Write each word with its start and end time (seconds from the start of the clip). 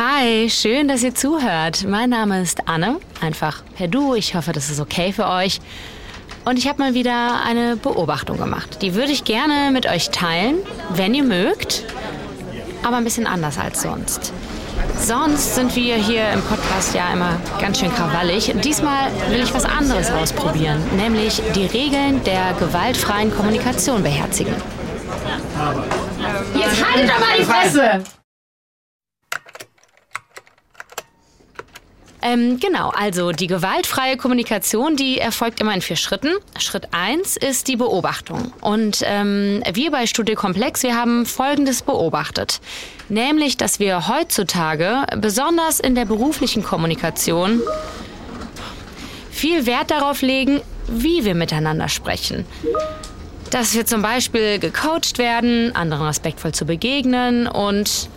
Hi, 0.00 0.48
schön, 0.48 0.86
dass 0.86 1.02
ihr 1.02 1.12
zuhört. 1.12 1.84
Mein 1.84 2.10
Name 2.10 2.40
ist 2.40 2.68
Anne, 2.68 3.00
einfach 3.20 3.64
per 3.76 3.88
Du. 3.88 4.14
Ich 4.14 4.36
hoffe, 4.36 4.52
das 4.52 4.70
ist 4.70 4.78
okay 4.78 5.12
für 5.12 5.26
euch. 5.26 5.58
Und 6.44 6.56
ich 6.56 6.68
habe 6.68 6.80
mal 6.80 6.94
wieder 6.94 7.42
eine 7.44 7.74
Beobachtung 7.74 8.38
gemacht. 8.38 8.80
Die 8.80 8.94
würde 8.94 9.10
ich 9.10 9.24
gerne 9.24 9.72
mit 9.72 9.86
euch 9.86 10.10
teilen, 10.10 10.58
wenn 10.90 11.14
ihr 11.14 11.24
mögt, 11.24 11.82
aber 12.84 12.98
ein 12.98 13.02
bisschen 13.02 13.26
anders 13.26 13.58
als 13.58 13.82
sonst. 13.82 14.32
Sonst 14.96 15.56
sind 15.56 15.74
wir 15.74 15.96
hier 15.96 16.30
im 16.30 16.42
Podcast 16.42 16.94
ja 16.94 17.12
immer 17.12 17.40
ganz 17.60 17.80
schön 17.80 17.92
krawallig. 17.92 18.54
Diesmal 18.62 19.10
will 19.30 19.42
ich 19.42 19.52
was 19.52 19.64
anderes 19.64 20.12
ausprobieren, 20.12 20.80
nämlich 20.96 21.42
die 21.56 21.66
Regeln 21.66 22.22
der 22.22 22.54
gewaltfreien 22.60 23.34
Kommunikation 23.34 24.04
beherzigen. 24.04 24.54
Jetzt 26.54 26.84
haltet 26.84 27.10
doch 27.10 27.18
mal 27.18 27.36
die 27.36 27.42
Fresse! 27.42 28.17
Ähm, 32.20 32.58
genau, 32.58 32.90
also 32.90 33.30
die 33.32 33.46
gewaltfreie 33.46 34.16
Kommunikation, 34.16 34.96
die 34.96 35.18
erfolgt 35.18 35.60
immer 35.60 35.74
in 35.74 35.80
vier 35.80 35.96
Schritten. 35.96 36.30
Schritt 36.58 36.88
eins 36.90 37.36
ist 37.36 37.68
die 37.68 37.76
Beobachtung. 37.76 38.52
Und 38.60 39.02
ähm, 39.04 39.62
wir 39.72 39.90
bei 39.90 40.06
Studio 40.06 40.34
Komplex, 40.34 40.82
wir 40.82 40.96
haben 40.96 41.26
Folgendes 41.26 41.82
beobachtet. 41.82 42.60
Nämlich, 43.08 43.56
dass 43.56 43.78
wir 43.78 44.08
heutzutage, 44.08 45.06
besonders 45.16 45.80
in 45.80 45.94
der 45.94 46.04
beruflichen 46.04 46.62
Kommunikation, 46.62 47.62
viel 49.30 49.66
Wert 49.66 49.90
darauf 49.90 50.20
legen, 50.20 50.60
wie 50.88 51.24
wir 51.24 51.34
miteinander 51.34 51.88
sprechen. 51.88 52.44
Dass 53.50 53.74
wir 53.74 53.86
zum 53.86 54.02
Beispiel 54.02 54.58
gecoacht 54.58 55.18
werden, 55.18 55.74
anderen 55.74 56.06
respektvoll 56.06 56.52
zu 56.52 56.66
begegnen 56.66 57.46
und 57.46 58.10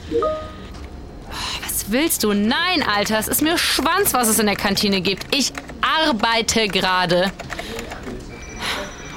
willst 1.89 2.23
du? 2.23 2.33
Nein, 2.33 2.83
Alter, 2.83 3.17
es 3.17 3.27
ist 3.27 3.41
mir 3.41 3.57
Schwanz, 3.57 4.13
was 4.13 4.27
es 4.27 4.39
in 4.39 4.45
der 4.45 4.55
Kantine 4.55 5.01
gibt. 5.01 5.35
Ich 5.35 5.53
arbeite 5.81 6.67
gerade. 6.67 7.31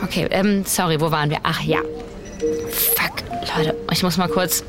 Okay, 0.02 0.26
ähm, 0.30 0.64
sorry, 0.64 1.00
wo 1.00 1.10
waren 1.10 1.30
wir? 1.30 1.38
Ach 1.42 1.60
ja. 1.60 1.80
Fuck, 2.70 3.24
Leute, 3.56 3.76
ich 3.90 4.02
muss 4.02 4.16
mal 4.16 4.28
kurz 4.28 4.64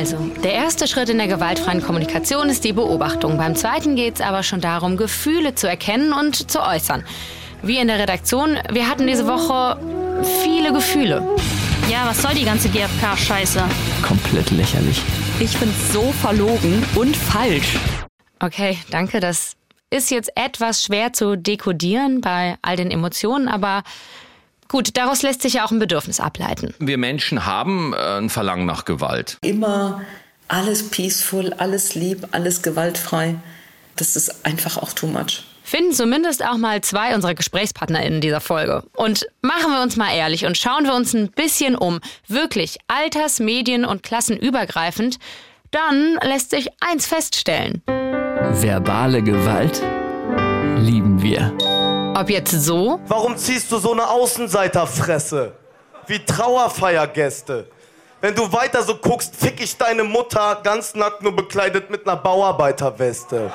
also 0.00 0.16
der 0.42 0.54
erste 0.54 0.88
Schritt 0.88 1.10
in 1.10 1.18
der 1.18 1.28
gewaltfreien 1.28 1.82
Kommunikation 1.82 2.48
ist 2.48 2.64
die 2.64 2.72
Beobachtung. 2.72 3.36
Beim 3.36 3.54
zweiten 3.54 3.96
geht 3.96 4.14
es 4.14 4.20
aber 4.22 4.42
schon 4.42 4.62
darum, 4.62 4.96
Gefühle 4.96 5.54
zu 5.54 5.68
erkennen 5.68 6.14
und 6.14 6.50
zu 6.50 6.62
äußern. 6.62 7.04
Wir 7.62 7.82
in 7.82 7.88
der 7.88 7.98
Redaktion, 7.98 8.56
wir 8.70 8.88
hatten 8.88 9.06
diese 9.06 9.26
Woche 9.26 9.78
viele 10.42 10.72
Gefühle. 10.72 11.22
Ja, 11.90 12.06
was 12.06 12.22
soll 12.22 12.32
die 12.32 12.46
ganze 12.46 12.70
GfK-Scheiße? 12.70 13.62
Komplett 14.00 14.50
lächerlich. 14.52 15.02
Ich 15.38 15.54
find's 15.54 15.92
so 15.92 16.12
verlogen 16.12 16.82
und 16.94 17.14
falsch. 17.14 17.76
Okay, 18.38 18.78
danke. 18.90 19.20
Das 19.20 19.52
ist 19.90 20.10
jetzt 20.10 20.30
etwas 20.34 20.82
schwer 20.82 21.12
zu 21.12 21.36
dekodieren 21.36 22.22
bei 22.22 22.56
all 22.62 22.76
den 22.76 22.90
Emotionen, 22.90 23.48
aber 23.48 23.82
Gut, 24.70 24.96
daraus 24.96 25.22
lässt 25.22 25.42
sich 25.42 25.54
ja 25.54 25.64
auch 25.64 25.72
ein 25.72 25.80
Bedürfnis 25.80 26.20
ableiten. 26.20 26.74
Wir 26.78 26.96
Menschen 26.96 27.44
haben 27.44 27.92
äh, 27.92 28.18
ein 28.18 28.30
Verlangen 28.30 28.66
nach 28.66 28.84
Gewalt. 28.84 29.36
Immer 29.42 30.02
alles 30.46 30.90
peaceful, 30.90 31.52
alles 31.54 31.96
lieb, 31.96 32.28
alles 32.30 32.62
gewaltfrei. 32.62 33.34
Das 33.96 34.14
ist 34.14 34.46
einfach 34.46 34.76
auch 34.76 34.92
too 34.92 35.08
much. 35.08 35.42
Finden 35.64 35.92
zumindest 35.92 36.44
auch 36.44 36.56
mal 36.56 36.80
zwei 36.82 37.16
unserer 37.16 37.34
GesprächspartnerInnen 37.34 38.20
dieser 38.20 38.40
Folge. 38.40 38.84
Und 38.94 39.26
machen 39.42 39.72
wir 39.72 39.82
uns 39.82 39.96
mal 39.96 40.14
ehrlich 40.14 40.46
und 40.46 40.56
schauen 40.56 40.84
wir 40.84 40.94
uns 40.94 41.14
ein 41.14 41.32
bisschen 41.32 41.74
um. 41.74 41.98
Wirklich 42.28 42.78
alters-, 42.86 43.40
medien- 43.40 43.84
und 43.84 44.04
klassenübergreifend. 44.04 45.18
Dann 45.72 46.16
lässt 46.22 46.50
sich 46.50 46.68
eins 46.80 47.06
feststellen. 47.06 47.82
Verbale 47.86 49.22
Gewalt 49.22 49.82
lieben 50.78 51.22
wir. 51.22 51.56
Ob 52.20 52.28
jetzt 52.28 52.50
so? 52.50 53.00
Warum 53.08 53.34
ziehst 53.38 53.72
du 53.72 53.78
so 53.78 53.92
eine 53.92 54.06
Außenseiterfresse? 54.06 55.52
Wie 56.06 56.18
Trauerfeiergäste. 56.18 57.66
Wenn 58.20 58.34
du 58.34 58.52
weiter 58.52 58.82
so 58.82 58.96
guckst, 58.96 59.34
fick 59.34 59.58
ich 59.58 59.78
deine 59.78 60.04
Mutter 60.04 60.60
ganz 60.62 60.94
nackt 60.94 61.22
nur 61.22 61.34
bekleidet 61.34 61.88
mit 61.88 62.06
einer 62.06 62.18
Bauarbeiterweste. 62.18 63.50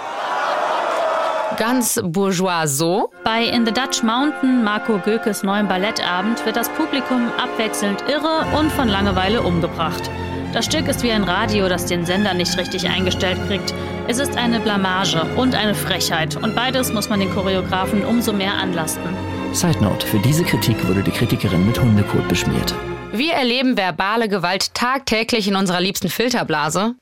Ganz 1.58 2.02
bourgeois 2.04 2.66
so? 2.66 3.12
Bei 3.24 3.44
In 3.44 3.68
the 3.68 3.72
Dutch 3.72 4.02
Mountain, 4.02 4.64
Marco 4.64 4.98
Gökes 4.98 5.44
neuem 5.44 5.68
Ballettabend, 5.68 6.44
wird 6.44 6.56
das 6.56 6.70
Publikum 6.70 7.32
abwechselnd 7.38 8.04
irre 8.10 8.48
und 8.58 8.72
von 8.72 8.88
Langeweile 8.88 9.44
umgebracht. 9.44 10.10
Das 10.54 10.66
Stück 10.66 10.88
ist 10.88 11.04
wie 11.04 11.12
ein 11.12 11.24
Radio, 11.24 11.70
das 11.70 11.86
den 11.86 12.04
Sender 12.04 12.34
nicht 12.34 12.58
richtig 12.58 12.88
eingestellt 12.88 13.38
kriegt. 13.48 13.76
Es 14.08 14.20
ist 14.20 14.38
eine 14.38 14.60
Blamage 14.60 15.24
und 15.36 15.56
eine 15.56 15.74
Frechheit. 15.74 16.36
Und 16.36 16.56
beides 16.56 16.94
muss 16.94 17.10
man 17.10 17.20
den 17.20 17.32
Choreografen 17.32 18.06
umso 18.06 18.34
mehr 18.34 18.54
anlasten. 18.54 19.02
Side 19.52 19.84
Note: 19.84 20.06
Für 20.06 20.20
diese 20.20 20.44
Kritik 20.44 20.88
wurde 20.88 21.02
die 21.02 21.10
Kritikerin 21.10 21.66
mit 21.66 21.82
Hundekot 21.82 22.28
beschmiert. 22.28 22.76
Wir 23.12 23.34
erleben 23.34 23.76
verbale 23.78 24.30
Gewalt 24.30 24.76
tagtäglich 24.76 25.48
in 25.48 25.56
unserer 25.56 25.82
liebsten 25.82 26.10
Filterblase. 26.10 26.94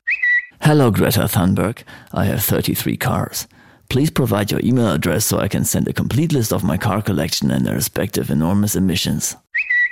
Hello, 0.60 0.94
Greta 0.94 1.28
Thunberg. 1.28 1.84
I 2.14 2.26
have 2.26 2.42
33 2.42 2.98
cars. 2.98 3.50
Please 3.90 4.10
provide 4.10 4.54
your 4.54 4.64
email 4.64 4.88
address 4.88 5.28
so 5.28 5.44
I 5.44 5.50
can 5.50 5.66
send 5.66 5.90
a 5.90 5.94
complete 5.94 6.32
list 6.32 6.54
of 6.54 6.64
my 6.64 6.78
car 6.78 7.02
collection 7.02 7.52
and 7.52 7.66
their 7.66 7.76
respective 7.76 8.32
enormous 8.32 8.76
emissions. 8.76 9.36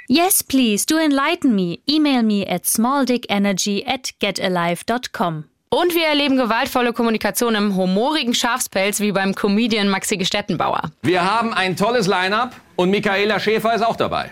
Yes, 0.08 0.42
please, 0.42 0.86
do 0.86 0.98
enlighten 0.98 1.54
me. 1.56 1.82
Email 1.90 2.24
me 2.24 2.46
at 2.46 2.64
smalldickenergy 2.64 3.84
at 3.86 4.14
getalive.com. 4.22 5.51
Und 5.74 5.96
wir 5.96 6.06
erleben 6.06 6.36
gewaltvolle 6.36 6.92
Kommunikation 6.92 7.56
im 7.56 7.78
humorigen 7.78 8.34
Schafspelz 8.34 9.00
wie 9.00 9.14
beim 9.14 9.34
Comedian 9.34 9.88
Maxi 9.88 10.18
Gestettenbauer. 10.18 10.92
Wir 11.02 11.24
haben 11.24 11.54
ein 11.54 11.78
tolles 11.78 12.08
Line-up 12.08 12.54
und 12.76 12.90
Michaela 12.90 13.40
Schäfer 13.40 13.74
ist 13.74 13.82
auch 13.82 13.96
dabei. 13.96 14.32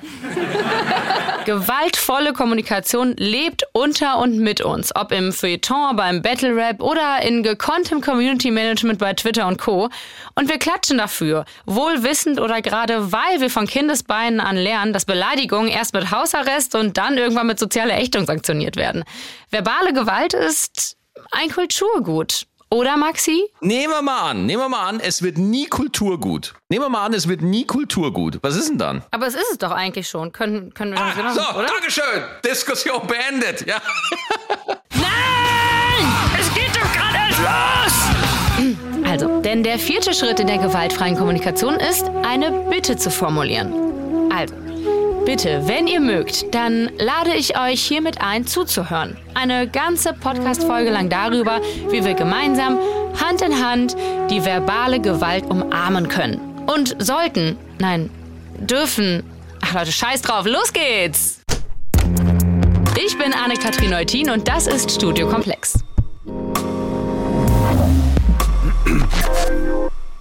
Gewaltvolle 1.45 2.33
Kommunikation 2.33 3.13
lebt 3.15 3.63
unter 3.71 4.19
und 4.19 4.37
mit 4.37 4.59
uns, 4.59 4.93
ob 4.93 5.13
im 5.13 5.31
Feuilleton, 5.31 5.95
beim 5.95 6.21
Battle 6.21 6.53
Rap 6.53 6.81
oder 6.83 7.21
in 7.21 7.41
gekonntem 7.41 8.01
Community 8.01 8.51
Management 8.51 8.99
bei 8.99 9.13
Twitter 9.13 9.47
und 9.47 9.57
Co. 9.57 9.87
Und 10.35 10.49
wir 10.49 10.59
klatschen 10.59 10.97
dafür, 10.97 11.45
wohl 11.65 12.03
wissend 12.03 12.41
oder 12.41 12.61
gerade 12.61 13.13
weil 13.13 13.39
wir 13.39 13.49
von 13.49 13.65
Kindesbeinen 13.65 14.41
an 14.41 14.57
lernen, 14.57 14.91
dass 14.91 15.05
Beleidigungen 15.05 15.69
erst 15.69 15.93
mit 15.93 16.11
Hausarrest 16.11 16.75
und 16.75 16.97
dann 16.97 17.17
irgendwann 17.17 17.47
mit 17.47 17.59
sozialer 17.59 17.97
Ächtung 17.97 18.25
sanktioniert 18.25 18.75
werden. 18.75 19.05
Verbale 19.49 19.93
Gewalt 19.93 20.33
ist 20.33 20.98
ein 21.31 21.49
Kulturgut. 21.51 22.45
Oder 22.71 22.97
Maxi? 22.97 23.45
Nehmen 23.61 23.91
wir 23.93 24.01
mal 24.03 24.29
an, 24.29 24.45
nehmen 24.45 24.61
wir 24.61 24.69
mal 24.69 24.87
an, 24.87 24.99
es 24.99 25.23
wird 25.23 25.39
nie 25.39 25.65
Kulturgut. 25.65 26.53
Nehmen 26.69 26.85
wir 26.85 26.89
mal 26.89 27.03
an, 27.05 27.13
es 27.15 27.27
wird 27.27 27.41
nie 27.41 27.65
Kulturgut. 27.65 28.37
Was 28.43 28.55
ist 28.55 28.69
denn 28.69 28.77
dann? 28.77 29.03
Aber 29.09 29.25
es 29.25 29.33
ist 29.33 29.49
es 29.51 29.57
doch 29.57 29.71
eigentlich 29.71 30.07
schon. 30.07 30.31
Können, 30.31 30.71
können 30.75 30.93
wir 30.93 31.01
Ah, 31.01 31.11
das 31.15 31.33
so, 31.33 31.41
oder? 31.57 31.65
Dankeschön. 31.65 32.23
Diskussion 32.45 33.07
beendet. 33.07 33.65
Ja. 33.67 33.77
Es 36.39 36.53
geht 36.53 36.69
doch 36.75 36.91
gerade 36.93 37.17
erst 37.27 37.39
los! 38.99 39.09
Also, 39.09 39.41
denn 39.41 39.63
der 39.63 39.79
vierte 39.79 40.13
Schritt 40.13 40.39
in 40.39 40.47
der 40.47 40.57
gewaltfreien 40.59 41.17
Kommunikation 41.17 41.75
ist, 41.75 42.05
eine 42.23 42.51
Bitte 42.69 42.95
zu 42.97 43.09
formulieren. 43.11 43.73
Also, 44.31 44.53
bitte, 45.29 45.67
wenn 45.67 45.85
ihr 45.85 45.99
mögt, 45.99 46.55
dann 46.55 46.89
lade 46.97 47.35
ich 47.35 47.55
euch 47.55 47.83
hiermit 47.83 48.19
ein, 48.19 48.47
zuzuhören. 48.47 49.15
Eine 49.35 49.67
ganze 49.67 50.11
Podcast-Folge 50.11 50.89
lang 50.89 51.07
darüber, 51.07 51.61
wie 51.91 52.03
wir 52.03 52.15
gemeinsam, 52.15 52.79
Hand 53.21 53.43
in 53.43 53.63
Hand, 53.63 53.95
die 54.31 54.43
verbale 54.43 54.99
Gewalt 54.99 55.45
umarmen 55.45 56.07
können. 56.07 56.39
Und 56.65 56.95
sollten, 56.97 57.57
nein, 57.77 58.09
dürfen. 58.57 59.23
Ach 59.61 59.75
Leute, 59.75 59.91
scheiß 59.91 60.23
drauf, 60.23 60.47
los 60.47 60.73
geht's! 60.73 61.43
Ich 63.05 63.15
bin 63.19 63.31
Anne-Kathrin 63.31 63.91
Neutin 63.91 64.31
und 64.31 64.47
das 64.47 64.65
ist 64.65 64.89
Studio 64.89 65.29
Komplex. 65.29 65.75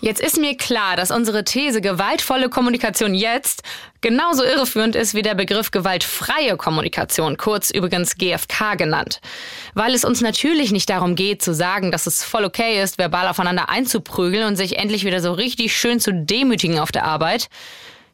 Jetzt 0.01 0.21
ist 0.21 0.39
mir 0.39 0.57
klar, 0.57 0.95
dass 0.95 1.11
unsere 1.11 1.43
These 1.43 1.81
gewaltvolle 1.81 2.49
Kommunikation 2.49 3.15
jetzt 3.15 3.63
genauso 4.01 4.45
irreführend 4.45 4.95
ist 4.95 5.15
wie 5.15 5.23
der 5.23 5.35
Begriff 5.35 5.73
gewaltfreie 5.73 6.57
Kommunikation, 6.57 7.37
kurz 7.37 7.71
übrigens 7.71 8.17
GFK 8.17 8.77
genannt. 8.77 9.21
Weil 9.75 9.95
es 9.95 10.05
uns 10.05 10.21
natürlich 10.21 10.71
nicht 10.71 10.89
darum 10.89 11.17
geht 11.17 11.43
zu 11.43 11.53
sagen, 11.53 11.91
dass 11.91 12.07
es 12.07 12.23
voll 12.23 12.45
okay 12.45 12.81
ist, 12.81 12.97
verbal 12.97 13.27
aufeinander 13.27 13.71
einzuprügeln 13.71 14.47
und 14.47 14.55
sich 14.55 14.79
endlich 14.79 15.05
wieder 15.05 15.21
so 15.21 15.33
richtig 15.33 15.77
schön 15.77 15.99
zu 15.99 16.13
demütigen 16.13 16.79
auf 16.79 16.93
der 16.93 17.05
Arbeit. 17.05 17.49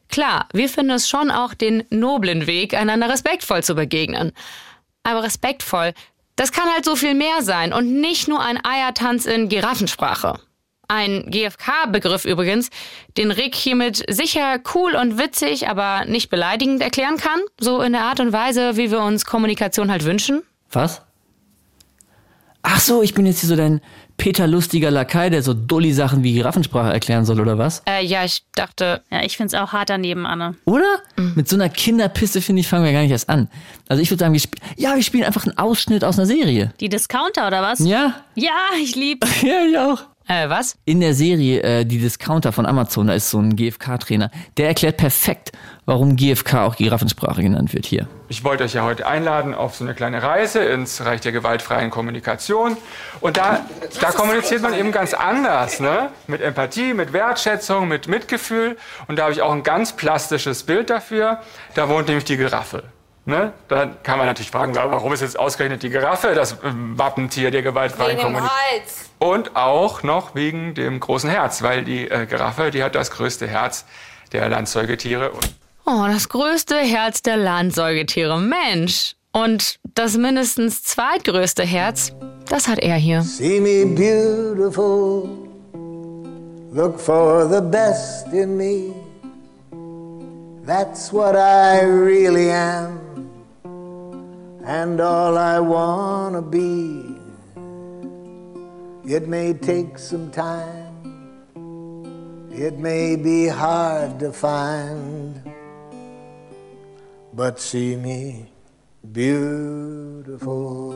Klar, 0.09 0.47
wir 0.53 0.69
finden 0.69 0.91
es 0.91 1.07
schon 1.07 1.29
auch 1.29 1.53
den 1.53 1.83
noblen 1.91 2.47
Weg, 2.47 2.73
einander 2.73 3.09
respektvoll 3.09 3.63
zu 3.63 3.75
begegnen. 3.75 4.31
Aber 5.03 5.21
respektvoll, 5.21 5.93
das 6.35 6.51
kann 6.51 6.71
halt 6.73 6.83
so 6.83 6.95
viel 6.95 7.13
mehr 7.13 7.43
sein 7.43 7.73
und 7.73 8.01
nicht 8.01 8.27
nur 8.27 8.41
ein 8.41 8.63
Eiertanz 8.65 9.27
in 9.27 9.49
Giraffensprache. 9.49 10.39
Ein 10.87 11.25
GFK-Begriff 11.29 12.25
übrigens, 12.25 12.69
den 13.17 13.31
Rick 13.31 13.55
hiermit 13.55 14.03
sicher 14.09 14.59
cool 14.73 14.95
und 14.95 15.17
witzig, 15.17 15.67
aber 15.67 16.05
nicht 16.05 16.29
beleidigend 16.29 16.81
erklären 16.81 17.17
kann. 17.17 17.39
So 17.59 17.81
in 17.81 17.93
der 17.93 18.03
Art 18.03 18.19
und 18.19 18.33
Weise, 18.33 18.77
wie 18.77 18.91
wir 18.91 19.01
uns 19.01 19.25
Kommunikation 19.25 19.91
halt 19.91 20.05
wünschen. 20.05 20.43
Was? 20.71 21.01
Ach 22.67 22.79
so, 22.79 23.03
ich 23.03 23.13
bin 23.13 23.27
jetzt 23.27 23.41
hier 23.41 23.49
so 23.49 23.55
dein 23.55 23.79
Peter 24.17 24.47
lustiger 24.47 24.89
Lakai, 24.89 25.29
der 25.29 25.43
so 25.43 25.53
dulli 25.53 25.93
Sachen 25.93 26.23
wie 26.23 26.33
Giraffensprache 26.33 26.91
erklären 26.91 27.25
soll, 27.25 27.39
oder 27.39 27.57
was? 27.57 27.83
Äh, 27.87 28.03
ja, 28.03 28.23
ich 28.23 28.43
dachte, 28.55 29.03
Ja, 29.11 29.21
ich 29.23 29.37
find's 29.37 29.53
auch 29.53 29.71
hart 29.73 29.89
daneben, 29.89 30.25
Anne. 30.25 30.55
Oder? 30.65 31.01
Mit 31.35 31.47
so 31.47 31.57
einer 31.57 31.69
Kinderpiste, 31.69 32.41
finde 32.41 32.61
ich, 32.61 32.67
fangen 32.67 32.85
wir 32.85 32.91
gar 32.93 33.01
nicht 33.01 33.11
erst 33.11 33.29
an. 33.29 33.49
Also 33.87 34.01
ich 34.01 34.09
würde 34.09 34.21
sagen, 34.21 34.33
wir 34.33 34.39
spielen, 34.39 34.63
ja, 34.77 34.95
wir 34.95 35.03
spielen 35.03 35.25
einfach 35.25 35.45
einen 35.45 35.57
Ausschnitt 35.57 36.03
aus 36.03 36.17
einer 36.17 36.25
Serie. 36.25 36.73
Die 36.79 36.89
Discounter 36.89 37.45
oder 37.45 37.61
was? 37.61 37.79
Ja? 37.79 38.15
Ja, 38.35 38.51
ich 38.81 38.95
lieb's. 38.95 39.29
Ja, 39.43 39.65
ich 39.69 39.77
auch. 39.77 40.01
Äh, 40.27 40.49
was? 40.49 40.77
In 40.85 40.99
der 40.99 41.13
Serie, 41.13 41.61
äh, 41.61 41.85
die 41.85 41.99
Discounter 41.99 42.51
von 42.51 42.65
Amazon, 42.65 43.07
da 43.07 43.13
ist 43.13 43.29
so 43.29 43.39
ein 43.39 43.55
GFK-Trainer, 43.55 44.31
der 44.57 44.67
erklärt 44.67 44.97
perfekt, 44.97 45.51
warum 45.85 46.15
GFK 46.15 46.65
auch 46.65 46.75
Giraffensprache 46.75 47.41
genannt 47.41 47.73
wird 47.73 47.85
hier. 47.85 48.07
Ich 48.27 48.43
wollte 48.43 48.63
euch 48.63 48.73
ja 48.73 48.83
heute 48.83 49.05
einladen 49.05 49.53
auf 49.53 49.75
so 49.75 49.83
eine 49.83 49.93
kleine 49.93 50.23
Reise 50.23 50.63
ins 50.63 51.05
Reich 51.05 51.21
der 51.21 51.31
gewaltfreien 51.31 51.91
Kommunikation. 51.91 52.77
Und 53.21 53.37
da, 53.37 53.65
da 54.01 54.11
kommuniziert 54.11 54.61
man 54.61 54.73
eben 54.73 54.91
ganz 54.91 55.13
anders, 55.13 55.79
ne? 55.79 56.09
Mit 56.27 56.41
Empathie, 56.41 56.93
mit 56.93 57.13
Wertschätzung, 57.13 57.87
mit 57.87 58.07
Mitgefühl. 58.07 58.77
Und 59.07 59.17
da 59.17 59.23
habe 59.23 59.33
ich 59.33 59.41
auch 59.41 59.51
ein 59.51 59.63
ganz 59.63 59.93
plastisches 59.93 60.63
Bild 60.63 60.89
dafür. 60.89 61.39
Da 61.75 61.87
wohnt 61.89 62.07
nämlich 62.07 62.25
die 62.25 62.37
Giraffe. 62.37 62.83
Ne? 63.25 63.53
Da 63.67 63.87
kann 64.03 64.19
man 64.19 64.27
natürlich 64.27 64.51
fragen, 64.51 64.75
warum 64.75 65.11
ist 65.11 65.21
jetzt 65.21 65.37
ausgerechnet 65.37 65.81
die 65.81 65.89
Giraffe 65.89 66.35
das 66.35 66.57
ähm, 66.63 66.97
Wappentier 66.97 67.49
der 67.49 67.63
gewaltfreien 67.63 68.19
Kommunikation? 68.19 69.04
Und 69.19 69.55
auch 69.55 70.03
noch 70.03 70.35
wegen 70.35 70.73
dem 70.75 70.99
großen 70.99 71.29
Herz, 71.29 71.61
weil 71.61 71.83
die 71.83 72.09
äh, 72.09 72.25
Giraffe, 72.25 72.71
die 72.71 72.83
hat 72.83 72.95
das 72.95 73.11
größte 73.11 73.47
Herz 73.47 73.85
der 74.31 74.49
Landsäugetiere. 74.49 75.31
Und 75.31 75.53
Oh, 75.87 76.05
das 76.07 76.29
größte 76.29 76.77
Herz 76.77 77.21
der 77.21 77.37
Landsäugetiere. 77.37 78.39
Mensch. 78.39 79.15
Und 79.31 79.79
das 79.93 80.17
mindestens 80.17 80.81
zweitgrößte 80.83 81.63
Herz, 81.63 82.13
das 82.49 82.67
hat 82.67 82.79
er 82.79 82.95
hier. 82.95 83.21
See 83.21 83.59
me 83.59 83.85
beautiful. 83.85 85.29
Look 86.73 86.99
for 86.99 87.47
the 87.47 87.61
best 87.61 88.27
in 88.33 88.57
me. 88.57 88.93
That's 90.65 91.13
what 91.13 91.35
I 91.35 91.85
really 91.85 92.51
am. 92.51 92.99
And 94.65 94.99
all 94.99 95.37
I 95.37 95.59
wanna 95.59 96.41
be. 96.41 97.14
It 99.07 99.27
may 99.27 99.53
take 99.53 99.99
some 99.99 100.31
time. 100.31 100.95
It 102.51 102.79
may 102.79 103.15
be 103.15 103.47
hard 103.47 104.19
to 104.19 104.31
find. 104.31 105.43
But 107.31 107.59
see 107.59 107.97
me 107.97 108.47
beautiful. 109.03 110.95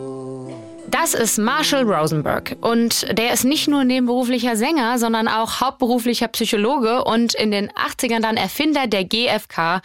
Das 0.89 1.13
ist 1.13 1.37
Marshall 1.37 1.83
Rosenberg. 1.83 2.57
Und 2.61 3.15
der 3.15 3.31
ist 3.31 3.43
nicht 3.43 3.67
nur 3.67 3.83
nebenberuflicher 3.83 4.55
Sänger, 4.55 4.97
sondern 4.97 5.27
auch 5.27 5.61
hauptberuflicher 5.61 6.29
Psychologe 6.29 7.03
und 7.03 7.35
in 7.35 7.51
den 7.51 7.69
80ern 7.69 8.21
dann 8.21 8.37
Erfinder 8.37 8.87
der 8.87 9.03
GFK 9.03 9.81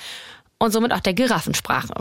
und 0.65 0.73
somit 0.73 0.93
auch 0.93 1.01
der 1.01 1.15
Giraffensprache. 1.15 1.95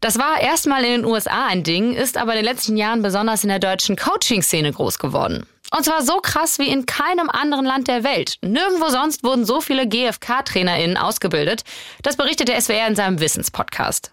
Das 0.00 0.18
war 0.18 0.40
erstmal 0.40 0.84
in 0.84 1.02
den 1.02 1.04
USA 1.04 1.46
ein 1.46 1.62
Ding, 1.62 1.94
ist 1.94 2.16
aber 2.16 2.32
in 2.32 2.38
den 2.38 2.44
letzten 2.44 2.76
Jahren 2.76 3.02
besonders 3.02 3.44
in 3.44 3.48
der 3.48 3.60
deutschen 3.60 3.96
Coaching-Szene 3.96 4.72
groß 4.72 4.98
geworden. 4.98 5.46
Und 5.74 5.84
zwar 5.84 6.02
so 6.02 6.18
krass 6.18 6.58
wie 6.58 6.68
in 6.68 6.84
keinem 6.84 7.30
anderen 7.30 7.64
Land 7.64 7.88
der 7.88 8.04
Welt. 8.04 8.36
Nirgendwo 8.42 8.88
sonst 8.88 9.24
wurden 9.24 9.46
so 9.46 9.60
viele 9.60 9.86
GFK-TrainerInnen 9.86 10.98
ausgebildet. 10.98 11.62
Das 12.02 12.16
berichtet 12.16 12.48
der 12.48 12.60
SWR 12.60 12.88
in 12.88 12.96
seinem 12.96 13.20
Wissenspodcast. 13.20 14.12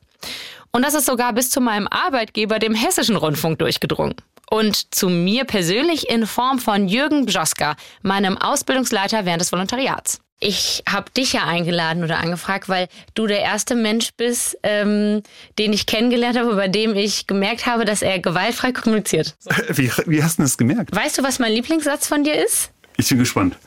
Und 0.71 0.83
das 0.83 0.93
ist 0.93 1.05
sogar 1.05 1.33
bis 1.33 1.49
zu 1.49 1.59
meinem 1.59 1.87
Arbeitgeber, 1.87 2.59
dem 2.59 2.75
Hessischen 2.75 3.15
Rundfunk, 3.15 3.59
durchgedrungen. 3.59 4.15
Und 4.49 4.93
zu 4.93 5.09
mir 5.09 5.45
persönlich 5.45 6.09
in 6.09 6.27
Form 6.27 6.59
von 6.59 6.87
Jürgen 6.87 7.25
Bjoska, 7.25 7.75
meinem 8.03 8.37
Ausbildungsleiter 8.37 9.25
während 9.25 9.41
des 9.41 9.51
Volontariats. 9.51 10.21
Ich 10.41 10.83
habe 10.87 11.11
dich 11.11 11.33
ja 11.33 11.43
eingeladen 11.45 12.03
oder 12.03 12.19
angefragt, 12.19 12.69
weil 12.69 12.87
du 13.13 13.27
der 13.27 13.39
erste 13.41 13.75
Mensch 13.75 14.11
bist, 14.15 14.57
ähm, 14.63 15.21
den 15.57 15.73
ich 15.73 15.85
kennengelernt 15.85 16.37
habe, 16.37 16.55
bei 16.55 16.69
dem 16.69 16.95
ich 16.95 17.27
gemerkt 17.27 17.65
habe, 17.65 17.83
dass 17.83 18.01
er 18.01 18.19
gewaltfrei 18.19 18.71
kommuniziert. 18.71 19.35
Wie, 19.69 19.91
wie 20.05 20.23
hast 20.23 20.37
du 20.39 20.43
das 20.43 20.57
gemerkt? 20.57 20.95
Weißt 20.95 21.17
du, 21.17 21.23
was 21.23 21.39
mein 21.39 21.51
Lieblingssatz 21.51 22.07
von 22.07 22.23
dir 22.23 22.35
ist? 22.45 22.71
Ich 22.95 23.09
bin 23.09 23.17
gespannt. 23.19 23.57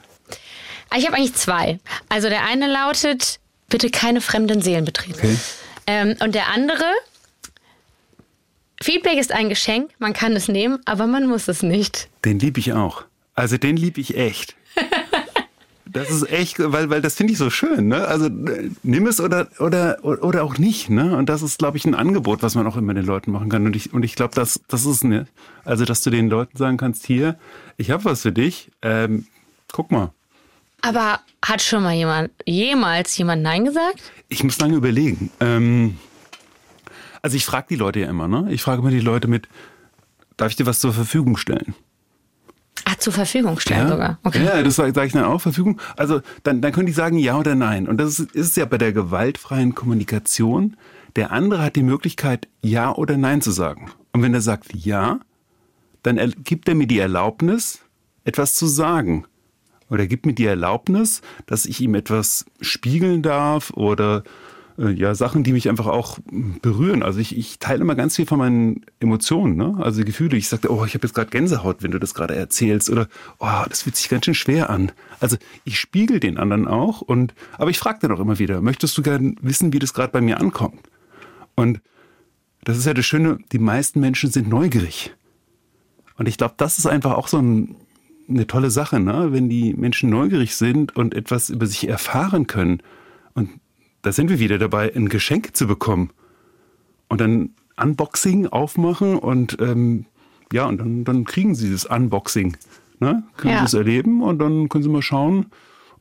Ah, 0.89 0.97
Ich 0.99 1.07
habe 1.07 1.17
eigentlich 1.17 1.35
zwei. 1.35 1.79
Also 2.09 2.29
der 2.31 2.45
eine 2.47 2.69
lautet, 2.73 3.39
bitte 3.69 3.91
keine 3.91 4.21
fremden 4.23 4.63
Seelen 4.63 4.87
betreten. 4.87 5.19
Okay. 5.19 5.37
Ähm, 5.87 6.17
und 6.21 6.35
der 6.35 6.49
andere, 6.49 6.85
Feedback 8.83 9.19
ist 9.19 9.31
ein 9.33 9.49
Geschenk, 9.49 9.91
man 9.99 10.13
kann 10.13 10.35
es 10.37 10.49
nehmen, 10.49 10.81
aber 10.87 11.07
man 11.07 11.27
muss 11.27 11.49
es 11.49 11.63
nicht. 11.63 12.09
Den 12.25 12.39
liebe 12.39 12.59
ich 12.61 12.73
auch. 12.73 13.05
Also 13.35 13.57
den 13.59 13.77
liebe 13.77 14.01
ich 14.01 14.17
echt. 14.17 14.55
Das 15.93 16.11
ist 16.11 16.31
echt, 16.31 16.59
weil, 16.59 16.89
weil 16.89 17.03
das 17.03 17.15
finde 17.15 17.35
ich 17.35 17.39
so 17.39 17.51
schön. 17.51 17.89
Ne? 17.89 18.07
Also 18.07 18.31
nimm 18.83 19.07
es 19.07 19.21
oder, 19.21 19.49
oder, 19.59 19.99
oder 20.03 20.43
auch 20.43 20.57
nicht. 20.57 20.89
Ne? 20.89 21.15
Und 21.15 21.29
das 21.29 21.43
ist, 21.43 21.59
glaube 21.59 21.77
ich, 21.77 21.85
ein 21.85 21.95
Angebot, 21.95 22.43
was 22.43 22.55
man 22.55 22.67
auch 22.67 22.79
immer 22.79 22.95
den 22.95 23.05
Leuten 23.05 23.31
machen 23.31 23.51
kann. 23.51 23.67
Und 23.67 23.77
ich, 23.77 23.93
und 23.93 24.03
ich 24.03 24.15
glaube, 24.15 24.35
das, 24.35 24.61
das 24.69 24.87
ist 24.87 25.05
ne, 25.05 25.27
also, 25.65 25.85
dass 25.85 26.03
du 26.03 26.09
den 26.09 26.31
Leuten 26.31 26.57
sagen 26.57 26.79
kannst, 26.79 27.05
hier, 27.05 27.39
ich 27.77 27.91
habe 27.91 28.07
was 28.07 28.23
für 28.23 28.33
dich. 28.33 28.71
Ähm, 28.81 29.27
guck 29.71 29.91
mal. 29.91 30.13
Aber 30.81 31.21
hat 31.45 31.61
schon 31.61 31.83
mal 31.83 31.95
jemand, 31.95 32.31
jemals 32.47 33.17
jemand 33.19 33.43
Nein 33.43 33.67
gesagt? 33.67 34.03
Ich 34.29 34.43
muss 34.43 34.59
lange 34.59 34.77
überlegen. 34.77 35.31
Ähm, 35.41 35.99
also 37.21 37.37
ich 37.37 37.45
frage 37.45 37.67
die 37.71 37.77
Leute 37.77 38.01
ja 38.01 38.09
immer, 38.09 38.29
ne? 38.29 38.49
Ich 38.51 38.63
frage 38.63 38.81
immer 38.81 38.91
die 38.91 39.01
Leute 39.01 39.29
mit, 39.29 39.47
darf 40.37 40.51
ich 40.51 40.57
dir 40.57 40.67
was 40.67 40.81
zur 40.81 40.93
Verfügung 40.93 41.37
stellen? 41.37 41.75
Ah, 42.85 42.95
zur 42.99 43.13
Verfügung 43.13 43.59
stellen 43.61 43.89
sogar. 43.89 44.19
Okay. 44.23 44.45
Ja, 44.45 44.63
das 44.63 44.77
sage 44.77 44.93
sag 44.95 45.07
ich 45.07 45.13
dann 45.13 45.25
auch, 45.25 45.41
Verfügung. 45.41 45.81
Also 45.97 46.21
dann, 46.43 46.61
dann 46.61 46.73
können 46.73 46.87
die 46.87 46.93
sagen 46.93 47.19
ja 47.19 47.39
oder 47.39 47.55
nein. 47.55 47.87
Und 47.89 47.99
das 47.99 48.19
ist, 48.19 48.33
ist 48.33 48.57
ja 48.57 48.65
bei 48.65 48.79
der 48.79 48.93
gewaltfreien 48.93 49.75
Kommunikation. 49.75 50.77
Der 51.17 51.31
andere 51.31 51.63
hat 51.63 51.77
die 51.77 51.83
Möglichkeit, 51.83 52.49
ja 52.63 52.93
oder 52.95 53.17
nein 53.17 53.41
zu 53.41 53.51
sagen. 53.51 53.91
Und 54.13 54.23
wenn 54.23 54.35
er 54.35 54.41
sagt 54.41 54.75
ja, 54.75 55.21
dann 56.03 56.35
gibt 56.43 56.69
er 56.69 56.75
mir 56.75 56.87
die 56.87 56.99
Erlaubnis, 56.99 57.81
etwas 58.25 58.55
zu 58.55 58.67
sagen. 58.67 59.27
Oder 59.89 60.07
gibt 60.07 60.25
mir 60.25 60.33
die 60.33 60.47
Erlaubnis, 60.47 61.21
dass 61.47 61.67
ich 61.67 61.81
ihm 61.81 61.95
etwas 61.95 62.47
spiegeln 62.61 63.23
darf 63.23 63.71
oder 63.73 64.25
ja, 64.79 65.15
Sachen, 65.15 65.43
die 65.43 65.53
mich 65.53 65.69
einfach 65.69 65.87
auch 65.87 66.19
berühren. 66.63 67.03
Also 67.03 67.21
ich, 67.21 67.37
ich 67.37 67.59
teile 67.59 67.83
immer 67.83 67.95
ganz 67.95 68.17
viel 68.17 68.27
von 68.27 68.39
meinen 68.39 68.85
Emotionen, 69.01 69.57
ne? 69.57 69.77
also 69.81 70.03
Gefühle. 70.05 70.37
Ich 70.37 70.49
sagte, 70.49 70.73
oh, 70.73 70.85
ich 70.85 70.95
habe 70.95 71.07
jetzt 71.07 71.15
gerade 71.15 71.31
Gänsehaut, 71.31 71.83
wenn 71.83 71.91
du 71.91 71.99
das 71.99 72.15
gerade 72.15 72.35
erzählst. 72.35 72.89
Oder, 72.91 73.09
oh, 73.39 73.65
das 73.69 73.83
fühlt 73.83 73.97
sich 73.97 74.09
ganz 74.09 74.25
schön 74.25 74.35
schwer 74.35 74.71
an. 74.71 74.93
Also 75.21 75.37
ich 75.65 75.79
spiegel 75.79 76.21
den 76.21 76.39
anderen 76.39 76.67
auch. 76.67 77.03
Und, 77.03 77.35
aber 77.59 77.71
ich 77.71 77.79
frage 77.79 77.99
dann 78.03 78.13
auch 78.13 78.21
immer 78.21 78.39
wieder, 78.39 78.61
möchtest 78.63 78.97
du 78.97 79.03
gerne 79.03 79.35
wissen, 79.43 79.73
wie 79.73 79.79
das 79.79 79.95
gerade 79.95 80.13
bei 80.13 80.21
mir 80.21 80.41
ankommt? 80.41 80.89
Und 81.55 81.81
das 82.65 82.79
ist 82.79 82.87
ja 82.87 82.95
das 82.95 83.05
Schöne, 83.05 83.39
die 83.53 83.59
meisten 83.59 84.01
Menschen 84.01 84.31
sind 84.31 84.49
neugierig. 84.49 85.15
Und 86.17 86.29
ich 86.29 86.39
glaube, 86.39 86.55
das 86.57 86.79
ist 86.79 86.87
einfach 86.87 87.13
auch 87.13 87.29
so 87.29 87.39
ein, 87.39 87.77
eine 88.29 88.47
tolle 88.47 88.71
Sache, 88.71 89.01
ne? 89.01 89.33
wenn 89.33 89.49
die 89.49 89.75
Menschen 89.75 90.09
neugierig 90.11 90.57
sind 90.57 90.97
und 90.97 91.15
etwas 91.15 91.51
über 91.51 91.67
sich 91.67 91.89
erfahren 91.89 92.47
können. 92.47 92.83
Und 93.35 93.51
da 94.03 94.13
sind 94.13 94.29
wir 94.31 94.39
wieder 94.39 94.59
dabei, 94.59 94.93
ein 94.95 95.09
Geschenk 95.09 95.57
zu 95.57 95.67
bekommen. 95.67 96.11
Und 97.09 97.21
dann 97.21 97.51
Unboxing 97.81 98.47
aufmachen 98.49 99.19
und 99.19 99.59
ähm, 99.61 100.07
ja, 100.53 100.67
und 100.67 100.79
dann, 100.79 101.05
dann 101.05 101.25
kriegen 101.25 101.55
sie 101.55 101.71
das 101.73 101.85
Unboxing. 101.87 102.57
Ne? 103.01 103.23
Können 103.37 103.55
Ja. 103.55 103.61
sie 103.61 103.65
es 103.67 103.75
erleben 103.75 104.23
und 104.23 104.39
dann 104.39 104.69
können 104.69 104.85
sie 104.85 104.91
mal 104.91 105.03
schauen, 105.03 105.47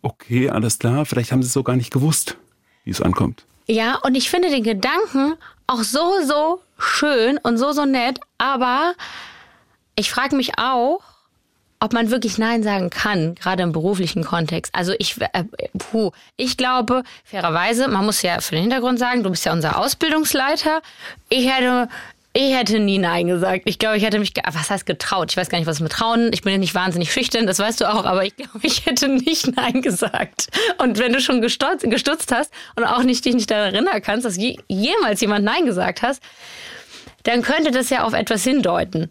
okay, 0.01 0.49
alles 0.49 0.79
klar, 0.79 1.05
vielleicht 1.05 1.31
haben 1.31 1.41
sie 1.41 1.47
es 1.47 1.53
so 1.53 1.63
gar 1.63 1.75
nicht 1.75 1.91
gewusst, 1.91 2.37
wie 2.83 2.91
es 2.91 3.01
ankommt. 3.01 3.45
Ja, 3.67 3.97
und 4.03 4.15
ich 4.15 4.29
finde 4.29 4.49
den 4.49 4.63
Gedanken 4.63 5.35
auch 5.67 5.83
so, 5.83 6.21
so 6.25 6.61
schön 6.77 7.37
und 7.43 7.57
so, 7.57 7.71
so 7.71 7.85
nett, 7.85 8.19
aber 8.37 8.93
ich 9.95 10.11
frage 10.11 10.35
mich 10.35 10.57
auch, 10.57 11.01
ob 11.81 11.93
man 11.93 12.11
wirklich 12.11 12.37
Nein 12.37 12.61
sagen 12.61 12.91
kann, 12.91 13.33
gerade 13.35 13.63
im 13.63 13.71
beruflichen 13.71 14.23
Kontext. 14.23 14.73
Also 14.75 14.93
ich, 14.99 15.19
äh, 15.19 15.43
puh, 15.77 16.11
ich 16.37 16.55
glaube, 16.55 17.01
fairerweise, 17.25 17.87
man 17.87 18.05
muss 18.05 18.21
ja 18.21 18.39
für 18.39 18.53
den 18.53 18.61
Hintergrund 18.61 18.99
sagen, 18.99 19.23
du 19.23 19.31
bist 19.31 19.45
ja 19.45 19.51
unser 19.51 19.79
Ausbildungsleiter. 19.79 20.83
Ich 21.29 21.51
hätte, 21.51 21.89
ich 22.33 22.55
hätte 22.55 22.79
nie 22.79 22.99
Nein 22.99 23.25
gesagt. 23.25 23.63
Ich 23.65 23.79
glaube, 23.79 23.97
ich 23.97 24.03
hätte 24.03 24.19
mich, 24.19 24.33
was 24.53 24.69
heißt 24.69 24.85
getraut? 24.85 25.31
Ich 25.31 25.37
weiß 25.37 25.49
gar 25.49 25.57
nicht, 25.57 25.67
was 25.67 25.79
mit 25.79 25.91
trauen. 25.91 26.29
Ich 26.33 26.43
bin 26.43 26.53
ja 26.53 26.59
nicht 26.59 26.75
wahnsinnig 26.75 27.11
schüchtern, 27.11 27.47
das 27.47 27.57
weißt 27.57 27.81
du 27.81 27.91
auch, 27.91 28.05
aber 28.05 28.25
ich 28.25 28.35
glaube, 28.35 28.59
ich 28.61 28.85
hätte 28.85 29.07
nicht 29.07 29.55
Nein 29.55 29.81
gesagt. 29.81 30.49
Und 30.77 30.99
wenn 30.99 31.11
du 31.11 31.19
schon 31.19 31.41
gestutzt, 31.41 31.83
gestutzt 31.89 32.31
hast 32.31 32.53
und 32.75 32.83
auch 32.83 33.01
nicht 33.01 33.25
dich 33.25 33.33
nicht 33.33 33.49
daran 33.49 33.73
erinnern 33.73 34.03
kannst, 34.03 34.27
dass 34.27 34.37
je, 34.37 34.55
jemals 34.67 35.19
jemand 35.19 35.45
Nein 35.45 35.65
gesagt 35.65 36.03
hast, 36.03 36.21
dann 37.23 37.41
könnte 37.41 37.71
das 37.71 37.89
ja 37.89 38.03
auf 38.03 38.13
etwas 38.13 38.43
hindeuten. 38.43 39.09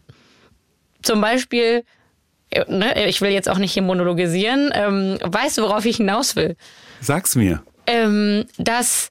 Zum 1.02 1.20
Beispiel, 1.20 1.84
ne, 2.68 3.06
ich 3.06 3.20
will 3.20 3.30
jetzt 3.30 3.48
auch 3.48 3.58
nicht 3.58 3.72
hier 3.72 3.82
monologisieren. 3.82 4.70
Ähm, 4.74 5.18
weißt 5.22 5.58
du, 5.58 5.62
worauf 5.62 5.84
ich 5.84 5.96
hinaus 5.96 6.36
will? 6.36 6.56
Sag's 7.00 7.36
mir. 7.36 7.62
Ähm, 7.86 8.46
dass 8.58 9.10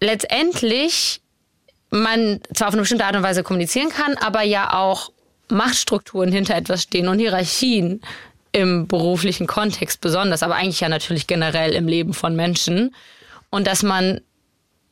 letztendlich 0.00 1.20
man 1.90 2.40
zwar 2.54 2.68
auf 2.68 2.74
eine 2.74 2.82
bestimmte 2.82 3.04
Art 3.04 3.16
und 3.16 3.22
Weise 3.22 3.42
kommunizieren 3.42 3.88
kann, 3.88 4.16
aber 4.16 4.42
ja 4.42 4.72
auch 4.74 5.10
Machtstrukturen 5.48 6.30
hinter 6.30 6.54
etwas 6.54 6.82
stehen 6.82 7.08
und 7.08 7.18
Hierarchien 7.18 8.00
im 8.52 8.86
beruflichen 8.86 9.46
Kontext 9.46 10.00
besonders, 10.00 10.42
aber 10.42 10.56
eigentlich 10.56 10.80
ja 10.80 10.88
natürlich 10.88 11.26
generell 11.26 11.72
im 11.72 11.86
Leben 11.86 12.14
von 12.14 12.34
Menschen. 12.34 12.94
Und 13.50 13.66
dass 13.66 13.82
man 13.82 14.20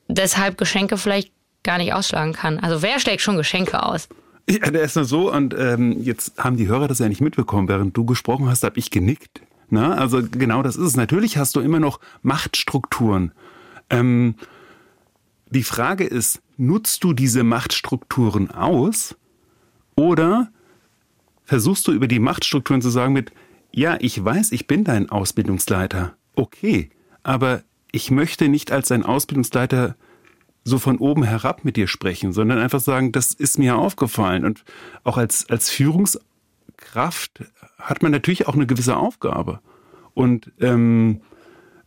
deshalb 0.08 0.58
Geschenke 0.58 0.96
vielleicht 0.96 1.32
gar 1.62 1.78
nicht 1.78 1.92
ausschlagen 1.92 2.32
kann. 2.32 2.58
Also 2.58 2.82
wer 2.82 2.98
schlägt 3.00 3.20
schon 3.20 3.36
Geschenke 3.36 3.82
aus? 3.82 4.08
Ja, 4.50 4.70
der 4.70 4.82
ist 4.82 4.96
nur 4.96 5.04
so 5.04 5.32
und 5.32 5.54
ähm, 5.58 6.02
jetzt 6.02 6.42
haben 6.42 6.56
die 6.56 6.68
Hörer 6.68 6.88
das 6.88 7.00
ja 7.00 7.08
nicht 7.08 7.20
mitbekommen. 7.20 7.68
Während 7.68 7.96
du 7.96 8.04
gesprochen 8.06 8.48
hast, 8.48 8.64
habe 8.64 8.78
ich 8.78 8.90
genickt. 8.90 9.42
Na, 9.68 9.94
also 9.94 10.22
genau 10.22 10.62
das 10.62 10.76
ist 10.76 10.84
es. 10.84 10.96
Natürlich 10.96 11.36
hast 11.36 11.54
du 11.54 11.60
immer 11.60 11.80
noch 11.80 12.00
Machtstrukturen. 12.22 13.32
Ähm, 13.90 14.36
die 15.50 15.62
Frage 15.62 16.04
ist, 16.04 16.40
nutzt 16.56 17.04
du 17.04 17.12
diese 17.12 17.42
Machtstrukturen 17.42 18.50
aus 18.50 19.16
oder 19.96 20.50
versuchst 21.44 21.86
du 21.86 21.92
über 21.92 22.08
die 22.08 22.18
Machtstrukturen 22.18 22.82
zu 22.82 22.90
sagen 22.90 23.12
mit, 23.12 23.32
ja, 23.72 23.96
ich 24.00 24.22
weiß, 24.22 24.52
ich 24.52 24.66
bin 24.66 24.84
dein 24.84 25.10
Ausbildungsleiter. 25.10 26.16
Okay, 26.34 26.90
aber 27.22 27.62
ich 27.92 28.10
möchte 28.10 28.48
nicht 28.48 28.72
als 28.72 28.88
dein 28.88 29.02
Ausbildungsleiter 29.02 29.96
so 30.68 30.78
von 30.78 30.98
oben 30.98 31.24
herab 31.24 31.64
mit 31.64 31.76
dir 31.76 31.88
sprechen, 31.88 32.32
sondern 32.32 32.58
einfach 32.58 32.80
sagen, 32.80 33.12
das 33.12 33.32
ist 33.32 33.58
mir 33.58 33.76
aufgefallen. 33.76 34.44
Und 34.44 34.64
auch 35.04 35.16
als, 35.16 35.48
als 35.48 35.70
Führungskraft 35.70 37.42
hat 37.78 38.02
man 38.02 38.12
natürlich 38.12 38.46
auch 38.46 38.54
eine 38.54 38.66
gewisse 38.66 38.96
Aufgabe. 38.96 39.60
Und 40.14 40.52
ähm, 40.60 41.20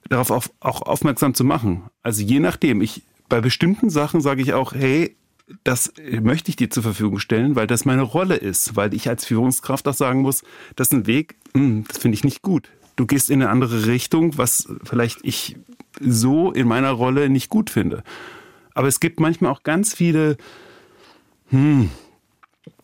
darauf 0.10 0.32
auf, 0.32 0.52
auch 0.60 0.82
aufmerksam 0.82 1.34
zu 1.34 1.44
machen. 1.44 1.84
Also 2.04 2.24
je 2.24 2.40
nachdem, 2.40 2.82
ich 2.82 3.04
bei 3.30 3.40
bestimmten 3.40 3.90
Sachen 3.90 4.20
sage 4.20 4.42
ich 4.42 4.54
auch, 4.54 4.74
hey, 4.74 5.16
das 5.64 5.94
möchte 6.22 6.50
ich 6.50 6.56
dir 6.56 6.70
zur 6.70 6.84
Verfügung 6.84 7.20
stellen, 7.20 7.56
weil 7.56 7.68
das 7.68 7.86
meine 7.86 8.02
Rolle 8.02 8.36
ist, 8.36 8.76
weil 8.76 8.94
ich 8.94 9.08
als 9.10 9.26
Führungskraft 9.26 9.88
auch 9.88 9.94
sagen 9.94 10.22
muss, 10.22 10.44
das 10.76 10.88
ist 10.88 10.94
ein 10.94 11.08
Weg, 11.08 11.36
hm, 11.54 11.86
das 11.88 11.98
finde 11.98 12.16
ich 12.16 12.24
nicht 12.24 12.42
gut. 12.42 12.70
Du 12.96 13.06
gehst 13.06 13.30
in 13.30 13.42
eine 13.42 13.52
andere 13.52 13.88
Richtung, 13.88 14.38
was 14.38 14.68
vielleicht 14.84 15.20
ich 15.24 15.58
so 16.00 16.52
in 16.52 16.68
meiner 16.68 16.92
Rolle 16.92 17.30
nicht 17.30 17.50
gut 17.50 17.70
finde. 17.70 18.04
Aber 18.82 18.88
es 18.88 19.00
gibt 19.00 19.20
manchmal 19.20 19.52
auch 19.52 19.62
ganz 19.62 19.94
viele, 19.94 20.38
hm, 21.52 21.92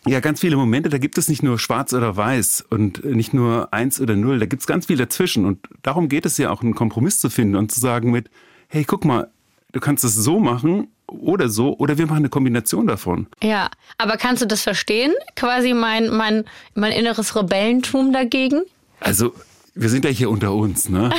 ja, 0.05 0.19
ganz 0.19 0.41
viele 0.41 0.55
Momente, 0.55 0.89
da 0.89 0.99
gibt 0.99 1.17
es 1.17 1.27
nicht 1.27 1.41
nur 1.41 1.57
schwarz 1.57 1.91
oder 1.91 2.15
weiß 2.15 2.65
und 2.69 3.03
nicht 3.03 3.33
nur 3.33 3.73
eins 3.73 3.99
oder 3.99 4.15
null, 4.15 4.37
da 4.37 4.45
gibt 4.45 4.61
es 4.61 4.67
ganz 4.67 4.85
viel 4.85 4.97
dazwischen. 4.97 5.43
Und 5.45 5.67
darum 5.81 6.07
geht 6.07 6.27
es 6.27 6.37
ja 6.37 6.51
auch, 6.51 6.61
einen 6.61 6.75
Kompromiss 6.75 7.17
zu 7.17 7.31
finden 7.31 7.55
und 7.55 7.71
zu 7.71 7.79
sagen 7.79 8.11
mit, 8.11 8.29
hey, 8.67 8.83
guck 8.83 9.05
mal, 9.05 9.31
du 9.71 9.79
kannst 9.79 10.03
es 10.03 10.13
so 10.13 10.39
machen 10.39 10.89
oder 11.07 11.49
so, 11.49 11.75
oder 11.79 11.97
wir 11.97 12.05
machen 12.05 12.17
eine 12.17 12.29
Kombination 12.29 12.85
davon. 12.85 13.25
Ja, 13.41 13.71
aber 13.97 14.17
kannst 14.17 14.43
du 14.43 14.45
das 14.45 14.61
verstehen? 14.61 15.15
Quasi 15.35 15.73
mein, 15.73 16.15
mein, 16.15 16.43
mein 16.75 16.91
inneres 16.91 17.35
Rebellentum 17.35 18.13
dagegen? 18.13 18.61
Also, 18.99 19.33
wir 19.77 19.89
sind 19.89 20.05
ja 20.05 20.11
hier 20.11 20.29
unter 20.29 20.53
uns, 20.53 20.89
ne? 20.89 21.09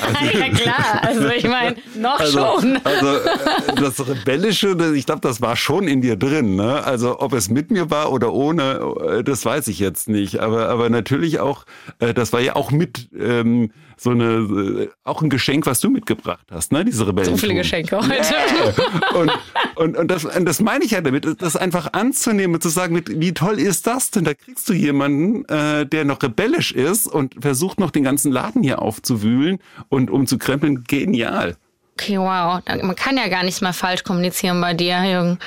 Also, 0.00 0.38
ja 0.38 0.48
klar, 0.50 1.02
also 1.02 1.28
ich 1.28 1.46
meine, 1.46 1.76
noch 1.96 2.18
also, 2.18 2.38
schon. 2.38 2.78
Also 2.82 3.06
äh, 3.06 3.74
das 3.76 4.08
Rebellische, 4.08 4.76
ich 4.94 5.06
glaube, 5.06 5.20
das 5.20 5.40
war 5.40 5.56
schon 5.56 5.86
in 5.88 6.00
dir 6.00 6.16
drin, 6.16 6.56
ne? 6.56 6.82
Also 6.84 7.20
ob 7.20 7.32
es 7.32 7.50
mit 7.50 7.70
mir 7.70 7.90
war 7.90 8.12
oder 8.12 8.32
ohne, 8.32 8.80
äh, 9.18 9.24
das 9.24 9.44
weiß 9.44 9.68
ich 9.68 9.78
jetzt 9.78 10.08
nicht. 10.08 10.40
Aber, 10.40 10.68
aber 10.68 10.90
natürlich 10.90 11.40
auch, 11.40 11.64
äh, 11.98 12.14
das 12.14 12.32
war 12.32 12.40
ja 12.40 12.56
auch 12.56 12.70
mit 12.70 13.08
ähm, 13.18 13.70
so 13.96 14.10
eine, 14.10 14.88
auch 15.04 15.22
ein 15.22 15.30
Geschenk, 15.30 15.66
was 15.66 15.80
du 15.80 15.90
mitgebracht 15.90 16.46
hast, 16.50 16.70
ne? 16.72 16.84
Diese 16.84 17.06
Rebellen. 17.06 17.30
So 17.30 17.36
viele 17.36 17.54
Geschenke 17.54 17.96
heute. 17.96 18.12
Yeah. 18.12 18.74
Und, 19.14 19.32
und, 19.76 19.96
und, 19.96 20.10
das, 20.10 20.24
und 20.24 20.44
das 20.44 20.60
meine 20.60 20.84
ich 20.84 20.90
ja 20.90 21.00
damit, 21.00 21.26
das 21.40 21.56
einfach 21.56 21.92
anzunehmen 21.92 22.54
und 22.54 22.62
zu 22.62 22.68
sagen, 22.68 22.94
mit, 22.94 23.20
wie 23.20 23.32
toll 23.32 23.58
ist 23.58 23.86
das 23.86 24.10
denn? 24.10 24.24
Da 24.24 24.34
kriegst 24.34 24.68
du 24.68 24.72
jemanden, 24.72 25.44
äh, 25.46 25.86
der 25.86 26.04
noch 26.04 26.22
rebellisch 26.22 26.72
ist 26.72 27.06
und 27.06 27.34
versucht 27.40 27.78
noch 27.80 27.90
den 27.90 28.04
ganzen 28.04 28.32
Laden 28.32 28.62
hier 28.62 28.82
aufzuwühlen 28.82 29.58
und 29.88 30.10
umzukrempeln. 30.10 30.84
Genial. 30.84 31.56
Okay, 31.98 32.18
wow. 32.18 32.60
Man 32.82 32.94
kann 32.94 33.16
ja 33.16 33.26
gar 33.28 33.42
nichts 33.42 33.62
mehr 33.62 33.72
falsch 33.72 34.04
kommunizieren 34.04 34.60
bei 34.60 34.74
dir, 34.74 35.02
Jürgen. 35.02 35.38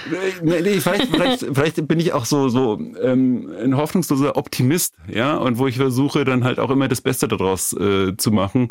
Nee, 0.41 0.61
nee, 0.61 0.79
vielleicht, 0.79 1.07
vielleicht, 1.11 1.45
vielleicht 1.53 1.87
bin 1.87 1.99
ich 1.99 2.11
auch 2.11 2.25
so, 2.25 2.49
so 2.49 2.79
ähm, 3.01 3.51
ein 3.63 3.77
hoffnungsloser 3.77 4.35
Optimist, 4.35 4.95
ja, 5.07 5.37
und 5.37 5.59
wo 5.59 5.67
ich 5.67 5.77
versuche, 5.77 6.25
dann 6.25 6.43
halt 6.43 6.57
auch 6.57 6.71
immer 6.71 6.87
das 6.87 7.01
Beste 7.01 7.27
daraus 7.27 7.73
äh, 7.73 8.17
zu 8.17 8.31
machen. 8.31 8.69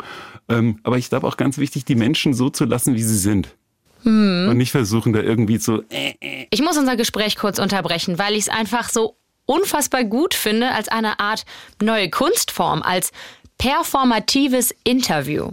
Ähm, 0.49 0.79
aber 0.83 0.97
ich 0.97 1.07
glaube 1.07 1.25
auch 1.25 1.37
ganz 1.37 1.57
wichtig, 1.57 1.85
die 1.85 1.95
Menschen 1.95 2.33
so 2.33 2.49
zu 2.49 2.65
lassen, 2.65 2.95
wie 2.95 3.03
sie 3.03 3.17
sind. 3.17 3.55
Hm. 4.03 4.47
Und 4.49 4.57
nicht 4.57 4.71
versuchen, 4.71 5.13
da 5.13 5.21
irgendwie 5.21 5.57
zu. 5.57 5.83
Äh, 5.89 6.15
äh. 6.19 6.47
Ich 6.49 6.61
muss 6.61 6.77
unser 6.77 6.97
Gespräch 6.97 7.37
kurz 7.37 7.59
unterbrechen, 7.59 8.19
weil 8.19 8.33
ich 8.33 8.41
es 8.41 8.49
einfach 8.49 8.89
so 8.89 9.15
unfassbar 9.45 10.03
gut 10.03 10.33
finde 10.33 10.71
als 10.71 10.89
eine 10.89 11.21
Art 11.21 11.45
neue 11.81 12.09
Kunstform, 12.09 12.81
als 12.81 13.11
performatives 13.57 14.75
Interview. 14.83 15.51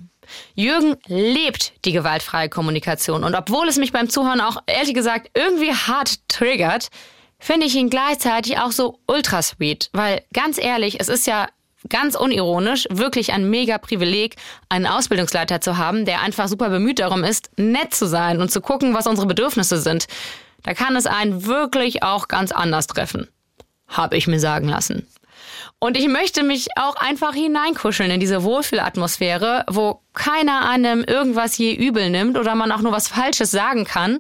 Jürgen 0.54 0.97
lebt 1.06 1.73
die 1.85 1.92
gewaltfreie 1.92 2.49
Kommunikation 2.49 3.25
und 3.25 3.35
obwohl 3.35 3.68
es 3.68 3.76
mich 3.76 3.92
beim 3.92 4.09
Zuhören 4.09 4.40
auch 4.40 4.59
ehrlich 4.66 4.95
gesagt 4.95 5.30
irgendwie 5.35 5.73
hart 5.73 6.28
triggert, 6.28 6.88
finde 7.38 7.66
ich 7.66 7.75
ihn 7.75 7.90
gleichzeitig 7.90 8.59
auch 8.59 8.73
so 8.73 8.99
ultra 9.06 9.42
sweet, 9.42 9.90
weil 9.92 10.23
ganz 10.33 10.59
ehrlich, 10.59 11.00
es 11.00 11.09
ist 11.09 11.26
ja 11.26 11.49
ganz 11.88 12.14
unironisch 12.14 12.87
wirklich 12.90 13.33
ein 13.33 13.49
mega 13.49 13.78
Privileg, 13.78 14.37
einen 14.68 14.87
Ausbildungsleiter 14.87 15.61
zu 15.61 15.76
haben, 15.76 16.04
der 16.04 16.23
einfach 16.23 16.49
super 16.49 16.68
bemüht 16.68 16.99
darum 16.99 17.25
ist, 17.25 17.50
nett 17.56 17.95
zu 17.95 18.06
sein 18.06 18.40
und 18.40 18.50
zu 18.50 18.61
gucken, 18.61 18.95
was 18.95 19.06
unsere 19.06 19.26
Bedürfnisse 19.26 19.80
sind. 19.80 20.06
Da 20.62 20.75
kann 20.75 20.97
es 20.97 21.06
einen 21.06 21.47
wirklich 21.47 22.02
auch 22.02 22.28
ganz 22.28 22.50
anders 22.50 22.87
treffen. 22.87 23.28
Habe 23.87 24.16
ich 24.16 24.26
mir 24.26 24.40
sagen 24.40 24.68
lassen. 24.68 25.06
Und 25.78 25.97
ich 25.97 26.09
möchte 26.09 26.42
mich 26.42 26.68
auch 26.76 26.97
einfach 26.97 27.35
hineinkuscheln 27.35 28.11
in 28.11 28.21
diese 28.21 28.42
Wohlfühlatmosphäre, 28.42 29.64
wo 29.68 30.00
keiner 30.14 30.68
einem 30.68 31.04
irgendwas 31.04 31.59
je 31.59 31.75
übel 31.75 32.09
nimmt 32.09 32.38
oder 32.38 32.54
man 32.54 32.73
auch 32.73 32.80
nur 32.80 32.92
was 32.92 33.09
Falsches 33.09 33.50
sagen 33.50 33.85
kann. 33.85 34.18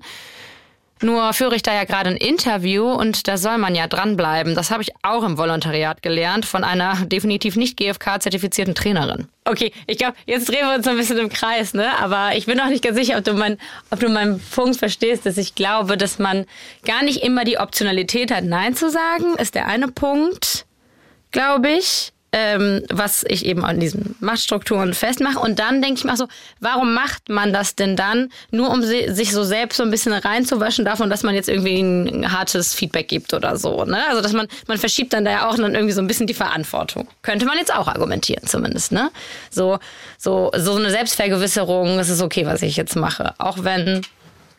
Nur 1.02 1.34
führe 1.34 1.56
ich 1.56 1.62
da 1.62 1.74
ja 1.74 1.84
gerade 1.84 2.10
ein 2.10 2.16
Interview 2.16 2.90
und 2.90 3.28
da 3.28 3.36
soll 3.36 3.58
man 3.58 3.74
ja 3.74 3.86
dranbleiben. 3.86 4.54
Das 4.54 4.70
habe 4.70 4.82
ich 4.82 4.92
auch 5.02 5.24
im 5.24 5.36
Volontariat 5.36 6.02
gelernt 6.02 6.46
von 6.46 6.64
einer 6.64 7.04
definitiv 7.04 7.56
nicht 7.56 7.78
GfK-zertifizierten 7.78 8.74
Trainerin. 8.74 9.28
Okay, 9.44 9.72
ich 9.86 9.98
glaube, 9.98 10.16
jetzt 10.24 10.48
drehen 10.48 10.66
wir 10.66 10.74
uns 10.74 10.88
ein 10.88 10.96
bisschen 10.96 11.18
im 11.18 11.28
Kreis, 11.28 11.74
ne? 11.74 11.90
Aber 11.98 12.34
ich 12.34 12.46
bin 12.46 12.56
noch 12.56 12.68
nicht 12.68 12.82
ganz 12.82 12.96
sicher, 12.96 13.18
ob 13.18 13.24
du, 13.24 13.34
mein, 13.34 13.58
ob 13.90 14.00
du 14.00 14.08
meinen 14.08 14.40
Punkt 14.40 14.78
verstehst, 14.78 15.26
dass 15.26 15.36
ich 15.36 15.54
glaube, 15.54 15.98
dass 15.98 16.18
man 16.18 16.46
gar 16.86 17.02
nicht 17.02 17.22
immer 17.22 17.44
die 17.44 17.58
Optionalität 17.58 18.30
hat, 18.30 18.44
Nein 18.44 18.74
zu 18.74 18.90
sagen, 18.90 19.36
ist 19.36 19.54
der 19.54 19.66
eine 19.66 19.88
Punkt 19.88 20.65
glaube 21.30 21.70
ich, 21.70 22.12
ähm, 22.32 22.82
was 22.90 23.24
ich 23.28 23.46
eben 23.46 23.64
an 23.64 23.80
diesen 23.80 24.14
Machtstrukturen 24.20 24.92
festmache. 24.92 25.38
Und 25.38 25.58
dann 25.58 25.80
denke 25.80 25.98
ich 25.98 26.04
mir 26.04 26.12
auch 26.12 26.18
so, 26.18 26.28
warum 26.60 26.92
macht 26.92 27.30
man 27.30 27.52
das 27.52 27.76
denn 27.76 27.96
dann, 27.96 28.30
nur 28.50 28.70
um 28.70 28.82
sich 28.82 29.32
so 29.32 29.42
selbst 29.42 29.78
so 29.78 29.82
ein 29.82 29.90
bisschen 29.90 30.12
reinzuwaschen 30.12 30.84
davon, 30.84 31.08
dass 31.08 31.22
man 31.22 31.34
jetzt 31.34 31.48
irgendwie 31.48 31.80
ein 31.80 32.30
hartes 32.30 32.74
Feedback 32.74 33.08
gibt 33.08 33.32
oder 33.32 33.56
so. 33.56 33.84
Ne? 33.86 34.06
Also 34.10 34.20
dass 34.20 34.34
man, 34.34 34.48
man 34.66 34.76
verschiebt 34.76 35.14
dann 35.14 35.24
da 35.24 35.30
ja 35.30 35.48
auch 35.48 35.56
dann 35.56 35.74
irgendwie 35.74 35.94
so 35.94 36.02
ein 36.02 36.06
bisschen 36.06 36.26
die 36.26 36.34
Verantwortung. 36.34 37.08
Könnte 37.22 37.46
man 37.46 37.56
jetzt 37.56 37.74
auch 37.74 37.88
argumentieren 37.88 38.46
zumindest. 38.46 38.92
Ne? 38.92 39.10
So, 39.50 39.78
so, 40.18 40.50
so 40.54 40.74
eine 40.74 40.90
Selbstvergewisserung, 40.90 41.98
es 41.98 42.10
ist 42.10 42.20
okay, 42.20 42.44
was 42.44 42.60
ich 42.60 42.76
jetzt 42.76 42.96
mache. 42.96 43.34
Auch 43.38 43.64
wenn 43.64 44.02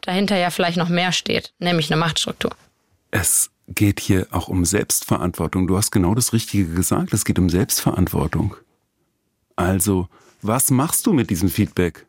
dahinter 0.02 0.38
ja 0.38 0.50
vielleicht 0.50 0.78
noch 0.78 0.90
mehr 0.90 1.12
steht, 1.12 1.52
nämlich 1.60 1.92
eine 1.92 2.00
Machtstruktur. 2.00 2.52
Es 3.12 3.52
geht 3.68 4.00
hier 4.00 4.28
auch 4.32 4.48
um 4.48 4.66
Selbstverantwortung. 4.66 5.68
Du 5.68 5.78
hast 5.78 5.92
genau 5.92 6.16
das 6.16 6.34
Richtige 6.34 6.74
gesagt. 6.74 7.14
Es 7.14 7.26
geht 7.26 7.40
um 7.40 7.50
Selbstverantwortung. 7.50 8.56
Also, 9.56 10.08
was 10.42 10.72
machst 10.72 11.06
du 11.06 11.14
mit 11.14 11.30
diesem 11.30 11.50
Feedback? 11.50 12.06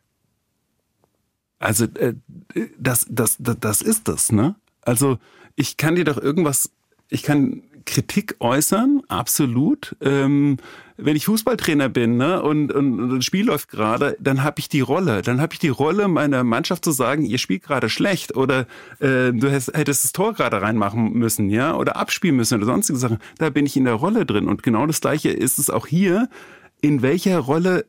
Also, 1.59 1.85
äh, 1.85 2.15
das, 2.77 3.05
das, 3.09 3.37
das, 3.39 3.57
das 3.59 3.81
ist 3.81 4.07
das, 4.07 4.31
ne? 4.31 4.55
Also, 4.81 5.17
ich 5.55 5.75
kann 5.75 5.95
dir 5.95 6.05
doch 6.05 6.17
irgendwas, 6.17 6.71
ich 7.09 7.23
kann 7.23 7.63
Kritik 7.85 8.35
äußern, 8.39 9.01
absolut. 9.07 9.95
Ähm, 9.99 10.57
wenn 11.01 11.15
ich 11.15 11.25
Fußballtrainer 11.25 11.89
bin 11.89 12.17
ne, 12.17 12.41
und, 12.41 12.71
und, 12.71 12.99
und 12.99 13.15
das 13.17 13.25
Spiel 13.25 13.45
läuft 13.45 13.69
gerade, 13.69 14.17
dann 14.19 14.43
habe 14.43 14.59
ich 14.59 14.69
die 14.69 14.81
Rolle. 14.81 15.21
Dann 15.21 15.41
habe 15.41 15.53
ich 15.53 15.59
die 15.59 15.69
Rolle 15.69 16.07
meiner 16.07 16.43
Mannschaft 16.43 16.83
zu 16.83 16.91
sagen, 16.91 17.23
ihr 17.23 17.37
spielt 17.37 17.63
gerade 17.63 17.89
schlecht 17.89 18.35
oder 18.35 18.61
äh, 18.99 19.31
du 19.31 19.49
hättest, 19.49 19.75
hättest 19.75 20.03
das 20.03 20.11
Tor 20.11 20.33
gerade 20.33 20.61
reinmachen 20.61 21.13
müssen, 21.13 21.49
ja, 21.49 21.75
oder 21.75 21.95
abspielen 21.95 22.35
müssen 22.35 22.57
oder 22.57 22.65
sonstige 22.65 22.99
Sachen. 22.99 23.19
Da 23.37 23.49
bin 23.49 23.65
ich 23.65 23.77
in 23.77 23.85
der 23.85 23.95
Rolle 23.95 24.25
drin. 24.25 24.47
Und 24.47 24.63
genau 24.63 24.85
das 24.85 25.01
Gleiche 25.01 25.29
ist 25.29 25.59
es 25.59 25.69
auch 25.69 25.87
hier. 25.87 26.29
In 26.81 27.01
welcher 27.01 27.39
Rolle 27.39 27.85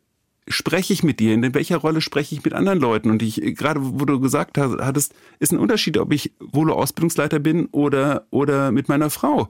spreche 0.51 0.93
ich 0.93 1.03
mit 1.03 1.21
dir? 1.21 1.33
In 1.33 1.55
welcher 1.55 1.79
Rolle 1.79 2.01
spreche 2.01 2.35
ich 2.35 2.45
mit 2.45 2.53
anderen 2.53 2.79
Leuten? 2.79 3.11
Und 3.11 3.23
ich, 3.23 3.41
gerade 3.57 3.81
wo 3.83 4.05
du 4.05 4.21
gesagt 4.21 4.59
hattest, 4.59 5.15
ist 5.39 5.53
ein 5.53 5.59
Unterschied, 5.59 5.97
ob 5.99 6.13
ich 6.13 6.33
Volo-Ausbildungsleiter 6.41 7.39
bin 7.39 7.67
oder, 7.67 8.27
oder 8.31 8.71
mit 8.73 8.89
meiner 8.89 9.11
Frau. 9.11 9.49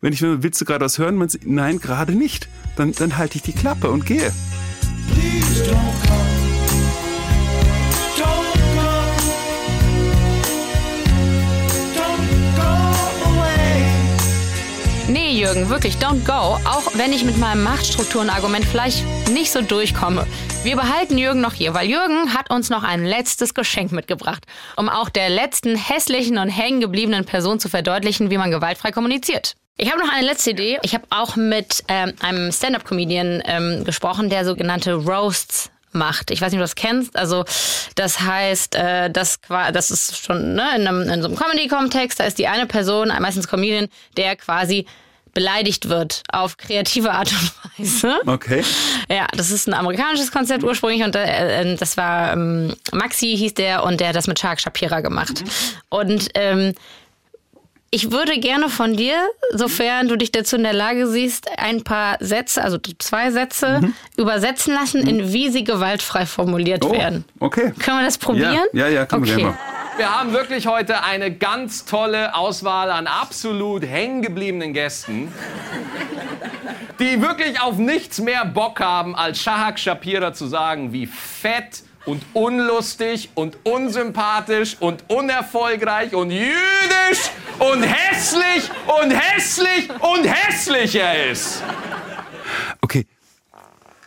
Wenn 0.00 0.12
ich 0.12 0.22
will, 0.22 0.42
willst 0.42 0.60
du 0.60 0.64
gerade 0.64 0.84
was 0.84 0.98
hören? 0.98 1.24
Nein, 1.44 1.78
gerade 1.78 2.14
nicht. 2.14 2.48
Dann, 2.76 2.92
dann 2.92 3.18
halte 3.18 3.36
ich 3.36 3.42
die 3.42 3.52
Klappe 3.52 3.90
und 3.90 4.06
gehe. 4.06 4.32
Please 5.12 5.64
don't 5.70 6.05
Jürgen, 15.46 15.68
wirklich, 15.68 15.94
don't 15.98 16.24
go. 16.24 16.58
Auch 16.68 16.90
wenn 16.94 17.12
ich 17.12 17.22
mit 17.22 17.38
meinem 17.38 17.62
Machtstrukturen-Argument 17.62 18.64
vielleicht 18.64 19.04
nicht 19.28 19.52
so 19.52 19.62
durchkomme. 19.62 20.26
Wir 20.64 20.74
behalten 20.74 21.18
Jürgen 21.18 21.40
noch 21.40 21.52
hier, 21.52 21.72
weil 21.72 21.88
Jürgen 21.88 22.34
hat 22.34 22.50
uns 22.50 22.68
noch 22.68 22.82
ein 22.82 23.04
letztes 23.04 23.54
Geschenk 23.54 23.92
mitgebracht, 23.92 24.44
um 24.74 24.88
auch 24.88 25.08
der 25.08 25.30
letzten 25.30 25.76
hässlichen 25.76 26.38
und 26.38 26.48
hängen 26.48 26.80
gebliebenen 26.80 27.24
Person 27.26 27.60
zu 27.60 27.68
verdeutlichen, 27.68 28.28
wie 28.28 28.38
man 28.38 28.50
gewaltfrei 28.50 28.90
kommuniziert. 28.90 29.54
Ich 29.76 29.88
habe 29.88 30.04
noch 30.04 30.12
eine 30.12 30.26
letzte 30.26 30.50
Idee. 30.50 30.78
Ich 30.82 30.94
habe 30.94 31.04
auch 31.10 31.36
mit 31.36 31.84
ähm, 31.86 32.14
einem 32.18 32.50
Stand-up-Comedian 32.50 33.44
ähm, 33.46 33.84
gesprochen, 33.84 34.28
der 34.28 34.44
sogenannte 34.44 34.94
Roasts 34.94 35.70
macht. 35.92 36.32
Ich 36.32 36.40
weiß 36.40 36.50
nicht, 36.50 36.58
ob 36.58 36.62
du 36.62 36.70
das 36.70 36.74
kennst. 36.74 37.16
Also 37.16 37.44
das 37.94 38.20
heißt, 38.20 38.74
äh, 38.74 39.10
das, 39.12 39.38
das 39.48 39.92
ist 39.92 40.24
schon 40.24 40.54
ne, 40.54 40.64
in, 40.74 40.88
einem, 40.88 41.02
in 41.02 41.22
so 41.22 41.28
einem 41.28 41.36
Comedy-Kontext, 41.36 42.18
da 42.18 42.24
ist 42.24 42.40
die 42.40 42.48
eine 42.48 42.66
Person, 42.66 43.12
meistens 43.20 43.46
Comedian, 43.46 43.86
der 44.16 44.34
quasi 44.34 44.86
beleidigt 45.36 45.90
wird 45.90 46.22
auf 46.32 46.56
kreative 46.56 47.12
Art 47.12 47.30
und 47.30 47.52
Weise. 47.78 48.18
Okay. 48.24 48.64
Ja, 49.10 49.26
das 49.36 49.50
ist 49.50 49.68
ein 49.68 49.74
amerikanisches 49.74 50.32
Konzept 50.32 50.64
ursprünglich 50.64 51.04
und 51.04 51.14
äh, 51.14 51.60
äh 51.60 51.76
das 51.76 51.98
war 51.98 52.32
ähm, 52.32 52.74
Maxi 52.90 53.36
hieß 53.36 53.52
der 53.52 53.84
und 53.84 54.00
der 54.00 54.08
hat 54.08 54.16
das 54.16 54.28
mit 54.28 54.38
Shark 54.38 54.60
Shapira 54.60 55.02
gemacht. 55.02 55.42
Mhm. 55.42 55.48
Und 55.90 56.28
ähm, 56.32 56.72
ich 57.90 58.10
würde 58.10 58.40
gerne 58.40 58.70
von 58.70 58.96
dir, 58.96 59.16
sofern 59.52 60.08
du 60.08 60.16
dich 60.16 60.32
dazu 60.32 60.56
in 60.56 60.62
der 60.62 60.72
Lage 60.72 61.06
siehst, 61.06 61.50
ein 61.58 61.84
paar 61.84 62.16
Sätze, 62.20 62.64
also 62.64 62.78
zwei 62.98 63.30
Sätze, 63.30 63.80
mhm. 63.82 63.94
übersetzen 64.16 64.72
lassen, 64.72 65.02
mhm. 65.02 65.08
in 65.08 65.32
wie 65.34 65.50
sie 65.50 65.64
gewaltfrei 65.64 66.24
formuliert 66.24 66.82
oh, 66.82 66.92
werden. 66.92 67.26
Okay. 67.40 67.74
Können 67.78 67.98
wir 67.98 68.04
das 68.06 68.16
probieren? 68.16 68.64
Ja, 68.72 68.86
ja, 68.86 68.88
ja 68.88 69.06
können 69.06 69.24
okay. 69.24 69.36
wir 69.36 69.44
gerne 69.44 69.58
Wir 69.96 70.14
haben 70.14 70.34
wirklich 70.34 70.66
heute 70.66 71.04
eine 71.04 71.34
ganz 71.34 71.86
tolle 71.86 72.34
Auswahl 72.34 72.90
an 72.90 73.06
absolut 73.06 73.82
hängengebliebenen 73.82 74.74
Gästen, 74.74 75.32
die 76.98 77.22
wirklich 77.22 77.62
auf 77.62 77.78
nichts 77.78 78.20
mehr 78.20 78.44
Bock 78.44 78.80
haben, 78.80 79.16
als 79.16 79.40
Shahak 79.40 79.78
Shapira 79.78 80.34
zu 80.34 80.48
sagen, 80.48 80.92
wie 80.92 81.06
fett 81.06 81.82
und 82.04 82.22
unlustig 82.34 83.30
und 83.34 83.56
unsympathisch 83.64 84.76
und 84.80 85.02
unerfolgreich 85.08 86.14
und 86.14 86.30
jüdisch 86.30 87.30
und 87.58 87.82
hässlich 87.82 88.70
und 89.00 89.10
hässlich 89.10 89.88
und 90.00 90.24
hässlich 90.24 90.94
er 90.94 91.30
ist. 91.30 91.62
Okay. 92.82 93.06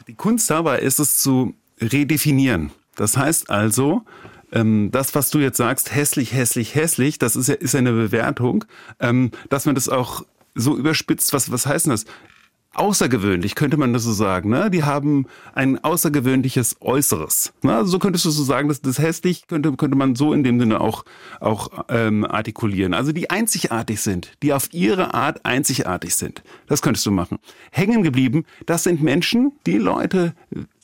Die 0.07 0.13
Kunst 0.13 0.49
dabei 0.51 0.79
ist 0.79 0.99
es 0.99 1.17
zu 1.17 1.55
redefinieren. 1.81 2.71
Das 2.95 3.17
heißt 3.17 3.49
also, 3.49 4.03
ähm, 4.51 4.89
das, 4.91 5.15
was 5.15 5.29
du 5.29 5.39
jetzt 5.39 5.57
sagst, 5.57 5.93
hässlich, 5.93 6.33
hässlich, 6.33 6.75
hässlich, 6.75 7.19
das 7.19 7.35
ist 7.35 7.47
ja, 7.47 7.55
ist 7.55 7.75
eine 7.75 7.91
Bewertung, 7.91 8.65
ähm, 8.99 9.31
dass 9.49 9.65
man 9.65 9.75
das 9.75 9.89
auch 9.89 10.23
so 10.55 10.77
überspitzt, 10.77 11.33
was, 11.33 11.51
was 11.51 11.65
heißt 11.65 11.85
denn 11.85 11.91
das? 11.91 12.05
außergewöhnlich, 12.73 13.55
könnte 13.55 13.77
man 13.77 13.93
das 13.93 14.03
so 14.03 14.13
sagen. 14.13 14.49
Ne? 14.49 14.69
Die 14.69 14.83
haben 14.83 15.25
ein 15.53 15.83
außergewöhnliches 15.83 16.77
Äußeres. 16.81 17.51
Ne? 17.63 17.75
Also 17.75 17.91
so 17.91 17.99
könntest 17.99 18.25
du 18.25 18.29
so 18.29 18.43
sagen, 18.43 18.67
dass 18.67 18.81
das 18.81 18.99
hässlich 18.99 19.47
könnte, 19.47 19.73
könnte 19.73 19.97
man 19.97 20.15
so 20.15 20.33
in 20.33 20.43
dem 20.43 20.59
Sinne 20.59 20.79
auch, 20.79 21.03
auch 21.39 21.85
ähm, 21.89 22.25
artikulieren. 22.25 22.93
Also 22.93 23.11
die 23.11 23.29
einzigartig 23.29 24.01
sind, 24.01 24.33
die 24.43 24.53
auf 24.53 24.71
ihre 24.71 25.13
Art 25.13 25.45
einzigartig 25.45 26.15
sind. 26.15 26.43
Das 26.67 26.81
könntest 26.81 27.05
du 27.05 27.11
machen. 27.11 27.39
Hängen 27.71 28.03
geblieben, 28.03 28.45
das 28.65 28.83
sind 28.83 29.01
Menschen, 29.01 29.51
die 29.65 29.77
Leute, 29.77 30.33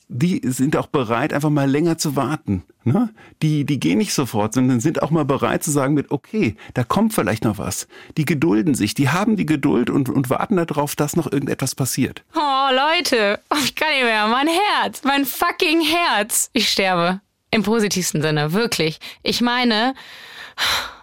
die 0.07 0.41
sind 0.43 0.77
auch 0.77 0.87
bereit, 0.87 1.33
einfach 1.33 1.49
mal 1.49 1.69
länger 1.69 1.97
zu 1.97 2.15
warten. 2.15 2.63
Ne? 2.83 3.09
Die, 3.41 3.65
die 3.65 3.79
gehen 3.79 3.97
nicht 3.97 4.13
sofort, 4.13 4.53
sondern 4.53 4.79
sind 4.79 5.01
auch 5.01 5.09
mal 5.09 5.25
bereit 5.25 5.63
zu 5.63 5.71
sagen 5.71 5.95
mit, 5.95 6.11
okay, 6.11 6.55
da 6.73 6.83
kommt 6.83 7.13
vielleicht 7.13 7.43
noch 7.43 7.57
was. 7.57 7.87
Die 8.17 8.25
gedulden 8.25 8.75
sich, 8.75 8.93
die 8.93 9.09
haben 9.09 9.35
die 9.35 9.45
Geduld 9.45 9.89
und, 9.89 10.09
und 10.09 10.29
warten 10.29 10.57
darauf, 10.57 10.95
dass 10.95 11.15
noch 11.15 11.31
irgendetwas 11.31 11.73
passiert. 11.73 12.23
Oh, 12.35 12.69
Leute, 12.71 13.39
oh, 13.49 13.57
ich 13.63 13.75
kann 13.75 13.89
nicht 13.89 14.03
mehr. 14.03 14.27
Mein 14.27 14.47
Herz, 14.47 15.01
mein 15.03 15.25
fucking 15.25 15.81
Herz. 15.81 16.49
Ich 16.53 16.69
sterbe. 16.69 17.21
Im 17.51 17.63
positivsten 17.63 18.21
Sinne, 18.21 18.53
wirklich. 18.53 18.99
Ich 19.23 19.41
meine, 19.41 19.93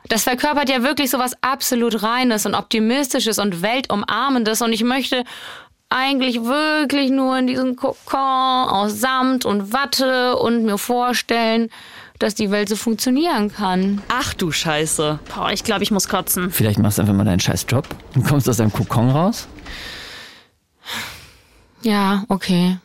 das 0.09 0.25
verkörpert 0.25 0.69
ja 0.69 0.83
wirklich 0.83 1.11
so 1.11 1.19
was 1.19 1.35
absolut 1.43 2.03
Reines 2.03 2.47
und 2.47 2.55
Optimistisches 2.55 3.39
und 3.39 3.63
Weltumarmendes 3.63 4.61
und 4.61 4.73
ich 4.73 4.85
möchte 4.85 5.25
eigentlich 5.93 6.43
wirklich 6.43 7.11
nur 7.11 7.39
in 7.39 7.47
diesen 7.47 7.77
Kokon 7.77 8.19
aus 8.19 9.01
Samt 9.01 9.45
und 9.45 9.73
Watte 9.73 10.37
und 10.37 10.65
mir 10.65 10.79
vorstellen, 10.79 11.69
dass 12.19 12.35
die 12.35 12.51
Welt 12.51 12.69
so 12.69 12.77
funktionieren 12.77 13.53
kann. 13.53 14.01
Ach 14.09 14.33
du 14.35 14.53
Scheiße. 14.53 15.19
Boah, 15.35 15.51
ich 15.51 15.65
glaube, 15.65 15.83
ich 15.83 15.91
muss 15.91 16.09
kotzen. 16.09 16.51
Vielleicht 16.51 16.79
machst 16.79 16.99
du 16.99 17.03
einfach 17.03 17.15
mal 17.15 17.25
deinen 17.25 17.41
scheiß 17.41 17.67
Job 17.69 17.89
und 18.15 18.25
kommst 18.27 18.49
aus 18.49 18.57
deinem 18.57 18.73
Kokon 18.73 19.11
raus? 19.11 19.49
Ja, 21.83 22.25
okay. 22.29 22.79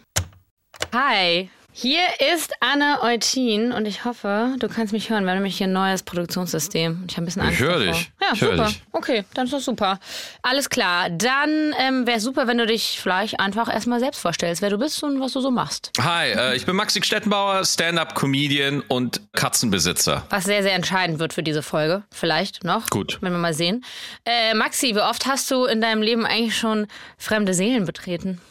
Hi. 0.93 1.49
Hier 1.79 2.01
ist 2.33 2.53
Anne 2.59 3.03
Eutin 3.03 3.71
und 3.71 3.85
ich 3.85 4.03
hoffe, 4.03 4.55
du 4.57 4.67
kannst 4.67 4.93
mich 4.93 5.11
hören. 5.11 5.25
Wir 5.25 5.29
haben 5.29 5.37
nämlich 5.37 5.59
hier 5.59 5.67
ein 5.67 5.73
neues 5.73 6.01
Produktionssystem. 6.01 7.03
Ich 7.07 7.15
habe 7.15 7.21
ein 7.21 7.25
bisschen 7.25 7.43
Angst. 7.43 7.53
Ich 7.53 7.59
höre 7.59 7.77
dich. 7.77 8.11
Ja, 8.19 8.29
ich 8.33 8.39
super. 8.39 8.65
Dich. 8.65 8.81
Okay, 8.93 9.25
dann 9.35 9.45
ist 9.45 9.53
das 9.53 9.65
super. 9.65 9.99
Alles 10.41 10.71
klar. 10.71 11.11
Dann 11.11 11.75
ähm, 11.77 12.07
wäre 12.07 12.19
super, 12.19 12.47
wenn 12.47 12.57
du 12.57 12.65
dich 12.65 12.99
vielleicht 12.99 13.39
einfach 13.39 13.71
erstmal 13.71 13.99
selbst 13.99 14.19
vorstellst, 14.19 14.63
wer 14.63 14.71
du 14.71 14.79
bist 14.79 15.03
und 15.03 15.21
was 15.21 15.33
du 15.33 15.39
so 15.39 15.51
machst. 15.51 15.91
Hi, 15.99 16.31
äh, 16.31 16.55
ich 16.55 16.65
bin 16.65 16.75
Maxi 16.75 16.99
Stettenbauer, 17.03 17.63
Stand-up-Comedian 17.63 18.81
und 18.87 19.21
Katzenbesitzer. 19.33 20.25
Was 20.31 20.45
sehr, 20.45 20.63
sehr 20.63 20.73
entscheidend 20.73 21.19
wird 21.19 21.33
für 21.33 21.43
diese 21.43 21.61
Folge. 21.61 22.01
Vielleicht 22.11 22.63
noch. 22.63 22.89
Gut. 22.89 23.19
Wenn 23.21 23.33
wir 23.33 23.37
mal 23.37 23.53
sehen. 23.53 23.85
Äh, 24.25 24.55
Maxi, 24.55 24.95
wie 24.95 25.01
oft 25.01 25.27
hast 25.27 25.51
du 25.51 25.65
in 25.65 25.79
deinem 25.79 26.01
Leben 26.01 26.25
eigentlich 26.25 26.57
schon 26.57 26.87
fremde 27.19 27.53
Seelen 27.53 27.85
betreten? 27.85 28.41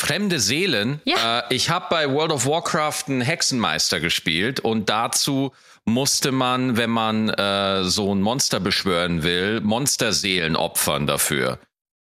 Fremde 0.00 0.40
Seelen. 0.40 1.02
Ja. 1.04 1.40
Äh, 1.40 1.54
ich 1.54 1.68
habe 1.68 1.86
bei 1.90 2.10
World 2.10 2.32
of 2.32 2.46
Warcraft 2.46 3.04
einen 3.08 3.20
Hexenmeister 3.20 4.00
gespielt 4.00 4.58
und 4.58 4.88
dazu 4.88 5.52
musste 5.84 6.32
man, 6.32 6.78
wenn 6.78 6.88
man 6.88 7.28
äh, 7.28 7.84
so 7.84 8.14
ein 8.14 8.22
Monster 8.22 8.60
beschwören 8.60 9.22
will, 9.22 9.60
Monsterseelen 9.60 10.56
opfern 10.56 11.06
dafür. 11.06 11.58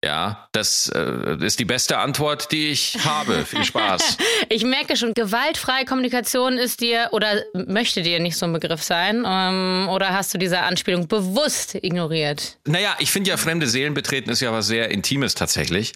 Ja, 0.03 0.49
das 0.51 0.89
äh, 0.93 1.37
ist 1.45 1.59
die 1.59 1.65
beste 1.65 1.97
Antwort, 1.99 2.51
die 2.51 2.71
ich 2.71 2.97
habe. 3.05 3.45
Viel 3.45 3.63
Spaß. 3.63 4.17
ich 4.49 4.65
merke 4.65 4.97
schon, 4.97 5.13
gewaltfreie 5.13 5.85
Kommunikation 5.85 6.57
ist 6.57 6.81
dir 6.81 7.09
oder 7.11 7.43
möchte 7.53 8.01
dir 8.01 8.19
nicht 8.19 8.35
so 8.35 8.45
ein 8.45 8.51
Begriff 8.53 8.83
sein. 8.83 9.23
Ähm, 9.25 9.87
oder 9.89 10.09
hast 10.09 10.33
du 10.33 10.37
diese 10.37 10.59
Anspielung 10.59 11.07
bewusst 11.07 11.75
ignoriert? 11.75 12.57
Naja, 12.65 12.95
ich 12.99 13.11
finde 13.11 13.29
ja, 13.29 13.37
fremde 13.37 13.67
Seelen 13.67 13.93
betreten 13.93 14.29
ist 14.29 14.41
ja 14.41 14.51
was 14.51 14.67
sehr 14.67 14.89
Intimes 14.89 15.35
tatsächlich. 15.35 15.93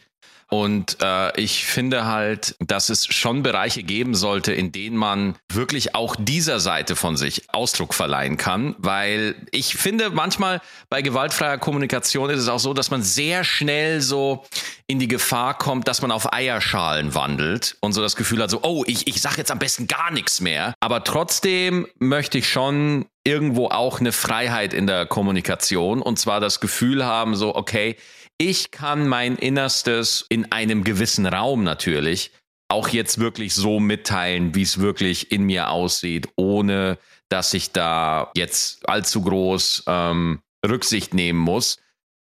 Und 0.50 0.98
äh, 1.02 1.38
ich 1.40 1.66
finde 1.66 2.06
halt, 2.06 2.56
dass 2.60 2.90
es 2.90 3.06
schon 3.06 3.44
Bereiche 3.44 3.84
geben 3.84 4.16
sollte, 4.16 4.54
in 4.54 4.72
denen 4.72 4.96
man 4.96 5.36
wirklich 5.52 5.94
auch 5.94 6.16
dieser 6.18 6.60
Seite 6.60 6.96
von 6.96 7.18
sich 7.18 7.44
Ausdruck 7.54 7.94
verleihen 7.94 8.38
kann, 8.38 8.76
weil 8.78 9.36
ich 9.52 9.76
finde 9.76 10.10
manchmal 10.10 10.62
bei 10.90 11.02
gewaltfreier 11.02 11.58
Kommunikation 11.58 12.30
ist 12.30 12.40
es 12.40 12.48
auch 12.48 12.60
so, 12.60 12.74
dass 12.74 12.92
man 12.92 13.04
sehr 13.04 13.44
schnell 13.44 14.00
so 14.02 14.46
in 14.88 15.00
die 15.00 15.10
Gefahr 15.10 15.58
kommt, 15.58 15.88
dass 15.90 16.02
man 16.02 16.12
auf 16.12 16.32
Eierschalen 16.32 17.14
wandelt 17.14 17.76
und 17.82 17.92
so 17.92 18.02
das 18.02 18.16
Gefühl 18.16 18.42
hat, 18.42 18.50
so, 18.50 18.62
oh, 18.64 18.86
ich, 18.88 19.08
ich 19.08 19.22
sag 19.22 19.38
jetzt 19.38 19.52
am 19.52 19.60
besten 19.60 19.88
gar 19.88 20.12
nichts 20.12 20.40
mehr. 20.40 20.74
Aber 20.80 21.04
trotzdem 21.04 21.88
möchte 22.00 22.38
ich 22.38 22.50
schon 22.50 23.06
irgendwo 23.26 23.68
auch 23.68 24.00
eine 24.00 24.14
Freiheit 24.14 24.74
in 24.74 24.88
der 24.88 25.06
Kommunikation 25.06 26.02
und 26.02 26.18
zwar 26.18 26.40
das 26.40 26.62
Gefühl 26.62 27.06
haben, 27.06 27.36
so, 27.36 27.54
okay, 27.54 27.98
ich 28.38 28.72
kann 28.72 29.08
mein 29.08 29.36
Innerstes 29.36 30.26
in 30.30 30.52
einem 30.52 30.84
gewissen 30.84 31.26
Raum 31.26 31.64
natürlich 31.64 32.32
auch 32.70 32.90
jetzt 32.90 33.20
wirklich 33.20 33.56
so 33.56 33.80
mitteilen, 33.80 34.54
wie 34.54 34.62
es 34.62 34.80
wirklich 34.80 35.32
in 35.32 35.44
mir 35.44 35.70
aussieht, 35.70 36.28
ohne 36.36 36.98
dass 37.30 37.54
ich 37.54 37.72
da 37.72 38.32
jetzt 38.36 38.88
allzu 38.88 39.22
groß 39.22 39.84
ähm, 39.88 40.40
Rücksicht 40.66 41.14
nehmen 41.14 41.40
muss. 41.40 41.78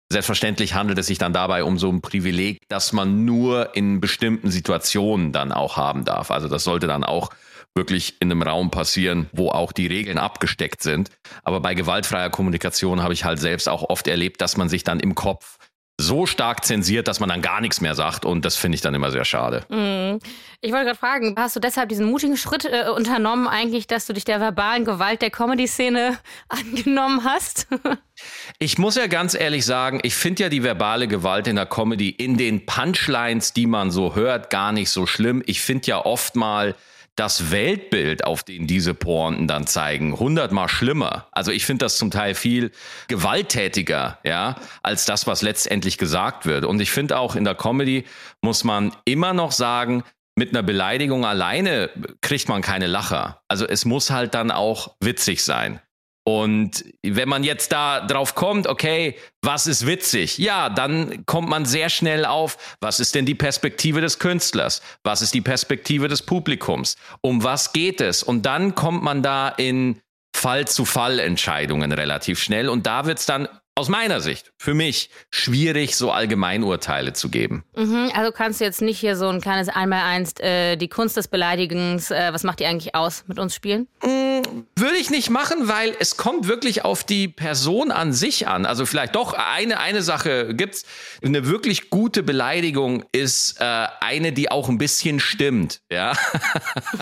Selbstverständlich 0.09 0.73
handelt 0.73 0.97
es 0.99 1.07
sich 1.07 1.17
dann 1.17 1.33
dabei 1.33 1.65
um 1.65 1.77
so 1.77 1.89
ein 1.89 2.01
Privileg, 2.01 2.59
das 2.69 2.93
man 2.93 3.25
nur 3.25 3.75
in 3.75 3.99
bestimmten 3.99 4.49
Situationen 4.49 5.33
dann 5.33 5.51
auch 5.51 5.75
haben 5.75 6.05
darf. 6.05 6.31
Also 6.31 6.47
das 6.47 6.63
sollte 6.63 6.87
dann 6.87 7.03
auch 7.03 7.29
wirklich 7.75 8.15
in 8.21 8.31
einem 8.31 8.41
Raum 8.41 8.71
passieren, 8.71 9.29
wo 9.33 9.49
auch 9.49 9.73
die 9.73 9.87
Regeln 9.87 10.17
abgesteckt 10.17 10.81
sind. 10.81 11.11
Aber 11.43 11.59
bei 11.59 11.75
gewaltfreier 11.75 12.29
Kommunikation 12.29 13.03
habe 13.03 13.13
ich 13.13 13.25
halt 13.25 13.39
selbst 13.39 13.67
auch 13.67 13.83
oft 13.83 14.07
erlebt, 14.07 14.41
dass 14.41 14.57
man 14.57 14.69
sich 14.69 14.85
dann 14.85 15.01
im 15.01 15.13
Kopf 15.13 15.56
so 15.99 16.27
stark 16.27 16.63
zensiert, 16.63 17.07
dass 17.07 17.19
man 17.19 17.29
dann 17.29 17.41
gar 17.41 17.59
nichts 17.59 17.81
mehr 17.81 17.95
sagt. 17.95 18.23
Und 18.23 18.45
das 18.45 18.55
finde 18.55 18.75
ich 18.75 18.81
dann 18.81 18.93
immer 18.93 19.11
sehr 19.11 19.25
schade. 19.25 19.65
Mhm. 19.69 20.19
Ich 20.61 20.71
wollte 20.71 20.85
gerade 20.85 20.97
fragen, 20.97 21.35
hast 21.37 21.55
du 21.55 21.59
deshalb 21.59 21.89
diesen 21.89 22.05
mutigen 22.05 22.37
Schritt 22.37 22.65
äh, 22.65 22.89
unternommen, 22.95 23.47
eigentlich, 23.47 23.87
dass 23.87 24.05
du 24.05 24.13
dich 24.13 24.23
der 24.23 24.39
verbalen 24.39 24.85
Gewalt 24.85 25.21
der 25.21 25.31
Comedy-Szene 25.31 26.17
angenommen 26.49 27.23
hast? 27.23 27.67
ich 28.59 28.77
muss 28.77 28.95
ja 28.95 29.07
ganz 29.07 29.33
ehrlich 29.33 29.65
sagen, 29.65 29.99
ich 30.03 30.15
finde 30.15 30.43
ja 30.43 30.49
die 30.49 30.63
verbale 30.63 31.07
Gewalt 31.07 31.47
in 31.47 31.55
der 31.55 31.65
Comedy 31.65 32.09
in 32.09 32.37
den 32.37 32.65
Punchlines, 32.65 33.53
die 33.53 33.65
man 33.65 33.89
so 33.89 34.13
hört, 34.13 34.51
gar 34.51 34.71
nicht 34.71 34.91
so 34.91 35.07
schlimm. 35.07 35.41
Ich 35.47 35.61
finde 35.61 35.87
ja 35.87 36.05
oft 36.05 36.35
mal 36.35 36.75
das 37.17 37.51
Weltbild, 37.51 38.23
auf 38.23 38.43
den 38.43 38.67
diese 38.67 38.93
Pointen 38.93 39.47
dann 39.47 39.67
zeigen, 39.67 40.17
hundertmal 40.17 40.69
schlimmer. 40.69 41.27
Also 41.31 41.51
ich 41.51 41.65
finde 41.65 41.85
das 41.85 41.97
zum 41.97 42.11
Teil 42.11 42.35
viel 42.35 42.71
gewalttätiger, 43.07 44.19
ja, 44.23 44.55
als 44.83 45.05
das, 45.05 45.27
was 45.27 45.41
letztendlich 45.41 45.97
gesagt 45.97 46.45
wird. 46.45 46.63
Und 46.63 46.79
ich 46.79 46.91
finde 46.91 47.17
auch 47.17 47.35
in 47.35 47.43
der 47.43 47.55
Comedy 47.55 48.05
muss 48.41 48.63
man 48.63 48.95
immer 49.03 49.33
noch 49.33 49.51
sagen, 49.51 50.03
mit 50.35 50.51
einer 50.51 50.61
Beleidigung 50.61 51.25
alleine 51.25 51.89
kriegt 52.21 52.47
man 52.47 52.61
keine 52.61 52.85
Lacher. 52.85 53.41
Also 53.47 53.67
es 53.67 53.85
muss 53.85 54.11
halt 54.11 54.35
dann 54.35 54.51
auch 54.51 54.95
witzig 55.01 55.43
sein. 55.43 55.81
Und 56.27 56.83
wenn 57.03 57.29
man 57.29 57.45
jetzt 57.45 57.71
da 57.71 58.01
drauf 58.01 58.35
kommt, 58.35 58.67
okay, 58.67 59.15
was 59.41 59.65
ist 59.65 59.87
witzig? 59.87 60.37
Ja, 60.37 60.67
dann 60.67 61.25
kommt 61.25 61.47
man 61.47 61.63
sehr 61.63 61.87
schnell 61.87 62.25
auf, 62.25 62.57
was 62.81 62.99
ist 62.99 63.15
denn 63.15 63.25
die 63.25 63.33
Perspektive 63.33 64.01
des 64.01 64.19
Künstlers? 64.19 64.81
Was 65.05 65.21
ist 65.21 65.33
die 65.33 65.39
Perspektive 65.39 66.09
des 66.09 66.21
Publikums? 66.21 66.97
Um 67.21 67.45
was 67.45 67.71
geht 67.71 68.01
es? 68.01 68.23
Und 68.23 68.45
dann 68.45 68.75
kommt 68.75 69.03
man 69.03 69.23
da 69.23 69.47
in 69.47 70.01
Fall-zu-Fall-Entscheidungen 70.35 71.93
relativ 71.93 72.41
schnell. 72.41 72.67
Und 72.67 72.87
da 72.87 73.05
wird 73.05 73.19
es 73.19 73.25
dann 73.25 73.47
aus 73.77 73.89
meiner 73.89 74.21
Sicht, 74.21 74.51
für 74.57 74.73
mich, 74.73 75.09
schwierig, 75.29 75.95
so 75.95 76.11
Allgemeinurteile 76.11 77.13
zu 77.13 77.29
geben. 77.29 77.63
Mhm, 77.75 78.11
also 78.13 78.31
kannst 78.31 78.59
du 78.59 78.65
jetzt 78.65 78.81
nicht 78.81 78.99
hier 78.99 79.15
so 79.15 79.29
ein 79.29 79.39
kleines 79.39 79.69
Einmaleins, 79.69 80.33
äh, 80.39 80.77
die 80.77 80.87
Kunst 80.87 81.15
des 81.15 81.27
Beleidigens, 81.27 82.09
äh, 82.09 82.33
was 82.33 82.43
macht 82.43 82.59
die 82.59 82.65
eigentlich 82.65 82.95
aus, 82.95 83.23
mit 83.27 83.37
uns 83.37 83.53
spielen? 83.53 83.87
Mhm, 84.03 84.65
würde 84.75 84.97
ich 84.97 85.11
nicht 85.11 85.29
machen, 85.29 85.67
weil 85.67 85.95
es 85.99 86.17
kommt 86.17 86.47
wirklich 86.47 86.83
auf 86.85 87.03
die 87.03 87.27
Person 87.27 87.91
an 87.91 88.13
sich 88.13 88.47
an. 88.47 88.65
Also 88.65 88.85
vielleicht 88.85 89.15
doch 89.15 89.33
eine, 89.33 89.79
eine 89.79 90.01
Sache 90.01 90.55
gibt's. 90.55 90.85
Eine 91.23 91.47
wirklich 91.47 91.91
gute 91.91 92.23
Beleidigung 92.23 93.05
ist 93.11 93.61
äh, 93.61 93.87
eine, 94.01 94.33
die 94.33 94.49
auch 94.49 94.69
ein 94.69 94.79
bisschen 94.79 95.19
stimmt, 95.19 95.81
ja. 95.91 96.13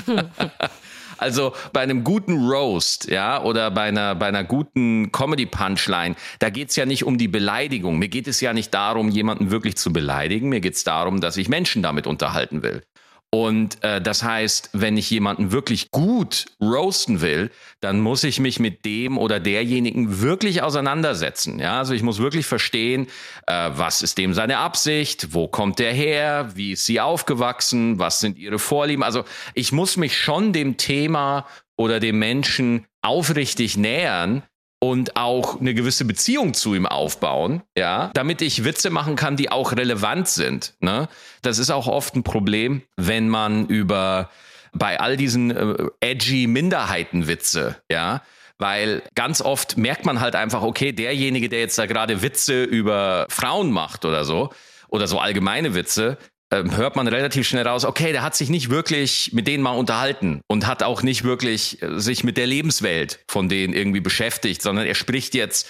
Also 1.17 1.53
bei 1.73 1.81
einem 1.81 2.03
guten 2.03 2.47
Roast, 2.47 3.09
ja, 3.09 3.41
oder 3.41 3.71
bei 3.71 3.83
einer, 3.83 4.15
bei 4.15 4.27
einer 4.27 4.43
guten 4.43 5.11
Comedy-Punchline, 5.11 6.15
da 6.39 6.49
geht's 6.49 6.75
ja 6.75 6.85
nicht 6.85 7.03
um 7.03 7.17
die 7.17 7.27
Beleidigung. 7.27 7.97
Mir 7.99 8.09
geht 8.09 8.27
es 8.27 8.41
ja 8.41 8.53
nicht 8.53 8.73
darum, 8.73 9.09
jemanden 9.09 9.51
wirklich 9.51 9.77
zu 9.77 9.93
beleidigen. 9.93 10.49
Mir 10.49 10.61
geht's 10.61 10.83
darum, 10.83 11.21
dass 11.21 11.37
ich 11.37 11.49
Menschen 11.49 11.83
damit 11.83 12.07
unterhalten 12.07 12.63
will. 12.63 12.83
Und 13.35 13.83
äh, 13.83 13.99
das 13.99 14.23
heißt, 14.23 14.69
wenn 14.71 14.95
ich 14.95 15.09
jemanden 15.09 15.51
wirklich 15.51 15.91
gut 15.91 16.45
roasten 16.61 17.19
will, 17.19 17.51
dann 17.81 17.99
muss 17.99 18.23
ich 18.23 18.39
mich 18.39 18.61
mit 18.61 18.85
dem 18.85 19.17
oder 19.17 19.41
derjenigen 19.41 20.21
wirklich 20.21 20.61
auseinandersetzen. 20.61 21.59
Ja, 21.59 21.79
also 21.79 21.93
ich 21.93 22.01
muss 22.01 22.19
wirklich 22.19 22.45
verstehen, 22.45 23.07
äh, 23.45 23.71
was 23.73 24.01
ist 24.03 24.17
dem 24.17 24.33
seine 24.33 24.59
Absicht, 24.59 25.33
wo 25.33 25.49
kommt 25.49 25.79
der 25.79 25.91
her, 25.91 26.51
wie 26.55 26.71
ist 26.71 26.85
sie 26.85 27.01
aufgewachsen, 27.01 27.99
was 27.99 28.21
sind 28.21 28.37
ihre 28.37 28.57
Vorlieben. 28.57 29.03
Also 29.03 29.25
ich 29.53 29.73
muss 29.73 29.97
mich 29.97 30.17
schon 30.17 30.53
dem 30.53 30.77
Thema 30.77 31.45
oder 31.75 31.99
dem 31.99 32.17
Menschen 32.17 32.85
aufrichtig 33.01 33.75
nähern, 33.75 34.43
und 34.91 35.15
auch 35.15 35.59
eine 35.59 35.73
gewisse 35.73 36.05
Beziehung 36.05 36.53
zu 36.53 36.75
ihm 36.75 36.85
aufbauen, 36.85 37.63
ja, 37.77 38.11
damit 38.13 38.41
ich 38.41 38.63
Witze 38.63 38.89
machen 38.89 39.15
kann, 39.15 39.35
die 39.35 39.51
auch 39.51 39.71
relevant 39.71 40.27
sind. 40.27 40.75
Ne? 40.79 41.07
Das 41.41 41.57
ist 41.57 41.71
auch 41.71 41.87
oft 41.87 42.15
ein 42.15 42.23
Problem, 42.23 42.81
wenn 42.95 43.27
man 43.27 43.67
über 43.67 44.29
bei 44.73 44.99
all 44.99 45.17
diesen 45.17 45.51
äh, 45.51 45.75
edgy 46.01 46.47
Minderheitenwitze, 46.47 47.77
ja, 47.89 48.21
weil 48.57 49.01
ganz 49.15 49.41
oft 49.41 49.77
merkt 49.77 50.05
man 50.05 50.19
halt 50.19 50.35
einfach, 50.35 50.61
okay, 50.61 50.91
derjenige, 50.91 51.49
der 51.49 51.59
jetzt 51.59 51.77
da 51.77 51.85
gerade 51.85 52.21
Witze 52.21 52.63
über 52.63 53.25
Frauen 53.29 53.71
macht 53.71 54.05
oder 54.05 54.23
so, 54.23 54.51
oder 54.87 55.07
so 55.07 55.19
allgemeine 55.19 55.75
Witze, 55.75 56.17
ähm, 56.59 56.77
hört 56.77 56.95
man 56.95 57.07
relativ 57.07 57.47
schnell 57.47 57.67
raus, 57.67 57.85
okay, 57.85 58.11
der 58.11 58.21
hat 58.21 58.35
sich 58.35 58.49
nicht 58.49 58.69
wirklich 58.69 59.31
mit 59.33 59.47
denen 59.47 59.63
mal 59.63 59.71
unterhalten 59.71 60.41
und 60.47 60.67
hat 60.67 60.83
auch 60.83 61.03
nicht 61.03 61.23
wirklich 61.23 61.81
äh, 61.81 61.99
sich 61.99 62.23
mit 62.23 62.37
der 62.37 62.47
Lebenswelt 62.47 63.19
von 63.27 63.49
denen 63.49 63.73
irgendwie 63.73 64.01
beschäftigt, 64.01 64.61
sondern 64.61 64.85
er 64.85 64.95
spricht 64.95 65.35
jetzt 65.35 65.67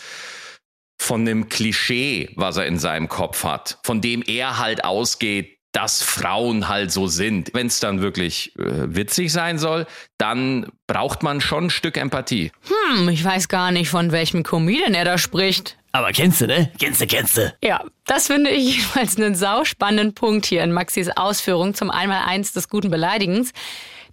von 0.98 1.22
einem 1.22 1.50
Klischee, 1.50 2.30
was 2.36 2.58
er 2.58 2.66
in 2.66 2.80
seinem 2.80 3.10
Kopf 3.10 3.44
hat, 3.44 3.80
von 3.84 4.02
dem 4.02 4.24
er 4.26 4.58
halt 4.60 4.84
ausgeht, 4.84 5.56
dass 5.76 6.02
Frauen 6.02 6.70
halt 6.70 6.90
so 6.90 7.08
sind. 7.08 7.54
Wenn 7.54 7.68
es 7.68 7.82
dann 7.82 8.02
wirklich 8.02 8.58
äh, 8.58 8.96
witzig 8.96 9.34
sein 9.34 9.60
soll, 9.60 9.86
dann 10.18 10.72
braucht 10.88 11.22
man 11.22 11.42
schon 11.42 11.66
ein 11.66 11.70
Stück 11.70 11.98
Empathie. 11.98 12.52
Hm, 12.68 13.10
ich 13.10 13.26
weiß 13.26 13.50
gar 13.50 13.72
nicht, 13.72 13.90
von 13.90 14.14
welchem 14.14 14.44
Comedian 14.44 14.94
er 14.94 15.04
da 15.04 15.18
spricht. 15.18 15.78
Aber 15.96 16.12
kennst 16.12 16.42
du, 16.42 16.48
ne? 16.48 16.70
Kennst 16.78 17.00
du, 17.00 17.08
kennst 17.08 17.38
du. 17.38 17.54
Ja, 17.64 17.82
das 18.06 18.28
finde 18.28 18.50
ich 18.50 18.76
jedenfalls 18.76 19.16
einen 19.18 19.34
sauspannenden 19.34 20.14
Punkt 20.14 20.46
hier 20.46 20.62
in 20.62 20.74
Maxis 20.74 21.08
Ausführung 21.10 21.74
zum 21.74 21.90
Einmaleins 21.90 22.52
des 22.52 22.68
guten 22.68 22.92
Beleidigens. 22.92 23.54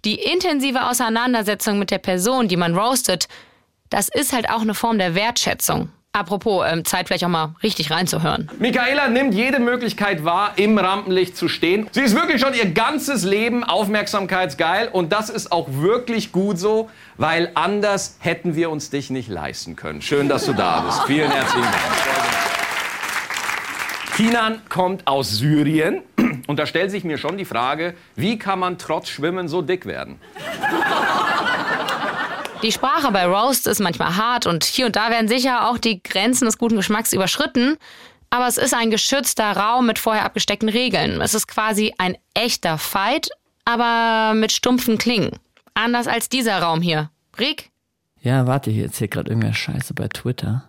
Die 0.05 0.15
intensive 0.15 0.87
Auseinandersetzung 0.89 1.79
mit 1.79 1.91
der 1.91 1.97
Person, 1.97 2.47
die 2.47 2.55
man 2.55 2.73
roastet, 2.73 3.27
das 3.89 4.07
ist 4.07 4.31
halt 4.31 4.49
auch 4.49 4.61
eine 4.61 4.73
Form 4.73 4.97
der 4.97 5.13
Wertschätzung. 5.13 5.89
Apropos, 6.15 6.63
ähm, 6.67 6.85
Zeit 6.85 7.07
vielleicht 7.07 7.25
auch 7.25 7.29
mal 7.29 7.55
richtig 7.63 7.89
reinzuhören. 7.89 8.47
Michaela 8.59 9.07
nimmt 9.07 9.33
jede 9.33 9.59
Möglichkeit 9.59 10.23
wahr, 10.23 10.53
im 10.57 10.77
Rampenlicht 10.77 11.35
zu 11.35 11.47
stehen. 11.47 11.89
Sie 11.91 12.01
ist 12.01 12.15
wirklich 12.15 12.39
schon 12.39 12.53
ihr 12.53 12.71
ganzes 12.71 13.23
Leben 13.23 13.63
aufmerksamkeitsgeil 13.63 14.89
und 14.89 15.11
das 15.11 15.31
ist 15.31 15.51
auch 15.51 15.67
wirklich 15.71 16.31
gut 16.31 16.59
so, 16.59 16.91
weil 17.17 17.49
anders 17.55 18.17
hätten 18.19 18.55
wir 18.55 18.69
uns 18.69 18.91
dich 18.91 19.09
nicht 19.09 19.27
leisten 19.27 19.75
können. 19.75 20.03
Schön, 20.03 20.29
dass 20.29 20.45
du 20.45 20.53
da 20.53 20.81
bist. 20.81 21.01
Vielen 21.07 21.31
herzlichen 21.31 21.63
Dank. 21.63 21.75
Kinan 24.15 24.61
kommt 24.69 25.07
aus 25.07 25.31
Syrien 25.31 26.03
und 26.45 26.59
da 26.59 26.67
stellt 26.67 26.91
sich 26.91 27.03
mir 27.03 27.17
schon 27.17 27.39
die 27.39 27.45
Frage, 27.45 27.95
wie 28.15 28.37
kann 28.37 28.59
man 28.59 28.77
trotz 28.77 29.09
Schwimmen 29.09 29.47
so 29.47 29.63
dick 29.63 29.87
werden? 29.87 30.19
Die 32.63 32.71
Sprache 32.71 33.11
bei 33.11 33.25
Roast 33.25 33.67
ist 33.67 33.81
manchmal 33.81 34.15
hart 34.15 34.47
und 34.47 34.63
hier 34.63 34.85
und 34.85 34.95
da 34.95 35.09
werden 35.09 35.27
sicher 35.27 35.69
auch 35.69 35.77
die 35.77 36.01
Grenzen 36.01 36.45
des 36.45 36.57
guten 36.57 36.77
Geschmacks 36.77 37.11
überschritten. 37.11 37.75
Aber 38.29 38.47
es 38.47 38.57
ist 38.57 38.73
ein 38.73 38.89
geschützter 38.89 39.51
Raum 39.51 39.85
mit 39.85 39.99
vorher 39.99 40.23
abgesteckten 40.23 40.69
Regeln. 40.69 41.19
Es 41.19 41.33
ist 41.33 41.47
quasi 41.47 41.93
ein 41.97 42.17
echter 42.33 42.77
Fight, 42.77 43.27
aber 43.65 44.33
mit 44.33 44.53
stumpfen 44.53 44.97
Klingen. 44.97 45.31
Anders 45.73 46.07
als 46.07 46.29
dieser 46.29 46.59
Raum 46.61 46.81
hier. 46.81 47.09
Rick? 47.37 47.69
Ja, 48.21 48.47
warte, 48.47 48.71
hier 48.71 48.85
erzählt 48.85 49.11
gerade 49.11 49.29
irgendwer 49.29 49.53
Scheiße 49.53 49.93
bei 49.93 50.07
Twitter. 50.07 50.63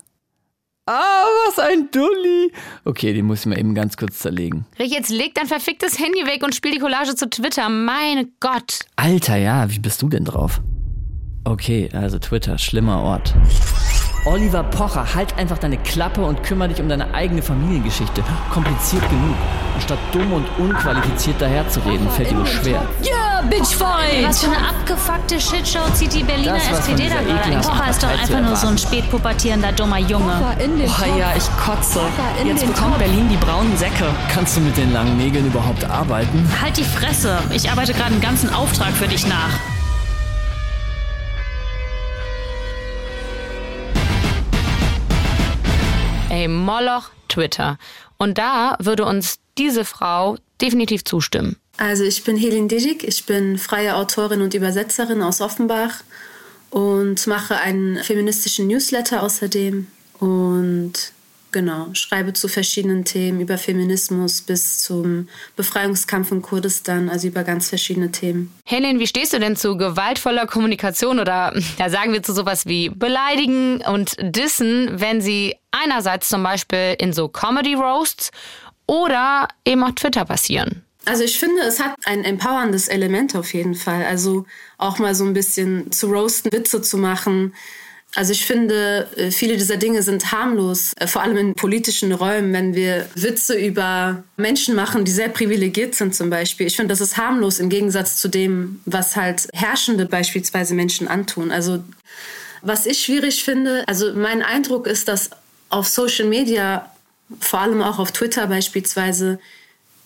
Ah, 0.86 1.24
was 1.46 1.60
ein 1.60 1.90
Dulli. 1.92 2.52
Okay, 2.84 3.14
den 3.14 3.24
muss 3.24 3.40
ich 3.40 3.46
mal 3.46 3.58
eben 3.58 3.74
ganz 3.76 3.96
kurz 3.96 4.18
zerlegen. 4.18 4.66
Rick, 4.80 4.90
jetzt 4.90 5.10
leg 5.10 5.32
dein 5.36 5.46
verficktes 5.46 6.00
Handy 6.00 6.26
weg 6.26 6.42
und 6.42 6.56
spiel 6.56 6.72
die 6.72 6.80
Collage 6.80 7.14
zu 7.14 7.30
Twitter. 7.30 7.68
Meine 7.68 8.26
Gott. 8.40 8.80
Alter, 8.96 9.36
ja, 9.36 9.70
wie 9.70 9.78
bist 9.78 10.02
du 10.02 10.08
denn 10.08 10.24
drauf? 10.24 10.60
Okay, 11.44 11.90
also 11.92 12.18
Twitter, 12.18 12.56
schlimmer 12.56 13.00
Ort. 13.02 13.34
Oliver 14.24 14.62
Pocher, 14.62 15.14
halt 15.14 15.36
einfach 15.36 15.58
deine 15.58 15.76
Klappe 15.76 16.22
und 16.22 16.42
kümmere 16.42 16.68
dich 16.70 16.80
um 16.80 16.88
deine 16.88 17.12
eigene 17.12 17.42
Familiengeschichte. 17.42 18.24
Kompliziert 18.50 19.06
genug. 19.10 19.36
Anstatt 19.74 19.98
dumm 20.12 20.32
und 20.32 20.46
unqualifiziert 20.58 21.42
daherzureden, 21.42 22.08
fällt 22.08 22.30
dir 22.30 22.36
nur 22.36 22.46
schwer. 22.46 22.82
Ja, 23.02 23.42
Bitchfight! 23.42 24.26
Was 24.26 24.42
für 24.42 24.50
eine 24.50 24.66
abgefuckte 24.66 25.38
Shitshow 25.38 25.92
zieht 25.92 26.14
die 26.14 26.22
Berliner 26.22 26.54
Das, 26.54 26.78
SPD 26.78 27.10
da 27.10 27.20
gerade? 27.20 27.60
Pocher 27.60 27.90
ist 27.90 28.02
doch 28.02 28.08
einfach 28.08 28.40
nur 28.40 28.56
so 28.56 28.68
ein 28.68 28.78
spätpubertierender 28.78 29.72
dummer 29.72 29.98
Junge. 29.98 30.40
Oh 30.40 31.18
ja, 31.18 31.34
ich 31.36 31.44
kotze. 31.62 32.00
Jetzt 32.42 32.66
bekommt. 32.66 32.98
Berlin 32.98 33.28
die 33.28 33.36
braunen 33.36 33.76
Säcke. 33.76 34.06
Kannst 34.32 34.56
du 34.56 34.62
mit 34.62 34.74
den 34.78 34.94
langen 34.94 35.18
Nägeln 35.18 35.46
überhaupt 35.46 35.84
arbeiten? 35.84 36.48
Halt 36.62 36.78
die 36.78 36.84
Fresse. 36.84 37.38
Ich 37.50 37.70
arbeite 37.70 37.92
gerade 37.92 38.12
einen 38.12 38.22
ganzen 38.22 38.54
Auftrag 38.54 38.92
für 38.92 39.08
dich 39.08 39.26
nach. 39.26 39.73
Ey, 46.44 46.48
Moloch 46.48 47.08
Twitter. 47.28 47.78
Und 48.18 48.36
da 48.36 48.76
würde 48.78 49.06
uns 49.06 49.38
diese 49.56 49.86
Frau 49.86 50.36
definitiv 50.60 51.02
zustimmen. 51.02 51.56
Also 51.78 52.04
ich 52.04 52.22
bin 52.22 52.36
Helin 52.36 52.68
Dijik, 52.68 53.02
ich 53.02 53.24
bin 53.24 53.56
freie 53.56 53.96
Autorin 53.96 54.42
und 54.42 54.52
Übersetzerin 54.52 55.22
aus 55.22 55.40
Offenbach 55.40 56.02
und 56.68 57.26
mache 57.26 57.56
einen 57.56 57.96
feministischen 57.96 58.66
Newsletter 58.66 59.22
außerdem 59.22 59.86
und 60.18 60.92
Genau, 61.54 61.86
schreibe 61.92 62.32
zu 62.32 62.48
verschiedenen 62.48 63.04
Themen, 63.04 63.40
über 63.40 63.58
Feminismus 63.58 64.42
bis 64.42 64.80
zum 64.80 65.28
Befreiungskampf 65.54 66.32
in 66.32 66.42
Kurdistan, 66.42 67.08
also 67.08 67.28
über 67.28 67.44
ganz 67.44 67.68
verschiedene 67.68 68.10
Themen. 68.10 68.52
Helen, 68.66 68.98
wie 68.98 69.06
stehst 69.06 69.32
du 69.32 69.38
denn 69.38 69.54
zu 69.54 69.76
gewaltvoller 69.76 70.48
Kommunikation 70.48 71.20
oder 71.20 71.56
ja, 71.78 71.88
sagen 71.90 72.12
wir 72.12 72.24
zu 72.24 72.32
sowas 72.32 72.66
wie 72.66 72.88
Beleidigen 72.88 73.82
und 73.82 74.16
Dissen, 74.18 75.00
wenn 75.00 75.20
sie 75.20 75.54
einerseits 75.70 76.28
zum 76.28 76.42
Beispiel 76.42 76.96
in 76.98 77.12
so 77.12 77.28
Comedy-Roasts 77.28 78.32
oder 78.88 79.46
eben 79.64 79.84
auf 79.84 79.92
Twitter 79.92 80.24
passieren? 80.24 80.82
Also 81.04 81.22
ich 81.22 81.38
finde, 81.38 81.62
es 81.62 81.78
hat 81.78 81.94
ein 82.04 82.24
empowerndes 82.24 82.88
Element 82.88 83.36
auf 83.36 83.54
jeden 83.54 83.76
Fall. 83.76 84.04
Also 84.04 84.44
auch 84.76 84.98
mal 84.98 85.14
so 85.14 85.24
ein 85.24 85.34
bisschen 85.34 85.92
zu 85.92 86.08
roasten, 86.08 86.50
Witze 86.50 86.82
zu 86.82 86.98
machen, 86.98 87.54
also 88.14 88.32
ich 88.32 88.46
finde, 88.46 89.08
äh, 89.16 89.30
viele 89.30 89.56
dieser 89.56 89.76
Dinge 89.76 90.02
sind 90.02 90.30
harmlos, 90.30 90.92
äh, 90.96 91.06
vor 91.06 91.22
allem 91.22 91.36
in 91.36 91.54
politischen 91.54 92.12
Räumen, 92.12 92.52
wenn 92.52 92.74
wir 92.74 93.08
Witze 93.14 93.54
über 93.54 94.22
Menschen 94.36 94.74
machen, 94.74 95.04
die 95.04 95.10
sehr 95.10 95.28
privilegiert 95.28 95.94
sind 95.94 96.14
zum 96.14 96.30
Beispiel. 96.30 96.66
Ich 96.66 96.76
finde, 96.76 96.92
das 96.92 97.00
ist 97.00 97.16
harmlos 97.16 97.58
im 97.58 97.68
Gegensatz 97.68 98.16
zu 98.16 98.28
dem, 98.28 98.80
was 98.84 99.16
halt 99.16 99.48
Herrschende 99.52 100.06
beispielsweise 100.06 100.74
Menschen 100.74 101.08
antun. 101.08 101.50
Also 101.50 101.82
was 102.62 102.86
ich 102.86 103.02
schwierig 103.02 103.44
finde, 103.44 103.84
also 103.86 104.14
mein 104.14 104.42
Eindruck 104.42 104.86
ist, 104.86 105.08
dass 105.08 105.30
auf 105.68 105.88
Social 105.88 106.28
Media, 106.28 106.90
vor 107.40 107.60
allem 107.60 107.82
auch 107.82 107.98
auf 107.98 108.12
Twitter 108.12 108.46
beispielsweise, 108.46 109.38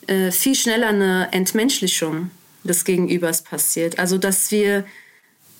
äh, 0.07 0.31
viel 0.31 0.55
schneller 0.55 0.89
eine 0.89 1.29
Entmenschlichung 1.33 2.31
des 2.65 2.85
Gegenübers 2.85 3.43
passiert. 3.43 3.99
Also 3.99 4.19
dass 4.19 4.51
wir 4.51 4.85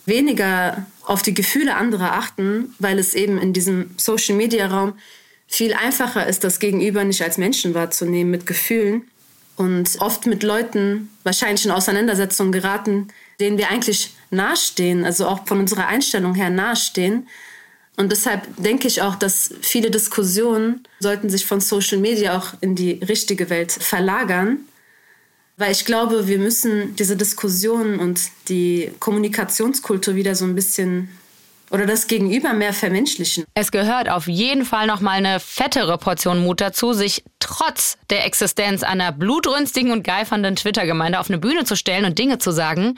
weniger 0.09 0.85
auf 1.05 1.21
die 1.21 1.33
Gefühle 1.33 1.75
anderer 1.75 2.13
achten, 2.13 2.75
weil 2.79 2.99
es 2.99 3.13
eben 3.13 3.37
in 3.37 3.53
diesem 3.53 3.91
Social-Media-Raum 3.97 4.93
viel 5.47 5.73
einfacher 5.73 6.27
ist, 6.27 6.43
das 6.43 6.59
Gegenüber 6.59 7.03
nicht 7.03 7.21
als 7.21 7.37
Menschen 7.37 7.73
wahrzunehmen 7.73 8.29
mit 8.29 8.45
Gefühlen 8.45 9.07
und 9.55 9.97
oft 9.99 10.25
mit 10.25 10.43
Leuten 10.43 11.09
wahrscheinlich 11.23 11.65
in 11.65 11.71
Auseinandersetzungen 11.71 12.51
geraten, 12.51 13.07
denen 13.39 13.57
wir 13.57 13.69
eigentlich 13.69 14.13
nahestehen, 14.29 15.03
also 15.05 15.27
auch 15.27 15.47
von 15.47 15.59
unserer 15.59 15.87
Einstellung 15.87 16.35
her 16.35 16.49
nahestehen. 16.49 17.27
Und 17.97 18.11
deshalb 18.11 18.43
denke 18.57 18.87
ich 18.87 19.01
auch, 19.01 19.15
dass 19.15 19.53
viele 19.61 19.91
Diskussionen 19.91 20.83
sollten 20.99 21.29
sich 21.29 21.45
von 21.45 21.59
Social 21.59 21.97
Media 21.97 22.37
auch 22.37 22.53
in 22.61 22.75
die 22.75 22.93
richtige 22.93 23.49
Welt 23.49 23.71
verlagern 23.71 24.59
weil 25.59 25.73
ich 25.73 25.83
glaube, 25.83 26.27
wir 26.27 26.39
müssen 26.39 26.95
diese 26.95 27.17
Diskussion 27.17 27.99
und 27.99 28.21
die 28.47 28.91
Kommunikationskultur 28.99 30.15
wieder 30.15 30.33
so 30.33 30.45
ein 30.45 30.55
bisschen 30.55 31.09
oder 31.69 31.85
das 31.85 32.07
Gegenüber 32.07 32.53
mehr 32.53 32.73
vermenschlichen. 32.73 33.43
Es 33.53 33.71
gehört 33.71 34.09
auf 34.09 34.27
jeden 34.27 34.65
Fall 34.65 34.87
noch 34.87 35.01
mal 35.01 35.11
eine 35.11 35.39
fettere 35.39 35.99
Portion 35.99 36.39
Mut 36.39 36.61
dazu, 36.61 36.93
sich 36.93 37.23
trotz 37.39 37.97
der 38.09 38.25
Existenz 38.25 38.81
einer 38.81 39.11
blutrünstigen 39.11 39.91
und 39.91 40.03
geifernden 40.03 40.55
Twitter-Gemeinde 40.55 41.19
auf 41.19 41.29
eine 41.29 41.37
Bühne 41.37 41.65
zu 41.65 41.75
stellen 41.75 42.05
und 42.05 42.17
Dinge 42.17 42.39
zu 42.39 42.51
sagen, 42.51 42.97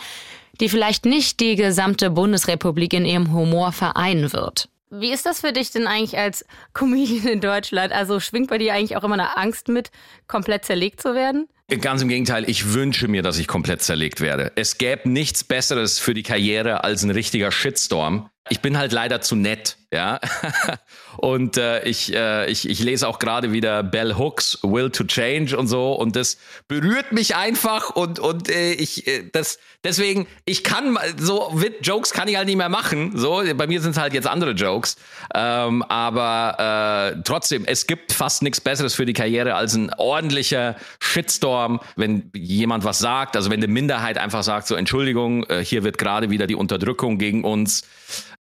die 0.62 0.70
vielleicht 0.70 1.06
nicht 1.06 1.40
die 1.40 1.56
gesamte 1.56 2.12
Bundesrepublik 2.12 2.94
in 2.94 3.06
ihrem 3.06 3.34
Humor 3.34 3.72
vereinen 3.72 4.32
wird. 4.32 4.70
Wie 4.92 5.12
ist 5.12 5.26
das 5.26 5.42
für 5.42 5.52
dich 5.52 5.72
denn 5.72 5.88
eigentlich 5.88 6.18
als 6.18 6.46
Comedian 6.74 7.28
in 7.28 7.42
Deutschland? 7.42 7.92
Also 7.92 8.20
schwingt 8.20 8.50
bei 8.50 8.58
dir 8.58 8.74
eigentlich 8.74 8.96
auch 8.96 9.04
immer 9.04 9.16
eine 9.16 9.36
Angst 9.36 9.68
mit, 9.68 9.90
komplett 10.28 10.64
zerlegt 10.66 11.02
zu 11.02 11.16
werden? 11.16 11.48
Ganz 11.80 12.02
im 12.02 12.10
Gegenteil, 12.10 12.50
ich 12.50 12.74
wünsche 12.74 13.08
mir, 13.08 13.22
dass 13.22 13.38
ich 13.38 13.48
komplett 13.48 13.82
zerlegt 13.82 14.20
werde. 14.20 14.52
Es 14.56 14.78
gäbe 14.78 15.08
nichts 15.08 15.46
Besseres 15.46 16.00
für 16.00 16.14
die 16.14 16.24
Karriere 16.24 16.84
als 16.84 17.04
ein 17.04 17.12
richtiger 17.12 17.50
Shitstorm. 17.50 18.30
Ich 18.52 18.60
bin 18.60 18.78
halt 18.78 18.92
leider 18.92 19.22
zu 19.22 19.38
nett, 19.38 19.78
ja. 19.94 20.20
und 21.18 21.56
äh, 21.56 21.86
ich, 21.86 22.14
äh, 22.14 22.52
ich, 22.52 22.68
ich 22.68 22.84
lese 22.84 23.08
auch 23.08 23.18
gerade 23.18 23.54
wieder 23.54 23.82
Bell 23.82 24.18
Hooks 24.18 24.60
Will 24.62 24.90
to 24.90 25.06
Change 25.06 25.58
und 25.58 25.70
so 25.70 25.94
und 25.94 26.18
das 26.18 26.38
berührt 26.68 27.14
mich 27.14 27.38
einfach 27.38 27.92
und 27.92 28.20
und 28.20 28.50
äh, 28.50 28.74
ich 28.74 29.08
äh, 29.08 29.30
das 29.32 29.58
deswegen 29.86 30.28
ich 30.44 30.66
kann 30.66 31.00
so 31.18 31.50
Wit 31.54 31.88
Jokes 31.88 32.12
kann 32.12 32.28
ich 32.28 32.36
halt 32.36 32.48
nicht 32.48 32.58
mehr 32.58 32.68
machen. 32.68 33.18
So 33.18 33.42
bei 33.56 33.68
mir 33.68 33.80
sind 33.80 33.92
es 33.92 33.98
halt 33.98 34.14
jetzt 34.14 34.28
andere 34.28 34.52
Jokes, 34.52 34.98
ähm, 35.34 35.82
aber 35.84 37.14
äh, 37.16 37.22
trotzdem 37.24 37.64
es 37.64 37.88
gibt 37.88 38.12
fast 38.12 38.44
nichts 38.44 38.60
Besseres 38.60 38.96
für 38.96 39.06
die 39.06 39.14
Karriere 39.14 39.56
als 39.56 39.76
ein 39.76 39.94
ordentlicher 39.94 40.76
Shitstorm, 41.00 41.80
wenn 41.96 42.30
jemand 42.36 42.84
was 42.84 43.00
sagt, 43.00 43.38
also 43.38 43.50
wenn 43.50 43.64
eine 43.64 43.72
Minderheit 43.72 44.18
einfach 44.18 44.44
sagt 44.44 44.68
so 44.68 44.76
Entschuldigung, 44.76 45.46
äh, 45.46 45.64
hier 45.64 45.86
wird 45.86 45.98
gerade 45.98 46.30
wieder 46.30 46.48
die 46.48 46.56
Unterdrückung 46.56 47.18
gegen 47.18 47.46
uns 47.46 47.84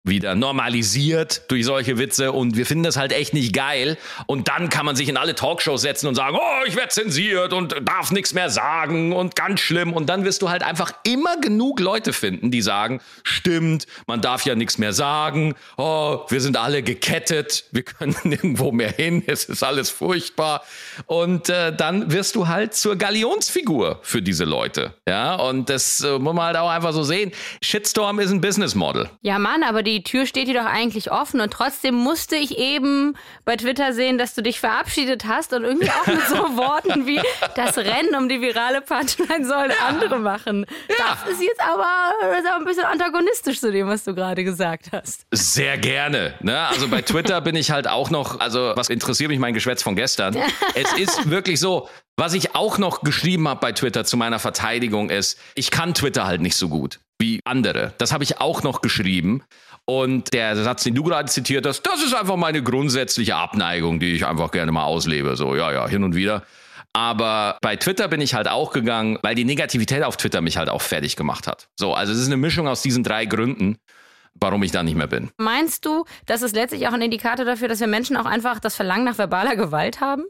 wieder 0.02 0.34
normalisiert 0.34 1.42
durch 1.48 1.66
solche 1.66 1.98
Witze 1.98 2.32
und 2.32 2.56
wir 2.56 2.64
finden 2.64 2.84
das 2.84 2.96
halt 2.96 3.12
echt 3.12 3.34
nicht 3.34 3.52
geil. 3.52 3.98
Und 4.26 4.48
dann 4.48 4.70
kann 4.70 4.86
man 4.86 4.96
sich 4.96 5.08
in 5.10 5.18
alle 5.18 5.34
Talkshows 5.34 5.82
setzen 5.82 6.06
und 6.06 6.14
sagen, 6.14 6.38
oh, 6.40 6.64
ich 6.66 6.74
werde 6.74 6.88
zensiert 6.88 7.52
und 7.52 7.76
darf 7.84 8.10
nichts 8.10 8.32
mehr 8.32 8.48
sagen 8.48 9.12
und 9.12 9.36
ganz 9.36 9.60
schlimm. 9.60 9.92
Und 9.92 10.08
dann 10.08 10.24
wirst 10.24 10.40
du 10.40 10.48
halt 10.48 10.62
einfach 10.62 10.92
immer 11.04 11.38
genug 11.38 11.80
Leute 11.80 12.14
finden, 12.14 12.50
die 12.50 12.62
sagen, 12.62 13.00
stimmt, 13.24 13.86
man 14.06 14.22
darf 14.22 14.46
ja 14.46 14.54
nichts 14.54 14.78
mehr 14.78 14.94
sagen, 14.94 15.54
oh, 15.76 16.20
wir 16.28 16.40
sind 16.40 16.56
alle 16.56 16.82
gekettet, 16.82 17.64
wir 17.70 17.82
können 17.82 18.16
nirgendwo 18.24 18.72
mehr 18.72 18.92
hin, 18.92 19.22
es 19.26 19.44
ist 19.44 19.62
alles 19.62 19.90
furchtbar. 19.90 20.62
Und 21.06 21.50
äh, 21.50 21.76
dann 21.76 22.10
wirst 22.10 22.36
du 22.36 22.48
halt 22.48 22.72
zur 22.72 22.96
Galionsfigur 22.96 23.98
für 24.02 24.22
diese 24.22 24.44
Leute. 24.46 24.94
Ja, 25.06 25.34
und 25.34 25.68
das 25.68 26.00
äh, 26.00 26.18
muss 26.18 26.34
man 26.34 26.46
halt 26.46 26.56
auch 26.56 26.70
einfach 26.70 26.94
so 26.94 27.02
sehen. 27.02 27.32
Shitstorm 27.62 28.18
ist 28.18 28.30
ein 28.30 28.40
Business 28.40 28.74
Model. 28.74 29.10
Ja, 29.20 29.38
Mann, 29.38 29.62
aber 29.62 29.82
die 29.82 29.89
die 29.90 30.02
Tür 30.04 30.26
steht 30.26 30.48
dir 30.48 30.54
doch 30.54 30.66
eigentlich 30.66 31.10
offen 31.10 31.40
und 31.40 31.52
trotzdem 31.52 31.94
musste 31.94 32.36
ich 32.36 32.58
eben 32.58 33.16
bei 33.44 33.56
Twitter 33.56 33.92
sehen, 33.92 34.18
dass 34.18 34.34
du 34.34 34.42
dich 34.42 34.60
verabschiedet 34.60 35.24
hast 35.26 35.52
und 35.52 35.64
irgendwie 35.64 35.90
auch 35.90 36.06
mit 36.06 36.26
so 36.28 36.36
Worten 36.56 37.06
wie 37.06 37.20
das 37.56 37.76
Rennen 37.76 38.14
um 38.16 38.28
die 38.28 38.40
virale 38.40 38.80
Punchline 38.80 39.44
sollen 39.44 39.72
andere 39.86 40.18
machen. 40.18 40.66
Ja. 40.88 41.18
Das 41.24 41.32
ist 41.32 41.42
jetzt 41.42 41.60
aber, 41.60 41.86
das 42.20 42.38
ist 42.40 42.46
aber 42.46 42.56
ein 42.56 42.64
bisschen 42.64 42.84
antagonistisch 42.84 43.60
zu 43.60 43.72
dem, 43.72 43.88
was 43.88 44.04
du 44.04 44.14
gerade 44.14 44.44
gesagt 44.44 44.90
hast. 44.92 45.26
Sehr 45.32 45.76
gerne. 45.78 46.34
Ne? 46.40 46.58
Also 46.68 46.88
bei 46.88 47.02
Twitter 47.02 47.40
bin 47.40 47.56
ich 47.56 47.70
halt 47.70 47.88
auch 47.88 48.10
noch, 48.10 48.38
also 48.38 48.72
was 48.76 48.88
interessiert 48.88 49.30
mich 49.30 49.38
mein 49.38 49.54
Geschwätz 49.54 49.82
von 49.82 49.96
gestern? 49.96 50.36
es 50.74 50.92
ist 50.92 51.30
wirklich 51.30 51.58
so, 51.58 51.88
was 52.16 52.34
ich 52.34 52.54
auch 52.54 52.78
noch 52.78 53.02
geschrieben 53.02 53.48
habe 53.48 53.60
bei 53.60 53.72
Twitter 53.72 54.04
zu 54.04 54.16
meiner 54.16 54.38
Verteidigung 54.38 55.10
ist, 55.10 55.38
ich 55.54 55.70
kann 55.70 55.94
Twitter 55.94 56.26
halt 56.26 56.40
nicht 56.40 56.56
so 56.56 56.68
gut 56.68 57.00
wie 57.20 57.40
andere. 57.44 57.92
Das 57.98 58.12
habe 58.12 58.24
ich 58.24 58.40
auch 58.40 58.62
noch 58.62 58.80
geschrieben. 58.80 59.42
Und 59.90 60.32
der 60.32 60.54
Satz, 60.54 60.84
den 60.84 60.94
du 60.94 61.02
gerade 61.02 61.28
zitiert 61.28 61.66
hast, 61.66 61.82
das 61.82 62.00
ist 62.00 62.14
einfach 62.14 62.36
meine 62.36 62.62
grundsätzliche 62.62 63.34
Abneigung, 63.34 63.98
die 63.98 64.12
ich 64.12 64.24
einfach 64.24 64.52
gerne 64.52 64.70
mal 64.70 64.84
auslebe. 64.84 65.34
So, 65.34 65.56
ja, 65.56 65.72
ja, 65.72 65.88
hin 65.88 66.04
und 66.04 66.14
wieder. 66.14 66.44
Aber 66.92 67.58
bei 67.60 67.74
Twitter 67.74 68.06
bin 68.06 68.20
ich 68.20 68.34
halt 68.34 68.46
auch 68.46 68.72
gegangen, 68.72 69.18
weil 69.22 69.34
die 69.34 69.44
Negativität 69.44 70.04
auf 70.04 70.16
Twitter 70.16 70.42
mich 70.42 70.56
halt 70.56 70.68
auch 70.68 70.80
fertig 70.80 71.16
gemacht 71.16 71.48
hat. 71.48 71.66
So, 71.74 71.92
also 71.92 72.12
es 72.12 72.20
ist 72.20 72.26
eine 72.26 72.36
Mischung 72.36 72.68
aus 72.68 72.82
diesen 72.82 73.02
drei 73.02 73.24
Gründen, 73.26 73.78
warum 74.34 74.62
ich 74.62 74.70
da 74.70 74.84
nicht 74.84 74.94
mehr 74.94 75.08
bin. 75.08 75.30
Meinst 75.38 75.84
du, 75.84 76.04
das 76.24 76.42
ist 76.42 76.54
letztlich 76.54 76.86
auch 76.86 76.92
ein 76.92 77.02
Indikator 77.02 77.44
dafür, 77.44 77.66
dass 77.66 77.80
wir 77.80 77.88
Menschen 77.88 78.16
auch 78.16 78.26
einfach 78.26 78.60
das 78.60 78.76
Verlangen 78.76 79.04
nach 79.04 79.18
verbaler 79.18 79.56
Gewalt 79.56 80.00
haben? 80.00 80.22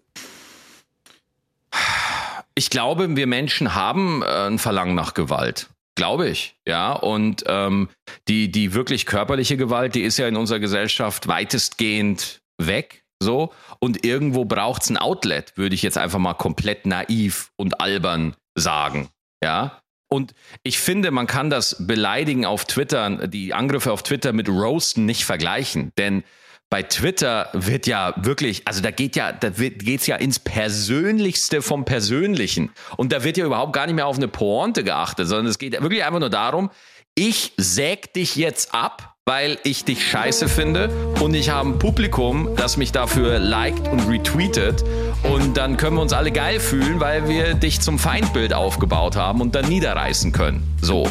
Ich 2.54 2.70
glaube, 2.70 3.14
wir 3.14 3.26
Menschen 3.26 3.74
haben 3.74 4.22
äh, 4.22 4.46
ein 4.46 4.58
Verlangen 4.58 4.94
nach 4.94 5.12
Gewalt. 5.12 5.68
Glaube 5.96 6.28
ich, 6.28 6.56
ja. 6.66 6.92
Und 6.92 7.44
ähm, 7.46 7.88
die, 8.28 8.50
die 8.50 8.74
wirklich 8.74 9.06
körperliche 9.06 9.56
Gewalt, 9.56 9.94
die 9.94 10.02
ist 10.02 10.18
ja 10.18 10.28
in 10.28 10.36
unserer 10.36 10.60
Gesellschaft 10.60 11.28
weitestgehend 11.28 12.40
weg. 12.58 13.04
So. 13.22 13.52
Und 13.80 14.04
irgendwo 14.04 14.44
braucht 14.44 14.82
es 14.82 14.90
ein 14.90 14.96
Outlet, 14.96 15.56
würde 15.56 15.74
ich 15.74 15.82
jetzt 15.82 15.98
einfach 15.98 16.18
mal 16.18 16.34
komplett 16.34 16.86
naiv 16.86 17.50
und 17.56 17.80
albern 17.80 18.34
sagen. 18.54 19.08
Ja. 19.42 19.82
Und 20.12 20.34
ich 20.64 20.78
finde, 20.78 21.12
man 21.12 21.26
kann 21.26 21.50
das 21.50 21.86
Beleidigen 21.86 22.44
auf 22.44 22.64
Twitter, 22.64 23.28
die 23.28 23.54
Angriffe 23.54 23.92
auf 23.92 24.02
Twitter 24.02 24.32
mit 24.32 24.48
Roasten 24.48 25.06
nicht 25.06 25.24
vergleichen. 25.24 25.92
Denn 25.98 26.24
bei 26.70 26.84
Twitter 26.84 27.48
wird 27.52 27.88
ja 27.88 28.14
wirklich, 28.16 28.66
also 28.66 28.80
da 28.80 28.92
geht 28.92 29.16
ja, 29.16 29.32
da 29.32 29.50
geht's 29.50 30.06
ja 30.06 30.14
ins 30.14 30.38
Persönlichste 30.38 31.62
vom 31.62 31.84
Persönlichen. 31.84 32.70
Und 32.96 33.12
da 33.12 33.24
wird 33.24 33.36
ja 33.36 33.44
überhaupt 33.44 33.72
gar 33.72 33.86
nicht 33.86 33.96
mehr 33.96 34.06
auf 34.06 34.16
eine 34.16 34.28
Pointe 34.28 34.84
geachtet, 34.84 35.26
sondern 35.26 35.46
es 35.46 35.58
geht 35.58 35.72
wirklich 35.72 36.04
einfach 36.04 36.20
nur 36.20 36.30
darum, 36.30 36.70
ich 37.16 37.52
säg 37.56 38.12
dich 38.14 38.36
jetzt 38.36 38.72
ab, 38.72 39.16
weil 39.26 39.58
ich 39.64 39.84
dich 39.84 40.08
scheiße 40.08 40.48
finde 40.48 40.90
und 41.20 41.34
ich 41.34 41.50
habe 41.50 41.70
ein 41.70 41.78
Publikum, 41.78 42.54
das 42.56 42.76
mich 42.76 42.92
dafür 42.92 43.40
liked 43.40 43.88
und 43.88 44.08
retweetet 44.08 44.84
und 45.24 45.56
dann 45.56 45.76
können 45.76 45.96
wir 45.96 46.02
uns 46.02 46.12
alle 46.12 46.30
geil 46.30 46.60
fühlen, 46.60 47.00
weil 47.00 47.28
wir 47.28 47.54
dich 47.54 47.80
zum 47.80 47.98
Feindbild 47.98 48.54
aufgebaut 48.54 49.16
haben 49.16 49.40
und 49.40 49.54
dann 49.56 49.68
niederreißen 49.68 50.32
können. 50.32 50.62
So. 50.80 51.04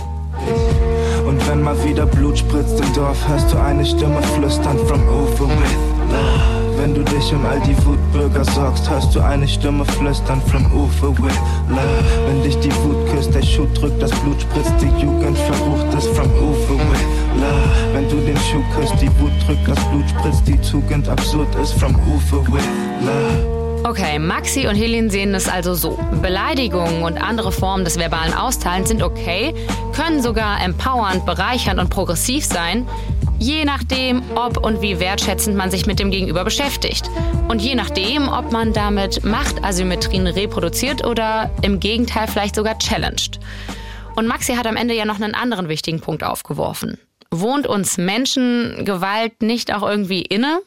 Wenn 1.49 1.63
mal 1.63 1.83
wieder 1.83 2.05
Blut 2.05 2.37
spritzt 2.37 2.79
im 2.79 2.93
Dorf, 2.93 3.27
hörst 3.27 3.51
du 3.51 3.57
eine 3.57 3.83
Stimme 3.83 4.21
flüstern 4.35 4.77
from 4.85 5.01
over 5.09 5.49
with 5.49 5.77
love. 6.11 6.77
Wenn 6.77 6.93
du 6.93 7.03
dich 7.03 7.33
um 7.33 7.43
all 7.43 7.59
die 7.61 7.75
Wutbürger 7.87 8.45
sorgst, 8.45 8.87
hörst 8.87 9.15
du 9.15 9.19
eine 9.19 9.47
Stimme 9.47 9.83
flüstern 9.83 10.43
from 10.43 10.63
over 10.71 11.09
with 11.17 11.39
love. 11.67 12.05
Wenn 12.27 12.43
dich 12.43 12.55
die 12.59 12.71
Wut 12.83 13.09
küsst, 13.11 13.33
der 13.33 13.41
Schuh 13.41 13.65
drückt, 13.73 13.99
das 13.99 14.11
Blut 14.11 14.39
spritzt, 14.39 14.75
die 14.79 15.03
Jugend 15.03 15.39
verrucht 15.39 15.91
ist 15.97 16.09
from 16.09 16.29
over 16.35 16.75
with 16.91 17.05
love. 17.41 17.93
Wenn 17.93 18.07
du 18.07 18.17
den 18.17 18.37
Schuh 18.37 18.63
küsst, 18.75 19.01
die 19.01 19.09
Wut 19.19 19.31
drückt, 19.47 19.67
das 19.67 19.83
Blut 19.89 20.07
spritzt, 20.07 20.47
die 20.47 20.57
Tugend 20.57 21.09
absurd 21.09 21.47
ist, 21.55 21.73
from 21.73 21.95
Ufer 22.13 22.45
with 22.53 22.67
love. 23.01 23.58
Okay, 23.83 24.19
Maxi 24.19 24.67
und 24.67 24.75
Helene 24.75 25.09
sehen 25.09 25.33
es 25.33 25.47
also 25.47 25.73
so. 25.73 25.97
Beleidigungen 26.21 27.01
und 27.03 27.17
andere 27.17 27.51
Formen 27.51 27.85
des 27.85 27.97
verbalen 27.97 28.33
Austeilens 28.33 28.89
sind 28.89 29.01
okay, 29.01 29.53
können 29.95 30.21
sogar 30.21 30.61
empowernd, 30.61 31.25
bereichernd 31.25 31.79
und 31.79 31.89
progressiv 31.89 32.45
sein, 32.45 32.87
je 33.39 33.63
nachdem, 33.63 34.21
ob 34.35 34.57
und 34.63 34.81
wie 34.81 34.99
wertschätzend 34.99 35.55
man 35.55 35.71
sich 35.71 35.85
mit 35.85 35.97
dem 35.97 36.11
Gegenüber 36.11 36.43
beschäftigt. 36.43 37.09
Und 37.47 37.61
je 37.61 37.73
nachdem, 37.73 38.27
ob 38.27 38.51
man 38.51 38.73
damit 38.73 39.23
Machtasymmetrien 39.23 40.27
reproduziert 40.27 41.05
oder 41.05 41.49
im 41.61 41.79
Gegenteil 41.79 42.27
vielleicht 42.27 42.55
sogar 42.55 42.77
challenged. 42.79 43.39
Und 44.15 44.27
Maxi 44.27 44.55
hat 44.55 44.67
am 44.67 44.75
Ende 44.75 44.93
ja 44.93 45.05
noch 45.05 45.21
einen 45.21 45.33
anderen 45.33 45.69
wichtigen 45.69 46.01
Punkt 46.01 46.23
aufgeworfen. 46.23 46.99
Wohnt 47.31 47.65
uns 47.65 47.97
Menschen 47.97 48.83
Gewalt 48.83 49.41
nicht 49.41 49.73
auch 49.73 49.87
irgendwie 49.87 50.21
inne? 50.21 50.59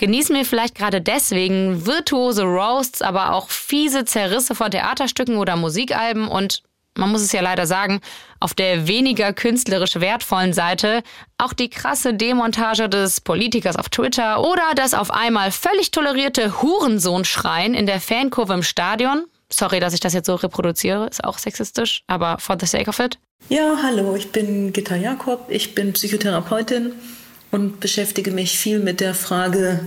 Genießen 0.00 0.34
wir 0.34 0.46
vielleicht 0.46 0.76
gerade 0.76 1.02
deswegen 1.02 1.84
virtuose 1.84 2.44
Roasts, 2.44 3.02
aber 3.02 3.34
auch 3.34 3.50
fiese 3.50 4.06
Zerrisse 4.06 4.54
von 4.54 4.70
Theaterstücken 4.70 5.36
oder 5.36 5.56
Musikalben 5.56 6.26
und 6.26 6.62
man 6.96 7.12
muss 7.12 7.20
es 7.20 7.32
ja 7.32 7.42
leider 7.42 7.66
sagen, 7.66 8.00
auf 8.40 8.54
der 8.54 8.88
weniger 8.88 9.34
künstlerisch 9.34 9.96
wertvollen 9.96 10.54
Seite 10.54 11.02
auch 11.36 11.52
die 11.52 11.68
krasse 11.68 12.14
Demontage 12.14 12.88
des 12.88 13.20
Politikers 13.20 13.76
auf 13.76 13.90
Twitter 13.90 14.40
oder 14.40 14.72
das 14.74 14.94
auf 14.94 15.10
einmal 15.10 15.50
völlig 15.50 15.90
tolerierte 15.90 16.62
Hurensohn-Schreien 16.62 17.74
in 17.74 17.84
der 17.84 18.00
Fankurve 18.00 18.54
im 18.54 18.62
Stadion. 18.62 19.26
Sorry, 19.52 19.80
dass 19.80 19.92
ich 19.92 20.00
das 20.00 20.14
jetzt 20.14 20.26
so 20.26 20.34
reproduziere, 20.34 21.08
ist 21.08 21.22
auch 21.22 21.36
sexistisch, 21.36 22.04
aber 22.06 22.38
for 22.38 22.56
the 22.58 22.64
sake 22.64 22.88
of 22.88 22.98
it. 23.00 23.18
Ja, 23.50 23.76
hallo, 23.82 24.16
ich 24.16 24.32
bin 24.32 24.72
Gitta 24.72 24.96
Jakob, 24.96 25.50
ich 25.50 25.74
bin 25.74 25.92
Psychotherapeutin 25.92 26.94
und 27.50 27.80
beschäftige 27.80 28.30
mich 28.30 28.58
viel 28.58 28.78
mit 28.78 29.00
der 29.00 29.14
Frage, 29.14 29.80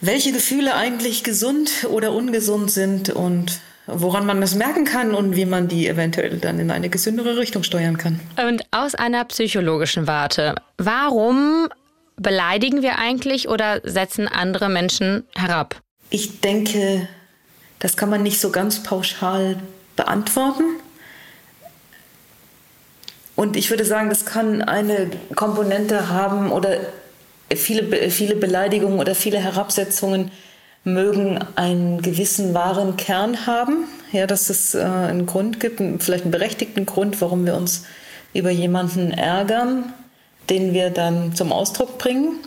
welche 0.00 0.32
Gefühle 0.32 0.74
eigentlich 0.74 1.24
gesund 1.24 1.86
oder 1.90 2.12
ungesund 2.12 2.70
sind 2.70 3.10
und 3.10 3.60
woran 3.86 4.24
man 4.26 4.40
das 4.40 4.54
merken 4.54 4.84
kann 4.84 5.14
und 5.14 5.36
wie 5.36 5.46
man 5.46 5.68
die 5.68 5.88
eventuell 5.88 6.38
dann 6.38 6.58
in 6.58 6.70
eine 6.70 6.88
gesündere 6.88 7.36
Richtung 7.36 7.62
steuern 7.62 7.98
kann. 7.98 8.20
Und 8.46 8.62
aus 8.70 8.94
einer 8.94 9.24
psychologischen 9.24 10.06
Warte, 10.06 10.54
warum 10.78 11.68
beleidigen 12.16 12.82
wir 12.82 12.98
eigentlich 12.98 13.48
oder 13.48 13.80
setzen 13.84 14.28
andere 14.28 14.68
Menschen 14.68 15.24
herab? 15.34 15.80
Ich 16.10 16.40
denke, 16.40 17.08
das 17.78 17.96
kann 17.96 18.10
man 18.10 18.22
nicht 18.22 18.40
so 18.40 18.50
ganz 18.50 18.82
pauschal 18.82 19.56
beantworten. 19.96 20.64
Und 23.40 23.56
ich 23.56 23.70
würde 23.70 23.86
sagen, 23.86 24.10
das 24.10 24.26
kann 24.26 24.60
eine 24.60 25.08
Komponente 25.34 26.10
haben 26.10 26.52
oder 26.52 26.76
viele, 27.50 28.10
viele 28.10 28.36
Beleidigungen 28.36 28.98
oder 28.98 29.14
viele 29.14 29.38
Herabsetzungen 29.38 30.30
mögen 30.84 31.38
einen 31.56 32.02
gewissen 32.02 32.52
wahren 32.52 32.98
Kern 32.98 33.46
haben. 33.46 33.84
Ja, 34.12 34.26
dass 34.26 34.50
es 34.50 34.74
äh, 34.74 34.82
einen 34.82 35.24
Grund 35.24 35.58
gibt, 35.58 35.80
vielleicht 36.02 36.24
einen 36.24 36.32
berechtigten 36.32 36.84
Grund, 36.84 37.18
warum 37.22 37.46
wir 37.46 37.54
uns 37.54 37.86
über 38.34 38.50
jemanden 38.50 39.10
ärgern, 39.10 39.90
den 40.50 40.74
wir 40.74 40.90
dann 40.90 41.34
zum 41.34 41.50
Ausdruck 41.50 41.96
bringen. 41.96 42.40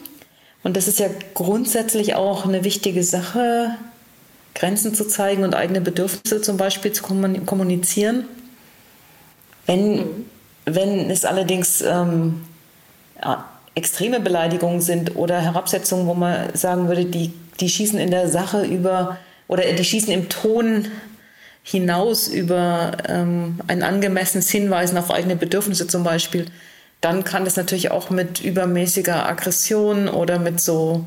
Und 0.62 0.78
das 0.78 0.88
ist 0.88 1.00
ja 1.00 1.08
grundsätzlich 1.34 2.14
auch 2.14 2.46
eine 2.46 2.64
wichtige 2.64 3.04
Sache, 3.04 3.78
Grenzen 4.54 4.94
zu 4.94 5.08
zeigen 5.08 5.44
und 5.44 5.56
eigene 5.56 5.82
Bedürfnisse 5.82 6.44
zum 6.44 6.58
Beispiel 6.58 6.92
zu 6.92 7.02
kommunizieren. 7.02 8.26
Wenn 9.66 10.28
wenn 10.66 11.10
es 11.10 11.26
allerdings 11.26 11.82
ähm, 11.82 12.42
extreme 13.76 14.20
Beleidigungen 14.20 14.82
sind 14.82 15.16
oder 15.16 15.42
Herabsetzungen, 15.42 16.08
wo 16.08 16.14
man 16.14 16.56
sagen 16.56 16.88
würde, 16.88 17.06
die, 17.06 17.34
die 17.60 17.70
schießen 17.70 18.00
in 18.00 18.12
der 18.12 18.30
Sache 18.30 18.64
über 18.64 19.18
oder 19.48 19.64
die 19.64 19.84
schießen 19.84 20.14
im 20.14 20.30
Ton 20.30 20.88
hinaus 21.64 22.28
über 22.28 22.92
ähm, 23.08 23.60
ein 23.68 23.84
angemessenes 23.84 24.50
Hinweisen 24.50 24.98
auf 24.98 25.12
eigene 25.12 25.36
Bedürfnisse 25.36 25.88
zum 25.88 26.04
Beispiel, 26.04 26.46
dann 27.02 27.24
kann 27.24 27.46
das 27.46 27.56
natürlich 27.56 27.92
auch 27.92 28.10
mit 28.10 28.42
übermäßiger 28.42 29.28
Aggression 29.28 30.08
oder 30.08 30.40
mit 30.40 30.60
so 30.60 31.06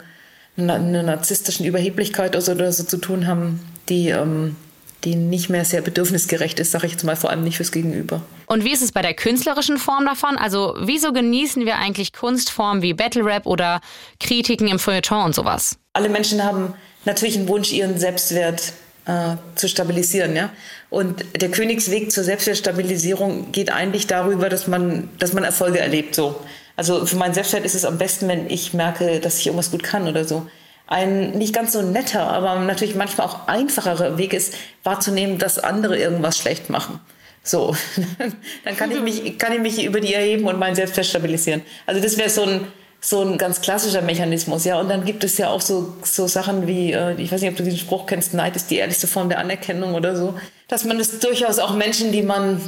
einer 0.56 0.78
narzisstischen 0.78 1.66
Überheblichkeit 1.66 2.30
oder 2.30 2.40
so, 2.40 2.52
oder 2.52 2.72
so 2.72 2.84
zu 2.84 2.96
tun 2.96 3.26
haben, 3.26 3.60
die 3.88 4.08
ähm, 4.08 4.56
die 5.04 5.14
nicht 5.14 5.48
mehr 5.48 5.64
sehr 5.64 5.82
bedürfnisgerecht 5.82 6.58
ist, 6.58 6.72
sage 6.72 6.86
ich 6.86 6.92
jetzt 6.92 7.04
mal, 7.04 7.16
vor 7.16 7.30
allem 7.30 7.44
nicht 7.44 7.56
fürs 7.56 7.72
Gegenüber. 7.72 8.22
Und 8.46 8.64
wie 8.64 8.72
ist 8.72 8.82
es 8.82 8.92
bei 8.92 9.02
der 9.02 9.14
künstlerischen 9.14 9.78
Form 9.78 10.04
davon? 10.04 10.36
Also 10.36 10.74
wieso 10.80 11.12
genießen 11.12 11.64
wir 11.64 11.76
eigentlich 11.76 12.12
Kunstformen 12.12 12.82
wie 12.82 12.94
Battle 12.94 13.24
Rap 13.24 13.46
oder 13.46 13.80
Kritiken 14.20 14.68
im 14.68 14.78
Feuilleton 14.78 15.24
und 15.24 15.34
sowas? 15.34 15.78
Alle 15.92 16.08
Menschen 16.08 16.42
haben 16.42 16.74
natürlich 17.04 17.36
einen 17.36 17.48
Wunsch, 17.48 17.72
ihren 17.72 17.98
Selbstwert 17.98 18.72
äh, 19.06 19.36
zu 19.54 19.68
stabilisieren, 19.68 20.34
ja. 20.34 20.50
Und 20.90 21.24
der 21.40 21.50
Königsweg 21.50 22.10
zur 22.10 22.24
Selbstwertstabilisierung 22.24 23.52
geht 23.52 23.70
eigentlich 23.72 24.06
darüber, 24.06 24.48
dass 24.48 24.66
man, 24.66 25.08
dass 25.18 25.32
man 25.32 25.44
Erfolge 25.44 25.78
erlebt, 25.78 26.14
so. 26.14 26.40
Also 26.76 27.06
für 27.06 27.16
meinen 27.16 27.32
Selbstwert 27.32 27.64
ist 27.64 27.74
es 27.74 27.84
am 27.84 27.98
besten, 27.98 28.28
wenn 28.28 28.50
ich 28.50 28.74
merke, 28.74 29.20
dass 29.20 29.38
ich 29.38 29.46
irgendwas 29.46 29.70
gut 29.70 29.82
kann 29.82 30.08
oder 30.08 30.24
so 30.24 30.46
ein 30.86 31.32
nicht 31.32 31.54
ganz 31.54 31.72
so 31.72 31.82
netter, 31.82 32.28
aber 32.28 32.56
natürlich 32.60 32.94
manchmal 32.94 33.26
auch 33.26 33.48
einfacherer 33.48 34.18
Weg 34.18 34.32
ist, 34.32 34.54
wahrzunehmen, 34.84 35.38
dass 35.38 35.58
andere 35.58 35.98
irgendwas 35.98 36.38
schlecht 36.38 36.70
machen. 36.70 37.00
So, 37.42 37.76
dann 38.64 38.76
kann 38.76 38.90
ich 38.90 39.00
mich, 39.00 39.38
kann 39.38 39.52
ich 39.52 39.60
mich 39.60 39.84
über 39.84 40.00
die 40.00 40.14
erheben 40.14 40.46
und 40.46 40.58
mein 40.58 40.74
Selbstwert 40.74 41.06
stabilisieren. 41.06 41.62
Also 41.86 42.00
das 42.00 42.16
wäre 42.16 42.30
so 42.30 42.42
ein, 42.42 42.66
so 43.00 43.22
ein 43.22 43.38
ganz 43.38 43.60
klassischer 43.60 44.02
Mechanismus, 44.02 44.64
ja. 44.64 44.80
Und 44.80 44.88
dann 44.88 45.04
gibt 45.04 45.22
es 45.24 45.38
ja 45.38 45.48
auch 45.50 45.60
so, 45.60 45.96
so 46.02 46.26
Sachen 46.26 46.66
wie, 46.66 46.92
äh, 46.92 47.14
ich 47.20 47.30
weiß 47.30 47.40
nicht, 47.40 47.50
ob 47.50 47.56
du 47.56 47.62
diesen 47.62 47.78
Spruch 47.78 48.06
kennst, 48.06 48.34
Neid 48.34 48.56
ist 48.56 48.70
die 48.70 48.76
ehrlichste 48.76 49.06
Form 49.06 49.28
der 49.28 49.38
Anerkennung 49.38 49.94
oder 49.94 50.16
so. 50.16 50.34
Dass 50.68 50.84
man 50.84 50.98
das 50.98 51.18
durchaus 51.18 51.58
auch 51.58 51.74
Menschen, 51.74 52.10
die 52.10 52.22
man 52.22 52.60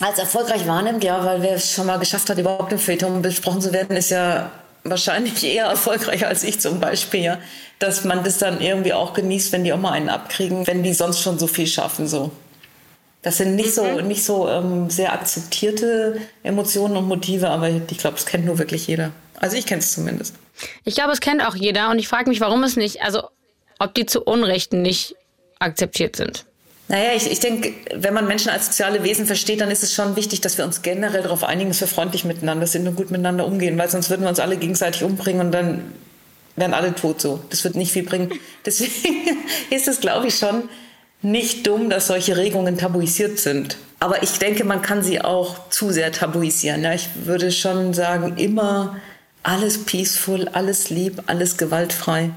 als 0.00 0.18
erfolgreich 0.18 0.66
wahrnimmt, 0.66 1.04
ja, 1.04 1.24
weil 1.24 1.42
wer 1.42 1.54
es 1.54 1.72
schon 1.72 1.86
mal 1.86 1.98
geschafft 1.98 2.28
hat, 2.28 2.38
überhaupt 2.38 2.72
im 2.72 2.78
Feuilleton 2.78 3.22
besprochen 3.22 3.60
zu 3.60 3.72
werden, 3.72 3.96
ist 3.96 4.10
ja 4.10 4.50
wahrscheinlich 4.84 5.42
eher 5.42 5.66
erfolgreicher 5.66 6.28
als 6.28 6.44
ich 6.44 6.60
zum 6.60 6.80
Beispiel, 6.80 7.20
ja. 7.20 7.38
Dass 7.78 8.04
man 8.04 8.22
das 8.22 8.38
dann 8.38 8.60
irgendwie 8.60 8.92
auch 8.92 9.14
genießt, 9.14 9.52
wenn 9.52 9.64
die 9.64 9.72
auch 9.72 9.78
mal 9.78 9.92
einen 9.92 10.08
abkriegen, 10.08 10.66
wenn 10.66 10.82
die 10.82 10.94
sonst 10.94 11.20
schon 11.20 11.38
so 11.38 11.46
viel 11.46 11.66
schaffen, 11.66 12.06
so. 12.06 12.30
Das 13.22 13.38
sind 13.38 13.56
nicht 13.56 13.74
so, 13.74 13.84
mhm. 13.84 14.06
nicht 14.06 14.22
so 14.22 14.48
ähm, 14.48 14.90
sehr 14.90 15.14
akzeptierte 15.14 16.20
Emotionen 16.42 16.96
und 16.96 17.08
Motive, 17.08 17.48
aber 17.48 17.70
ich 17.70 17.98
glaube, 17.98 18.18
es 18.18 18.26
kennt 18.26 18.44
nur 18.44 18.58
wirklich 18.58 18.86
jeder. 18.86 19.12
Also 19.40 19.56
ich 19.56 19.64
kenne 19.64 19.80
es 19.80 19.92
zumindest. 19.92 20.36
Ich 20.84 20.94
glaube, 20.94 21.12
es 21.12 21.20
kennt 21.20 21.44
auch 21.44 21.54
jeder 21.54 21.90
und 21.90 21.98
ich 21.98 22.06
frage 22.06 22.28
mich, 22.28 22.40
warum 22.40 22.62
es 22.62 22.76
nicht, 22.76 23.02
also 23.02 23.28
ob 23.78 23.94
die 23.94 24.06
zu 24.06 24.22
Unrecht 24.22 24.74
nicht 24.74 25.16
akzeptiert 25.58 26.16
sind. 26.16 26.44
Naja, 26.94 27.10
ich, 27.16 27.28
ich 27.28 27.40
denke, 27.40 27.72
wenn 27.92 28.14
man 28.14 28.28
Menschen 28.28 28.50
als 28.50 28.66
soziale 28.66 29.02
Wesen 29.02 29.26
versteht, 29.26 29.60
dann 29.60 29.68
ist 29.68 29.82
es 29.82 29.92
schon 29.92 30.14
wichtig, 30.14 30.42
dass 30.42 30.58
wir 30.58 30.64
uns 30.64 30.80
generell 30.82 31.22
darauf 31.22 31.42
einigen, 31.42 31.70
dass 31.70 31.80
wir 31.80 31.88
freundlich 31.88 32.24
miteinander 32.24 32.68
sind 32.68 32.86
und 32.86 32.94
gut 32.94 33.10
miteinander 33.10 33.48
umgehen, 33.48 33.76
weil 33.76 33.90
sonst 33.90 34.10
würden 34.10 34.22
wir 34.22 34.28
uns 34.28 34.38
alle 34.38 34.56
gegenseitig 34.56 35.02
umbringen 35.02 35.44
und 35.46 35.50
dann 35.50 35.92
wären 36.54 36.72
alle 36.72 36.94
tot 36.94 37.20
so. 37.20 37.40
Das 37.50 37.64
wird 37.64 37.74
nicht 37.74 37.90
viel 37.90 38.04
bringen. 38.04 38.30
Deswegen 38.64 39.26
ist 39.70 39.88
es, 39.88 39.98
glaube 39.98 40.28
ich, 40.28 40.36
schon 40.38 40.68
nicht 41.20 41.66
dumm, 41.66 41.90
dass 41.90 42.06
solche 42.06 42.36
Regungen 42.36 42.78
tabuisiert 42.78 43.40
sind. 43.40 43.76
Aber 43.98 44.22
ich 44.22 44.38
denke, 44.38 44.62
man 44.62 44.80
kann 44.80 45.02
sie 45.02 45.20
auch 45.20 45.68
zu 45.70 45.90
sehr 45.90 46.12
tabuisieren. 46.12 46.84
Ja, 46.84 46.94
ich 46.94 47.08
würde 47.24 47.50
schon 47.50 47.92
sagen, 47.92 48.36
immer 48.36 49.00
alles 49.42 49.84
peaceful, 49.84 50.46
alles 50.46 50.90
lieb, 50.90 51.24
alles 51.26 51.56
gewaltfrei. 51.56 52.30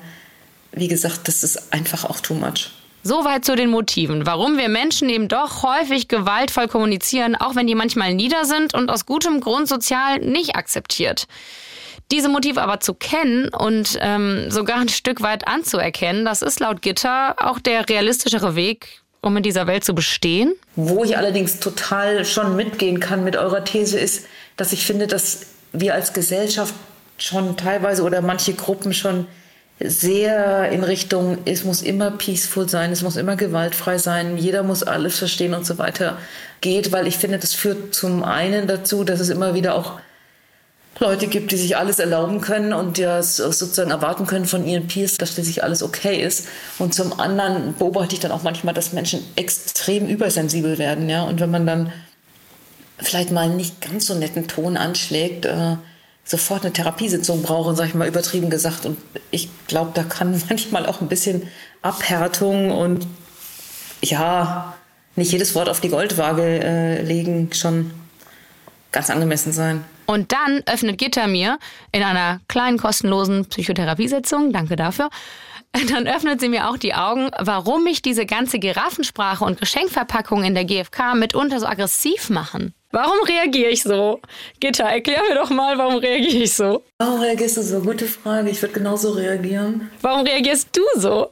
Wie 0.72 0.88
gesagt, 0.88 1.28
das 1.28 1.43
ist 1.43 1.72
einfach 1.72 2.06
auch 2.06 2.22
too 2.22 2.34
much. 2.34 2.72
Soweit 3.08 3.46
zu 3.46 3.56
den 3.56 3.70
Motiven, 3.70 4.26
warum 4.26 4.58
wir 4.58 4.67
Menschen 4.67 5.08
eben 5.08 5.30
doch 5.30 5.63
häufig 5.63 6.10
gewaltvoll 6.10 6.67
kommunizieren, 6.67 7.38
auch 7.38 7.56
wenn 7.56 7.65
die 7.65 7.74
manchmal 7.74 8.13
nieder 8.13 8.43
sind 8.43 8.74
und 8.74 8.91
aus 8.91 9.06
gutem 9.06 9.39
Grund 9.39 9.70
sozial 9.70 10.20
nicht 10.20 10.58
akzeptiert. 10.58 11.26
Diese 12.12 12.28
Motive 12.28 12.62
aber 12.62 12.82
zu 12.82 12.93
kennen 12.93 13.48
und 13.48 13.98
ähm, 14.02 14.52
sogar 14.52 14.82
ein 14.82 14.89
Stück 14.89 15.22
weit 15.22 15.48
anzuerkennen, 15.48 16.26
das 16.26 16.41
ist 16.41 16.60
laut 16.60 16.82
Gitter 16.82 17.36
auch 17.38 17.60
der 17.60 17.88
realistischere 17.88 18.58
Weg, 18.58 19.00
um 19.22 19.38
in 19.38 19.43
dieser 19.43 19.67
Welt 19.67 19.86
zu 19.86 19.96
bestehen. 19.96 20.54
Wo 20.76 21.06
ich 21.06 21.15
allerdings 21.15 21.62
total 21.62 22.26
schon 22.26 22.58
mitgehen 22.58 23.00
kann 23.00 23.24
mit 23.24 23.38
eurer 23.38 23.63
These 23.63 23.98
ist, 23.98 24.26
dass 24.58 24.74
ich 24.74 24.86
finde, 24.86 25.08
dass 25.08 25.46
wir 25.72 25.93
als 25.93 26.12
Gesellschaft 26.12 26.74
schon 27.17 27.56
teilweise 27.56 28.04
oder 28.04 28.22
manche 28.22 28.54
Gruppen 28.54 28.93
schon 28.93 29.28
sehr 29.80 30.72
in 30.72 30.84
Richtung, 30.84 31.38
es 31.46 31.63
muss 31.63 31.82
immer 31.82 32.12
peaceful 32.12 32.68
sein, 32.68 32.92
es 32.92 33.04
muss 33.04 33.16
immer 33.16 33.36
gewaltfrei 33.36 33.98
sein, 33.98 34.38
jeder 34.38 34.63
muss 34.63 34.84
alles 34.84 35.20
verstehen 35.20 35.54
und 35.54 35.66
so 35.66 35.78
weiter 35.78 36.18
geht, 36.62 36.92
weil 36.92 37.06
ich 37.06 37.18
finde, 37.18 37.38
das 37.38 37.54
führt 37.54 37.94
zum 37.94 38.24
einen 38.24 38.68
dazu, 38.68 39.04
dass 39.04 39.20
es 39.20 39.30
immer 39.30 39.54
wieder 39.54 39.76
auch 39.76 40.00
Leute 41.00 41.28
gibt, 41.28 41.52
die 41.52 41.58
sich 41.58 41.78
alles 41.78 42.00
erlauben 42.00 42.42
können 42.42 42.74
und 42.74 42.98
ja 42.98 43.22
sozusagen 43.22 43.92
erwarten 43.92 44.26
können 44.26 44.46
von 44.46 44.66
ihren 44.66 44.88
Peers, 44.88 45.18
dass 45.18 45.36
sich 45.36 45.63
alles 45.63 45.84
okay 45.84 46.21
ist. 46.21 46.48
Und 46.80 46.96
zum 46.96 47.19
anderen 47.19 47.75
beobachte 47.78 48.15
ich 48.15 48.19
dann 48.19 48.32
auch 48.32 48.42
manchmal, 48.42 48.73
dass 48.73 48.94
Menschen 48.94 49.23
extrem 49.36 50.08
übersensibel 50.08 50.80
werden, 50.80 51.08
ja. 51.08 51.23
Und 51.23 51.40
wenn 51.40 51.52
man 51.52 51.67
dann 51.67 51.94
vielleicht 52.98 53.32
mal 53.32 53.42
einen 53.42 53.58
nicht 53.58 53.80
ganz 53.80 54.08
so 54.08 54.15
netten 54.15 54.48
Ton 54.48 54.75
anschlägt, 54.75 55.46
äh, 55.46 55.75
sofort 56.28 56.63
eine 56.63 56.73
Therapiesitzung 56.73 57.42
brauchen, 57.42 57.75
sag 57.75 57.88
ich 57.88 57.94
mal 57.96 58.08
übertrieben 58.08 58.50
gesagt. 58.50 58.86
Und 58.86 58.98
ich 59.32 59.50
glaube, 59.67 59.92
da 59.94 60.04
kann 60.04 60.42
manchmal 60.50 60.86
auch 60.86 61.02
ein 61.02 61.08
bisschen 61.08 61.48
Abhärtung 61.82 62.71
und 62.71 63.08
ja, 64.02 64.75
nicht 65.15 65.32
jedes 65.32 65.56
Wort 65.56 65.69
auf 65.69 65.80
die 65.80 65.90
Goldwaage 65.90 66.44
äh, 66.44 67.02
legen 67.02 67.52
schon 67.54 67.92
ganz 68.92 69.10
angemessen 69.10 69.52
sein. 69.52 69.84
Und 70.06 70.32
dann 70.32 70.63
öffnet 70.65 70.98
Gitter 70.98 71.28
mir 71.28 71.60
in 71.92 72.04
einer 72.04 72.40
kleinen 72.48 72.78
kostenlosen 72.78 73.46
Psychotherapiesitzung, 73.46 74.54
danke 74.54 74.75
dafür, 74.75 75.10
dann 75.90 76.08
öffnet 76.08 76.40
sie 76.40 76.50
mir 76.50 76.69
auch 76.69 76.78
die 76.78 76.94
Augen, 76.94 77.30
warum 77.40 77.84
mich 77.84 78.02
diese 78.02 78.25
ganze 78.25 78.60
Giraffensprache 78.60 79.44
und 79.44 79.60
Geschenkverpackung 79.60 80.44
in 80.44 80.56
der 80.56 80.65
GfK 80.65 81.15
mitunter 81.15 81.60
so 81.60 81.65
aggressiv 81.65 82.30
machen. 82.30 82.73
Warum 82.92 83.17
reagiere 83.27 83.69
ich 83.69 83.83
so? 83.83 84.21
Gitter, 84.60 84.85
erklär 84.85 85.21
mir 85.27 85.35
doch 85.35 85.50
mal, 85.50 85.77
warum 85.77 85.96
reagiere 85.96 86.44
ich 86.44 86.54
so? 86.54 86.83
Warum 87.00 87.19
reagierst 87.19 87.58
du 87.58 87.62
so? 87.62 87.81
Gute 87.81 88.06
Frage. 88.06 88.50
Ich 88.50 88.62
würde 88.62 88.75
genauso 88.75 89.12
reagieren. 89.12 89.92
Warum 90.02 90.25
reagierst 90.25 90.69
du 90.71 90.81
so? 90.96 91.29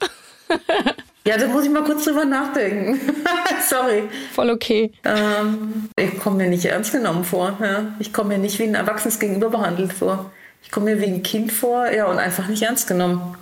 ja, 1.26 1.38
da 1.38 1.48
muss 1.48 1.64
ich 1.64 1.72
mal 1.72 1.84
kurz 1.84 2.04
drüber 2.04 2.26
nachdenken. 2.26 3.00
Sorry. 3.70 4.04
Voll 4.34 4.50
okay. 4.50 4.92
Ähm, 5.06 5.90
ich 5.98 6.20
komme 6.20 6.38
mir 6.44 6.50
nicht 6.50 6.66
ernst 6.66 6.92
genommen 6.92 7.24
vor. 7.24 7.58
Ja? 7.62 7.96
Ich 8.00 8.12
komme 8.12 8.30
mir 8.30 8.38
nicht 8.38 8.60
wie 8.60 8.64
ein 8.64 8.76
Erwachsenes 8.76 9.20
gegenüber 9.20 9.50
behandelt 9.50 9.94
vor. 9.94 10.32
Ich 10.62 10.72
komme 10.72 10.88
mir 10.88 11.00
wie 11.00 11.06
ein 11.06 11.24
Kind 11.24 11.54
vor, 11.54 11.90
ja, 11.90 12.08
und 12.08 12.18
einfach 12.18 12.48
nicht 12.48 12.64
ernst 12.64 12.88
genommen. 12.88 13.38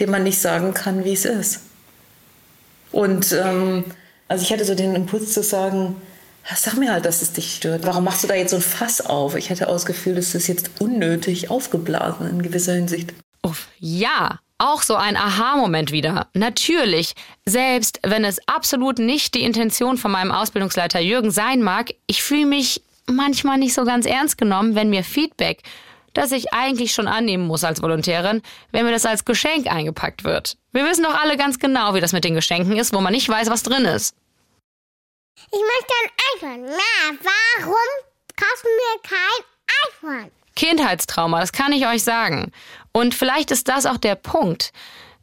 Dem 0.00 0.10
man 0.10 0.24
nicht 0.24 0.40
sagen 0.40 0.74
kann, 0.74 1.04
wie 1.04 1.12
es 1.12 1.24
ist. 1.24 1.60
Und 2.90 3.32
ähm, 3.32 3.84
also 4.26 4.42
ich 4.42 4.52
hatte 4.52 4.64
so 4.64 4.74
den 4.74 4.96
Impuls 4.96 5.34
zu 5.34 5.42
sagen, 5.42 5.96
Sag 6.54 6.76
mir 6.76 6.92
halt, 6.92 7.04
dass 7.04 7.22
es 7.22 7.32
dich 7.32 7.54
stört. 7.54 7.84
Warum 7.84 8.04
machst 8.04 8.24
du 8.24 8.28
da 8.28 8.34
jetzt 8.34 8.50
so 8.50 8.56
ein 8.56 8.62
Fass 8.62 9.00
auf? 9.00 9.36
Ich 9.36 9.50
hätte 9.50 9.66
Gefühl, 9.84 10.14
dass 10.14 10.32
das 10.32 10.46
jetzt 10.46 10.70
unnötig 10.80 11.50
aufgeblasen 11.50 12.28
in 12.28 12.42
gewisser 12.42 12.74
Hinsicht. 12.74 13.12
Uff, 13.42 13.68
ja, 13.78 14.38
auch 14.58 14.82
so 14.82 14.96
ein 14.96 15.16
Aha-Moment 15.16 15.92
wieder. 15.92 16.26
Natürlich, 16.34 17.14
selbst 17.46 18.00
wenn 18.02 18.24
es 18.24 18.40
absolut 18.48 18.98
nicht 18.98 19.34
die 19.34 19.44
Intention 19.44 19.96
von 19.96 20.10
meinem 20.10 20.32
Ausbildungsleiter 20.32 21.00
Jürgen 21.00 21.30
sein 21.30 21.62
mag, 21.62 21.90
ich 22.06 22.22
fühle 22.22 22.46
mich 22.46 22.82
manchmal 23.06 23.58
nicht 23.58 23.74
so 23.74 23.84
ganz 23.84 24.04
ernst 24.04 24.36
genommen, 24.36 24.74
wenn 24.74 24.90
mir 24.90 25.04
Feedback, 25.04 25.62
das 26.12 26.32
ich 26.32 26.52
eigentlich 26.52 26.92
schon 26.92 27.06
annehmen 27.06 27.46
muss 27.46 27.62
als 27.62 27.82
Volontärin, 27.82 28.42
wenn 28.72 28.84
mir 28.84 28.90
das 28.92 29.06
als 29.06 29.24
Geschenk 29.24 29.68
eingepackt 29.72 30.24
wird. 30.24 30.56
Wir 30.72 30.84
wissen 30.84 31.04
doch 31.04 31.14
alle 31.14 31.36
ganz 31.36 31.58
genau, 31.58 31.94
wie 31.94 32.00
das 32.00 32.12
mit 32.12 32.24
den 32.24 32.34
Geschenken 32.34 32.76
ist, 32.76 32.92
wo 32.92 33.00
man 33.00 33.12
nicht 33.12 33.28
weiß, 33.28 33.50
was 33.50 33.62
drin 33.62 33.84
ist. 33.84 34.16
Ich 35.50 35.60
möchte 35.60 35.94
ein 36.02 36.10
iPhone. 36.34 36.76
Na, 36.76 37.18
warum 37.22 37.74
kaufst 38.36 38.64
du 38.64 38.68
mir 38.68 39.00
kein 39.02 40.18
iPhone? 40.20 40.30
Kindheitstrauma, 40.56 41.40
das 41.40 41.52
kann 41.52 41.72
ich 41.72 41.86
euch 41.86 42.02
sagen. 42.02 42.52
Und 42.92 43.14
vielleicht 43.14 43.50
ist 43.50 43.68
das 43.68 43.86
auch 43.86 43.96
der 43.96 44.16
Punkt. 44.16 44.72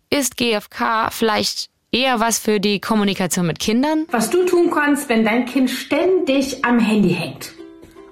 Ist 0.09 0.38
GFK 0.38 1.11
vielleicht 1.11 1.70
eher 1.91 2.20
was 2.20 2.39
für 2.39 2.59
die 2.59 2.80
Kommunikation 2.80 3.45
mit 3.45 3.59
Kindern? 3.59 4.05
Was 4.11 4.30
du 4.30 4.45
tun 4.45 4.72
kannst, 4.72 5.09
wenn 5.09 5.26
dein 5.26 5.45
Kind 5.45 5.70
ständig 5.70 6.63
am 6.63 6.80
Handy 6.80 7.13
hängt. 7.13 7.51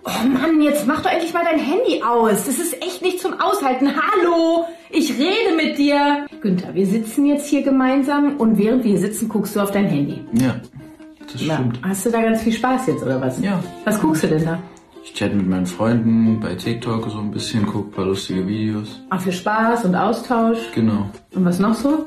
Oh 0.05 0.27
Mann, 0.27 0.61
jetzt 0.61 0.85
mach 0.85 1.01
doch 1.01 1.11
endlich 1.11 1.33
mal 1.33 1.45
dein 1.45 1.59
Handy 1.59 2.03
aus. 2.03 2.45
Das 2.45 2.59
ist 2.59 2.73
echt 2.83 3.01
nicht 3.01 3.21
zum 3.21 3.39
Aushalten. 3.39 3.93
Hallo, 3.95 4.65
ich 4.89 5.11
rede 5.17 5.55
mit 5.55 5.77
dir. 5.77 6.27
Günther, 6.41 6.75
wir 6.75 6.85
sitzen 6.85 7.25
jetzt 7.25 7.47
hier 7.47 7.61
gemeinsam 7.63 8.35
und 8.37 8.57
während 8.57 8.83
wir 8.83 8.91
hier 8.91 8.99
sitzen, 8.99 9.29
guckst 9.29 9.55
du 9.55 9.61
auf 9.61 9.71
dein 9.71 9.87
Handy. 9.87 10.25
Ja. 10.33 10.59
Das 11.33 11.41
stimmt. 11.41 11.79
Na, 11.81 11.89
hast 11.89 12.05
du 12.05 12.09
da 12.11 12.21
ganz 12.21 12.41
viel 12.41 12.53
Spaß 12.53 12.87
jetzt 12.87 13.03
oder 13.03 13.19
was? 13.21 13.41
Ja. 13.41 13.59
Was 13.85 13.99
guckst 13.99 14.23
du 14.23 14.27
denn 14.27 14.45
da? 14.45 14.59
Ich 15.03 15.13
chatte 15.13 15.35
mit 15.35 15.49
meinen 15.49 15.65
Freunden 15.65 16.39
bei 16.39 16.55
TikTok 16.55 17.09
so 17.09 17.19
ein 17.19 17.31
bisschen, 17.31 17.65
gucke 17.65 17.89
ein 17.89 17.91
paar 17.91 18.05
lustige 18.05 18.47
Videos. 18.47 19.01
Ah, 19.09 19.17
für 19.19 19.31
Spaß 19.33 19.83
und 19.85 19.95
Austausch. 19.95 20.59
Genau. 20.73 21.09
Und 21.35 21.43
was 21.45 21.59
noch 21.59 21.73
so? 21.73 22.05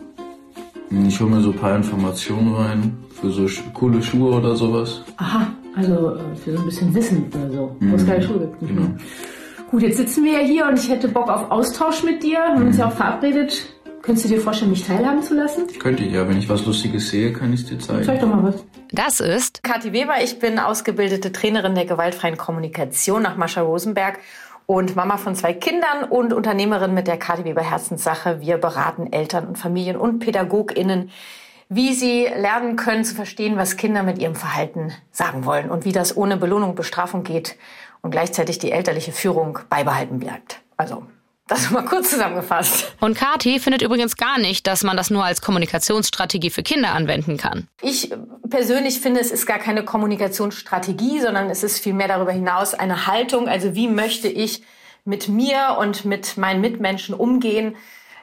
Ich 1.07 1.21
hole 1.21 1.31
mir 1.31 1.41
so 1.43 1.51
ein 1.51 1.57
paar 1.57 1.77
Informationen 1.77 2.55
rein 2.55 2.97
für 3.21 3.31
so 3.31 3.47
coole 3.75 4.03
Schuhe 4.03 4.37
oder 4.37 4.55
sowas. 4.55 5.03
Aha, 5.19 5.49
also 5.75 6.15
äh, 6.17 6.37
für 6.37 6.53
so 6.53 6.59
ein 6.61 6.65
bisschen 6.65 6.95
Wissen 6.95 7.25
oder 7.35 7.51
so, 7.51 7.77
wo 7.81 7.97
es 7.97 8.03
Mhm. 8.03 8.07
keine 8.07 8.23
Schule 8.23 8.39
gibt. 8.41 8.63
Mhm. 8.63 8.67
Genau. 8.69 8.89
Gut, 9.71 9.83
jetzt 9.83 9.97
sitzen 9.97 10.25
wir 10.25 10.33
ja 10.41 10.47
hier 10.47 10.67
und 10.67 10.79
ich 10.79 10.89
hätte 10.89 11.09
Bock 11.09 11.29
auf 11.29 11.51
Austausch 11.51 12.05
mit 12.05 12.23
dir. 12.23 12.39
Wir 12.39 12.55
haben 12.55 12.67
uns 12.69 12.79
ja 12.79 12.87
auch 12.87 12.93
verabredet. 12.93 13.67
Könntest 14.07 14.27
du 14.27 14.35
dir 14.37 14.41
vorstellen, 14.41 14.71
mich 14.71 14.87
teilhaben 14.87 15.21
zu 15.21 15.35
lassen? 15.35 15.67
Könnte 15.81 16.05
ich 16.05 16.13
ja, 16.13 16.29
wenn 16.29 16.39
ich 16.39 16.49
was 16.49 16.65
Lustiges 16.65 17.11
sehe, 17.11 17.33
kann 17.33 17.53
ich 17.53 17.63
es 17.63 17.67
dir 17.67 17.81
zeigen. 17.81 18.05
Zeig 18.05 18.21
doch 18.21 18.29
mal 18.29 18.45
was. 18.45 18.65
Das 18.93 19.19
ist 19.19 19.65
Kathi 19.65 19.93
Weber, 19.93 20.23
ich 20.23 20.39
bin 20.39 20.61
ausgebildete 20.61 21.33
Trainerin 21.33 21.75
der 21.75 21.87
gewaltfreien 21.87 22.37
Kommunikation 22.37 23.21
nach 23.21 23.37
Mascha 23.37 23.63
Rosenberg 23.63 24.21
und 24.67 24.95
Mama 24.95 25.17
von 25.17 25.35
zwei 25.35 25.53
Kindern 25.55 26.05
und 26.09 26.33
Unternehmerin 26.33 26.95
mit 26.95 27.09
der 27.09 27.17
Kathi 27.17 27.45
Weber 27.45 27.69
Herzenssache. 27.69 28.41
Wir 28.41 28.59
beraten 28.59 29.13
Eltern 29.13 29.49
und 29.49 29.59
Familien 29.59 29.97
und 29.97 30.21
PädagogInnen, 30.21 31.11
wie 31.69 31.93
sie 31.93 32.27
lernen 32.27 32.77
können 32.77 33.05
zu 33.05 33.17
verstehen, 33.17 33.57
was 33.57 33.77
Kinder 33.77 34.05
mit 34.05 34.19
ihrem 34.19 34.37
Verhalten 34.37 34.93
sagen 35.11 35.45
wollen 35.45 35.69
und 35.69 35.85
wie 35.85 35.91
das 35.91 36.17
ohne 36.17 36.37
Belohnung, 36.37 36.77
Bestrafung 36.77 37.25
geht 37.25 37.57
und 38.03 38.13
gleichzeitig 38.13 38.61
die 38.61 38.71
elterliche 38.71 39.11
Führung 39.11 39.59
beibehalten 39.69 40.21
bleibt. 40.21 40.61
Also, 40.77 41.03
das 41.49 41.71
mal 41.71 41.85
kurz 41.85 42.11
zusammengefasst. 42.11 42.95
Und 43.01 43.17
Kati 43.17 43.61
findet 43.61 43.83
übrigens 43.83 44.17
gar 44.17 44.39
nicht, 44.39 44.67
dass 44.67 44.83
man 44.83 44.97
das 44.97 45.11
nur 45.11 45.25
als 45.25 45.41
Kommunikationsstrategie 45.41 46.51
für 46.51 46.63
Kinder 46.63 46.93
anwenden 46.93 47.37
kann. 47.37 47.69
Ich 47.83 48.11
persönlich 48.51 49.01
finde, 49.01 49.21
es 49.21 49.31
ist 49.31 49.47
gar 49.47 49.59
keine 49.59 49.85
Kommunikationsstrategie, 49.85 51.21
sondern 51.21 51.49
es 51.49 51.63
ist 51.63 51.79
vielmehr 51.79 52.09
darüber 52.09 52.33
hinaus 52.33 52.75
eine 52.75 53.07
Haltung. 53.07 53.49
Also 53.49 53.75
wie 53.75 53.89
möchte 53.89 54.29
ich 54.29 54.63
mit 55.05 55.29
mir 55.29 55.77
und 55.79 56.05
mit 56.05 56.37
meinen 56.37 56.61
Mitmenschen 56.61 57.15
umgehen? 57.15 57.77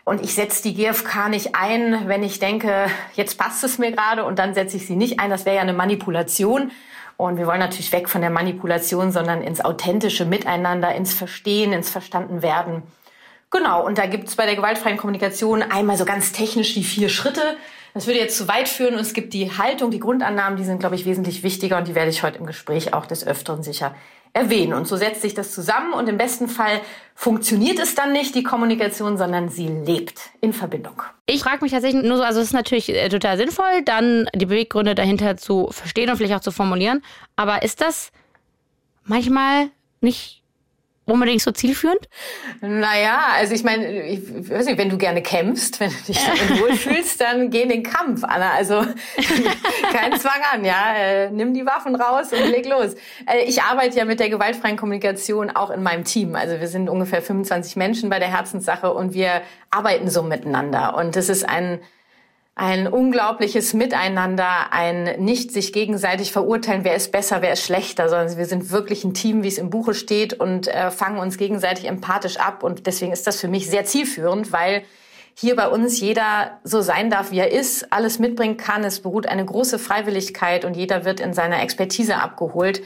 Und 0.06 0.22
ich 0.22 0.36
setze 0.36 0.64
die 0.64 0.74
GfK 0.74 1.30
nicht 1.30 1.56
ein, 1.56 2.10
wenn 2.10 2.24
ich 2.24 2.40
denke, 2.40 2.88
jetzt 3.16 3.38
passt 3.38 3.64
es 3.64 3.78
mir 3.78 3.94
gerade 3.94 4.26
und 4.26 4.38
dann 4.38 4.54
setze 4.54 4.76
ich 4.76 4.86
sie 4.86 4.98
nicht 4.98 5.22
ein. 5.22 5.30
Das 5.30 5.46
wäre 5.46 5.56
ja 5.56 5.62
eine 5.62 5.72
Manipulation. 5.72 6.72
Und 7.16 7.38
wir 7.38 7.48
wollen 7.48 7.60
natürlich 7.60 7.94
weg 7.94 8.10
von 8.10 8.20
der 8.20 8.32
Manipulation, 8.32 9.14
sondern 9.14 9.42
ins 9.42 9.62
authentische 9.62 10.26
Miteinander, 10.26 10.94
ins 10.94 11.14
Verstehen, 11.14 11.72
ins 11.72 11.90
Verstandenwerden. 11.90 12.84
Genau, 13.54 13.86
und 13.86 14.00
da 14.00 14.08
gibt's 14.08 14.36
bei 14.36 14.48
der 14.48 14.56
gewaltfreien 14.56 14.98
Kommunikation 14.98 15.62
einmal 15.62 15.96
so 15.96 16.06
ganz 16.06 16.32
technisch 16.32 16.74
die 16.74 16.84
vier 16.84 17.08
Schritte. 17.08 17.56
Das 17.94 18.08
würde 18.08 18.20
jetzt 18.20 18.36
zu 18.36 18.48
weit 18.48 18.68
führen 18.68 18.96
und 18.96 19.02
es 19.02 19.14
gibt 19.14 19.32
die 19.34 19.56
Haltung, 19.56 19.92
die 19.92 20.00
Grundannahmen, 20.00 20.58
die 20.58 20.64
sind, 20.64 20.80
glaube 20.80 20.96
ich, 20.96 21.06
wesentlich 21.06 21.44
wichtiger 21.44 21.78
und 21.78 21.88
die 21.88 21.94
werde 21.94 22.10
ich 22.10 22.24
heute 22.24 22.40
im 22.40 22.48
Gespräch 22.48 22.96
auch 22.96 23.06
des 23.06 23.26
Öfteren 23.28 23.62
sicher 23.62 23.94
erwähnen. 24.34 24.74
Und 24.74 24.88
so 24.88 24.98
setzt 24.98 25.22
sich 25.22 25.36
das 25.36 25.52
zusammen 25.52 25.94
und 25.94 26.10
im 26.10 26.18
besten 26.18 26.48
Fall 26.48 26.82
funktioniert 27.14 27.78
es 27.78 27.94
dann 27.94 28.12
nicht, 28.12 28.34
die 28.34 28.42
Kommunikation, 28.42 29.20
sondern 29.20 29.50
sie 29.50 29.68
lebt 29.68 30.32
in 30.42 30.52
Verbindung. 30.52 31.04
Ich 31.28 31.44
frage 31.44 31.60
mich 31.62 31.72
tatsächlich 31.72 32.04
nur 32.04 32.18
so, 32.18 32.24
also 32.24 32.40
es 32.40 32.48
ist 32.48 32.54
natürlich 32.54 32.90
äh, 32.90 33.08
total 33.10 33.38
sinnvoll, 33.38 33.84
dann 33.86 34.28
die 34.34 34.48
Beweggründe 34.48 34.96
dahinter 34.96 35.38
zu 35.38 35.70
verstehen 35.70 36.10
und 36.10 36.18
vielleicht 36.18 36.34
auch 36.34 36.42
zu 36.42 36.52
formulieren. 36.52 37.04
Aber 37.36 37.62
ist 37.62 37.82
das 37.82 38.12
manchmal 39.06 39.70
nicht 40.02 40.43
unbedingt 41.06 41.42
so 41.42 41.52
zielführend? 41.52 42.08
Naja, 42.62 43.20
also 43.36 43.54
ich 43.54 43.64
meine, 43.64 44.04
ich 44.04 44.50
weiß 44.50 44.66
nicht, 44.66 44.78
wenn 44.78 44.90
du 44.90 44.98
gerne 44.98 45.22
kämpfst, 45.22 45.80
wenn 45.80 45.90
du 45.90 45.96
dich 46.08 46.20
darin 46.24 46.62
wohlfühlst, 46.62 47.20
dann 47.20 47.50
geh 47.50 47.64
in 47.64 47.70
den 47.70 47.84
Kampf, 47.84 48.24
Anna. 48.24 48.52
Also 48.52 48.76
kein 49.92 50.20
Zwang 50.20 50.42
an, 50.54 50.66
ja. 50.66 50.96
Äh, 50.96 51.32
nimm 51.32 51.54
die 51.54 51.66
Waffen 51.66 51.96
raus 51.96 52.32
und 52.32 52.50
leg 52.50 52.66
los. 52.68 52.96
Äh, 53.26 53.44
ich 53.46 53.62
arbeite 53.62 53.98
ja 53.98 54.06
mit 54.06 54.20
der 54.20 54.30
gewaltfreien 54.30 54.78
Kommunikation 54.78 55.50
auch 55.50 55.70
in 55.70 55.84
meinem 55.84 56.04
Team. 56.04 56.36
Also 56.36 56.60
wir 56.60 56.68
sind 56.68 56.90
ungefähr 56.90 57.22
25 57.22 57.76
Menschen 57.76 58.10
bei 58.10 58.20
der 58.20 58.30
Herzenssache 58.30 58.94
und 58.94 59.14
wir 59.14 59.42
arbeiten 59.70 60.10
so 60.10 60.24
miteinander. 60.24 60.96
Und 60.96 61.18
es 61.18 61.30
ist 61.30 61.48
ein 61.48 61.80
ein 62.56 62.88
unglaubliches 62.88 63.74
Miteinander, 63.74 64.72
ein 64.72 65.24
nicht 65.24 65.52
sich 65.52 65.74
gegenseitig 65.74 66.32
verurteilen, 66.32 66.84
wer 66.84 66.96
ist 66.96 67.12
besser, 67.12 67.42
wer 67.42 67.54
ist 67.54 67.64
schlechter, 67.64 68.10
sondern 68.10 68.38
wir 68.38 68.46
sind 68.46 68.70
wirklich 68.70 69.04
ein 69.04 69.16
Team, 69.16 69.42
wie 69.44 69.48
es 69.48 69.58
im 69.58 69.72
Buche 69.72 69.96
steht 69.96 70.34
und 70.34 70.68
äh, 70.68 70.92
fangen 70.92 71.18
uns 71.18 71.38
gegenseitig 71.38 71.86
empathisch 71.86 72.38
ab. 72.38 72.64
Und 72.64 72.86
deswegen 72.86 73.12
ist 73.12 73.26
das 73.26 73.42
für 73.42 73.48
mich 73.48 73.70
sehr 73.70 73.86
zielführend, 73.86 74.52
weil 74.52 74.84
hier 75.36 75.56
bei 75.56 75.68
uns 75.68 76.00
jeder 76.00 76.60
so 76.64 76.82
sein 76.82 77.10
darf, 77.10 77.32
wie 77.32 77.40
er 77.40 77.52
ist, 77.52 77.92
alles 77.92 78.20
mitbringen 78.20 78.58
kann. 78.58 78.84
Es 78.84 79.00
beruht 79.00 79.26
eine 79.26 79.44
große 79.44 79.80
Freiwilligkeit 79.80 80.64
und 80.64 80.78
jeder 80.78 81.06
wird 81.06 81.20
in 81.20 81.34
seiner 81.34 81.64
Expertise 81.64 82.18
abgeholt 82.18 82.84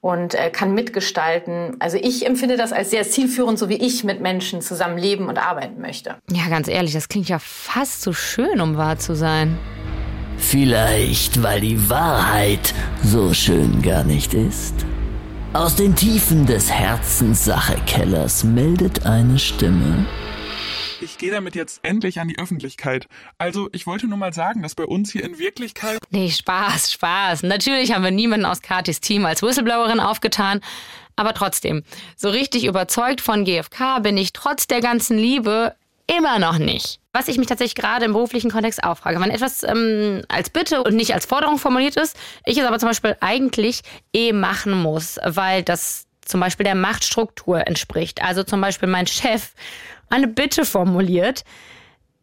und 0.00 0.34
äh, 0.34 0.50
kann 0.50 0.74
mitgestalten. 0.74 1.76
Also 1.80 1.96
ich 1.96 2.26
empfinde 2.26 2.56
das 2.56 2.72
als 2.72 2.90
sehr 2.90 3.02
zielführend, 3.02 3.58
so 3.58 3.68
wie 3.68 3.76
ich 3.76 4.04
mit 4.04 4.20
Menschen 4.20 4.60
zusammen 4.60 4.98
leben 4.98 5.28
und 5.28 5.38
arbeiten 5.38 5.80
möchte. 5.80 6.16
Ja, 6.30 6.48
ganz 6.48 6.68
ehrlich, 6.68 6.92
das 6.92 7.08
klingt 7.08 7.28
ja 7.28 7.38
fast 7.38 8.02
zu 8.02 8.12
schön, 8.12 8.60
um 8.60 8.76
wahr 8.76 8.98
zu 8.98 9.14
sein. 9.14 9.58
Vielleicht, 10.36 11.42
weil 11.42 11.60
die 11.60 11.90
Wahrheit 11.90 12.72
so 13.02 13.34
schön 13.34 13.82
gar 13.82 14.04
nicht 14.04 14.34
ist. 14.34 14.74
Aus 15.52 15.74
den 15.74 15.96
Tiefen 15.96 16.46
des 16.46 16.70
Herzenssachekellers 16.70 18.44
meldet 18.44 19.04
eine 19.04 19.38
Stimme. 19.38 20.06
Ich 21.08 21.16
gehe 21.16 21.30
damit 21.30 21.54
jetzt 21.54 21.80
endlich 21.84 22.20
an 22.20 22.28
die 22.28 22.38
Öffentlichkeit. 22.38 23.08
Also, 23.38 23.70
ich 23.72 23.86
wollte 23.86 24.06
nur 24.06 24.18
mal 24.18 24.34
sagen, 24.34 24.60
dass 24.60 24.74
bei 24.74 24.84
uns 24.84 25.10
hier 25.10 25.24
in 25.24 25.38
Wirklichkeit. 25.38 25.98
Nee, 26.10 26.30
Spaß, 26.30 26.92
Spaß. 26.92 27.44
Natürlich 27.44 27.94
haben 27.94 28.04
wir 28.04 28.10
niemanden 28.10 28.44
aus 28.44 28.60
Katis 28.60 29.00
Team 29.00 29.24
als 29.24 29.42
Whistleblowerin 29.42 30.00
aufgetan. 30.00 30.60
Aber 31.16 31.32
trotzdem, 31.32 31.82
so 32.14 32.28
richtig 32.28 32.66
überzeugt 32.66 33.22
von 33.22 33.46
GFK 33.46 34.00
bin 34.02 34.18
ich 34.18 34.34
trotz 34.34 34.66
der 34.66 34.82
ganzen 34.82 35.16
Liebe 35.16 35.74
immer 36.06 36.38
noch 36.38 36.58
nicht. 36.58 37.00
Was 37.14 37.28
ich 37.28 37.38
mich 37.38 37.46
tatsächlich 37.46 37.74
gerade 37.74 38.04
im 38.04 38.12
beruflichen 38.12 38.50
Kontext 38.50 38.84
auch 38.84 38.98
frage, 38.98 39.18
wenn 39.18 39.30
etwas 39.30 39.62
ähm, 39.62 40.22
als 40.28 40.50
Bitte 40.50 40.82
und 40.82 40.94
nicht 40.94 41.14
als 41.14 41.24
Forderung 41.24 41.58
formuliert 41.58 41.96
ist, 41.96 42.18
ich 42.44 42.58
es 42.58 42.64
aber 42.66 42.78
zum 42.78 42.90
Beispiel 42.90 43.16
eigentlich 43.20 43.80
eh 44.12 44.34
machen 44.34 44.72
muss, 44.72 45.18
weil 45.24 45.62
das 45.62 46.07
zum 46.28 46.40
Beispiel 46.40 46.64
der 46.64 46.74
Machtstruktur 46.74 47.66
entspricht. 47.66 48.22
Also 48.22 48.42
zum 48.42 48.60
Beispiel 48.60 48.88
mein 48.88 49.06
Chef 49.06 49.52
eine 50.10 50.28
Bitte 50.28 50.64
formuliert, 50.64 51.44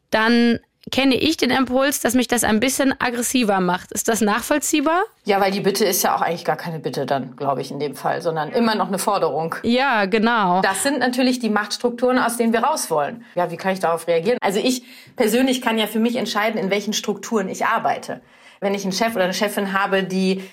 dann 0.10 0.60
kenne 0.92 1.16
ich 1.16 1.38
den 1.38 1.50
Impuls, 1.50 2.00
dass 2.00 2.14
mich 2.14 2.28
das 2.28 2.44
ein 2.44 2.60
bisschen 2.60 2.94
aggressiver 3.00 3.60
macht. 3.60 3.92
Ist 3.92 4.08
das 4.08 4.22
nachvollziehbar? 4.22 5.04
Ja, 5.24 5.42
weil 5.42 5.52
die 5.52 5.62
Bitte 5.62 5.84
ist 5.84 6.04
ja 6.04 6.16
auch 6.16 6.22
eigentlich 6.22 6.46
gar 6.46 6.58
keine 6.58 6.80
Bitte 6.80 7.06
dann, 7.06 7.36
glaube 7.36 7.62
ich, 7.62 7.72
in 7.72 7.80
dem 7.80 7.96
Fall, 7.96 8.22
sondern 8.22 8.52
immer 8.52 8.76
noch 8.76 8.88
eine 8.88 9.00
Forderung. 9.00 9.56
Ja, 9.64 10.06
genau. 10.06 10.62
Das 10.62 10.84
sind 10.84 11.00
natürlich 11.00 11.40
die 11.40 11.50
Machtstrukturen, 11.50 12.20
aus 12.20 12.38
denen 12.38 12.54
wir 12.54 12.64
raus 12.64 12.92
wollen. 12.92 13.26
Ja, 13.34 13.50
wie 13.50 13.58
kann 13.58 13.74
ich 13.74 13.80
darauf 13.80 14.08
reagieren? 14.08 14.38
Also 14.42 14.60
ich 14.60 14.84
persönlich 15.16 15.62
kann 15.62 15.78
ja 15.78 15.88
für 15.88 16.00
mich 16.00 16.16
entscheiden, 16.18 16.60
in 16.60 16.70
welchen 16.70 16.94
Strukturen 16.94 17.50
ich 17.50 17.66
arbeite. 17.66 18.22
Wenn 18.60 18.76
ich 18.76 18.84
einen 18.84 18.94
Chef 18.94 19.16
oder 19.16 19.24
eine 19.24 19.34
Chefin 19.34 19.74
habe, 19.74 20.04
die 20.04 20.44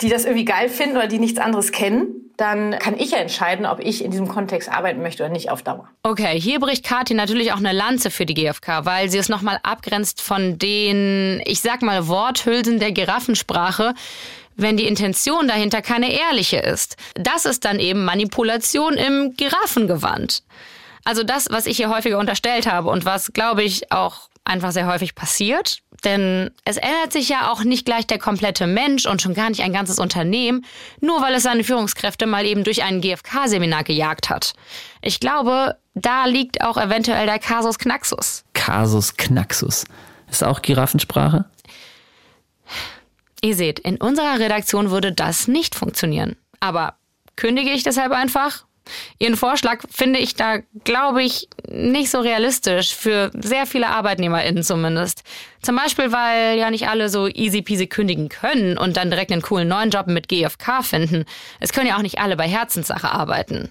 die 0.00 0.08
das 0.08 0.24
irgendwie 0.24 0.44
geil 0.44 0.68
finden 0.68 0.96
oder 0.96 1.08
die 1.08 1.18
nichts 1.18 1.38
anderes 1.38 1.72
kennen, 1.72 2.26
dann 2.36 2.78
kann 2.78 2.98
ich 2.98 3.12
ja 3.12 3.18
entscheiden, 3.18 3.66
ob 3.66 3.80
ich 3.80 4.04
in 4.04 4.10
diesem 4.10 4.28
Kontext 4.28 4.68
arbeiten 4.70 5.00
möchte 5.00 5.24
oder 5.24 5.32
nicht 5.32 5.50
auf 5.50 5.62
Dauer. 5.62 5.88
Okay, 6.02 6.38
hier 6.38 6.60
bricht 6.60 6.84
Kathi 6.84 7.14
natürlich 7.14 7.52
auch 7.52 7.58
eine 7.58 7.72
Lanze 7.72 8.10
für 8.10 8.26
die 8.26 8.34
GfK, 8.34 8.84
weil 8.84 9.08
sie 9.08 9.18
es 9.18 9.28
nochmal 9.28 9.58
abgrenzt 9.62 10.20
von 10.20 10.58
den, 10.58 11.42
ich 11.46 11.60
sag 11.60 11.82
mal, 11.82 12.08
Worthülsen 12.08 12.78
der 12.78 12.92
Giraffensprache, 12.92 13.94
wenn 14.54 14.76
die 14.76 14.86
Intention 14.86 15.48
dahinter 15.48 15.82
keine 15.82 16.12
ehrliche 16.12 16.58
ist. 16.58 16.96
Das 17.14 17.46
ist 17.46 17.64
dann 17.64 17.78
eben 17.78 18.04
Manipulation 18.04 18.94
im 18.94 19.34
Giraffengewand. 19.36 20.42
Also 21.04 21.22
das, 21.22 21.48
was 21.50 21.66
ich 21.66 21.76
hier 21.76 21.88
häufiger 21.88 22.18
unterstellt 22.18 22.70
habe 22.70 22.90
und 22.90 23.04
was, 23.04 23.32
glaube 23.32 23.62
ich, 23.62 23.92
auch 23.92 24.28
einfach 24.44 24.72
sehr 24.72 24.86
häufig 24.86 25.14
passiert. 25.14 25.78
Denn 26.06 26.52
es 26.64 26.76
ändert 26.76 27.12
sich 27.12 27.28
ja 27.28 27.50
auch 27.50 27.64
nicht 27.64 27.84
gleich 27.84 28.06
der 28.06 28.20
komplette 28.20 28.68
Mensch 28.68 29.06
und 29.06 29.20
schon 29.20 29.34
gar 29.34 29.50
nicht 29.50 29.62
ein 29.62 29.72
ganzes 29.72 29.98
Unternehmen, 29.98 30.64
nur 31.00 31.20
weil 31.20 31.34
es 31.34 31.42
seine 31.42 31.64
Führungskräfte 31.64 32.26
mal 32.26 32.46
eben 32.46 32.62
durch 32.62 32.84
ein 32.84 33.00
GfK-Seminar 33.00 33.82
gejagt 33.82 34.30
hat. 34.30 34.52
Ich 35.02 35.18
glaube, 35.18 35.76
da 35.94 36.26
liegt 36.26 36.62
auch 36.62 36.76
eventuell 36.76 37.26
der 37.26 37.40
Kasus 37.40 37.80
Knaxus. 37.80 38.44
Kasus 38.54 39.16
Knaxus. 39.16 39.84
Ist 40.30 40.44
auch 40.44 40.62
Giraffensprache? 40.62 41.44
Ihr 43.42 43.56
seht, 43.56 43.80
in 43.80 43.96
unserer 43.96 44.38
Redaktion 44.38 44.92
würde 44.92 45.10
das 45.10 45.48
nicht 45.48 45.74
funktionieren. 45.74 46.36
Aber 46.60 46.94
kündige 47.34 47.70
ich 47.70 47.82
deshalb 47.82 48.12
einfach? 48.12 48.65
Ihren 49.18 49.36
Vorschlag 49.36 49.82
finde 49.90 50.18
ich 50.18 50.34
da, 50.34 50.58
glaube 50.84 51.22
ich, 51.22 51.48
nicht 51.68 52.10
so 52.10 52.20
realistisch 52.20 52.94
für 52.94 53.30
sehr 53.34 53.66
viele 53.66 53.88
ArbeitnehmerInnen 53.88 54.62
zumindest. 54.62 55.22
Zum 55.62 55.76
Beispiel, 55.76 56.12
weil 56.12 56.58
ja 56.58 56.70
nicht 56.70 56.88
alle 56.88 57.08
so 57.08 57.26
easy 57.28 57.62
peasy 57.62 57.86
kündigen 57.86 58.28
können 58.28 58.78
und 58.78 58.96
dann 58.96 59.10
direkt 59.10 59.32
einen 59.32 59.42
coolen 59.42 59.68
neuen 59.68 59.90
Job 59.90 60.06
mit 60.06 60.28
GFK 60.28 60.82
finden. 60.82 61.24
Es 61.60 61.72
können 61.72 61.88
ja 61.88 61.96
auch 61.96 62.02
nicht 62.02 62.18
alle 62.18 62.36
bei 62.36 62.46
Herzenssache 62.46 63.10
arbeiten. 63.10 63.70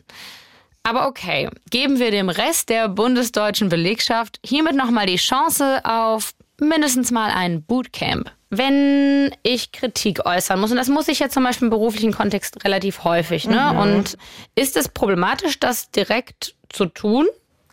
Aber 0.84 1.08
okay, 1.08 1.50
geben 1.72 1.98
wir 2.00 2.12
dem 2.12 2.30
Rest 2.30 2.70
der 2.70 2.90
bundesdeutschen 2.90 3.70
Belegschaft 3.70 4.40
hiermit 4.46 4.76
nochmal 4.76 5.08
die 5.08 5.16
Chance 5.16 5.82
auf 5.84 6.34
mindestens 6.60 7.12
mal 7.12 7.32
ein 7.32 7.64
Bootcamp 7.64 8.32
wenn 8.58 9.34
ich 9.44 9.72
Kritik 9.72 10.26
äußern 10.26 10.60
muss, 10.60 10.72
und 10.72 10.78
das 10.78 10.90
muss 10.90 11.08
ich 11.08 11.20
ja 11.20 11.30
zum 11.30 11.44
Beispiel 11.44 11.68
im 11.68 11.70
beruflichen 11.70 12.14
Kontext 12.14 12.64
relativ 12.64 13.04
häufig, 13.04 13.48
ne? 13.48 13.72
Mhm. 13.74 13.80
Und 13.80 14.18
ist 14.56 14.78
es 14.78 14.90
problematisch, 14.90 15.60
das 15.60 15.92
direkt 15.92 16.56
zu 16.70 16.86
tun? 16.86 17.26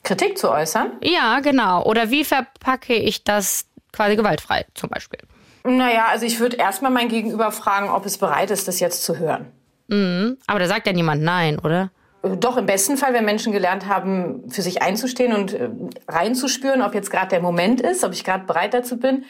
Kritik 0.02 0.38
zu 0.38 0.50
äußern? 0.50 0.92
Ja, 1.02 1.40
genau. 1.40 1.84
Oder 1.84 2.10
wie 2.10 2.24
verpacke 2.24 2.94
ich 2.94 3.24
das 3.24 3.66
quasi 3.92 4.16
gewaltfrei 4.16 4.66
zum 4.74 4.90
Beispiel? 4.90 5.20
Naja, 5.64 6.06
also 6.10 6.26
ich 6.26 6.40
würde 6.40 6.56
erstmal 6.56 6.90
mein 6.90 7.08
Gegenüber 7.08 7.52
fragen, 7.52 7.88
ob 7.88 8.04
es 8.04 8.18
bereit 8.18 8.50
ist, 8.50 8.66
das 8.66 8.80
jetzt 8.80 9.04
zu 9.04 9.18
hören. 9.18 9.46
Mhm. 9.88 10.38
Aber 10.46 10.58
da 10.58 10.66
sagt 10.66 10.86
ja 10.86 10.92
niemand 10.92 11.22
Nein, 11.22 11.58
oder? 11.58 11.90
Äh, 12.22 12.36
doch, 12.36 12.56
im 12.56 12.66
besten 12.66 12.96
Fall, 12.96 13.12
wenn 13.14 13.24
Menschen 13.24 13.52
gelernt 13.52 13.86
haben, 13.86 14.50
für 14.50 14.62
sich 14.62 14.82
einzustehen 14.82 15.32
und 15.32 15.54
äh, 15.54 15.68
reinzuspüren, 16.08 16.82
ob 16.82 16.94
jetzt 16.94 17.10
gerade 17.10 17.28
der 17.28 17.40
Moment 17.40 17.80
ist, 17.80 18.02
ob 18.04 18.12
ich 18.12 18.24
gerade 18.24 18.44
bereit 18.44 18.74
dazu 18.74 18.98
bin, 18.98 19.24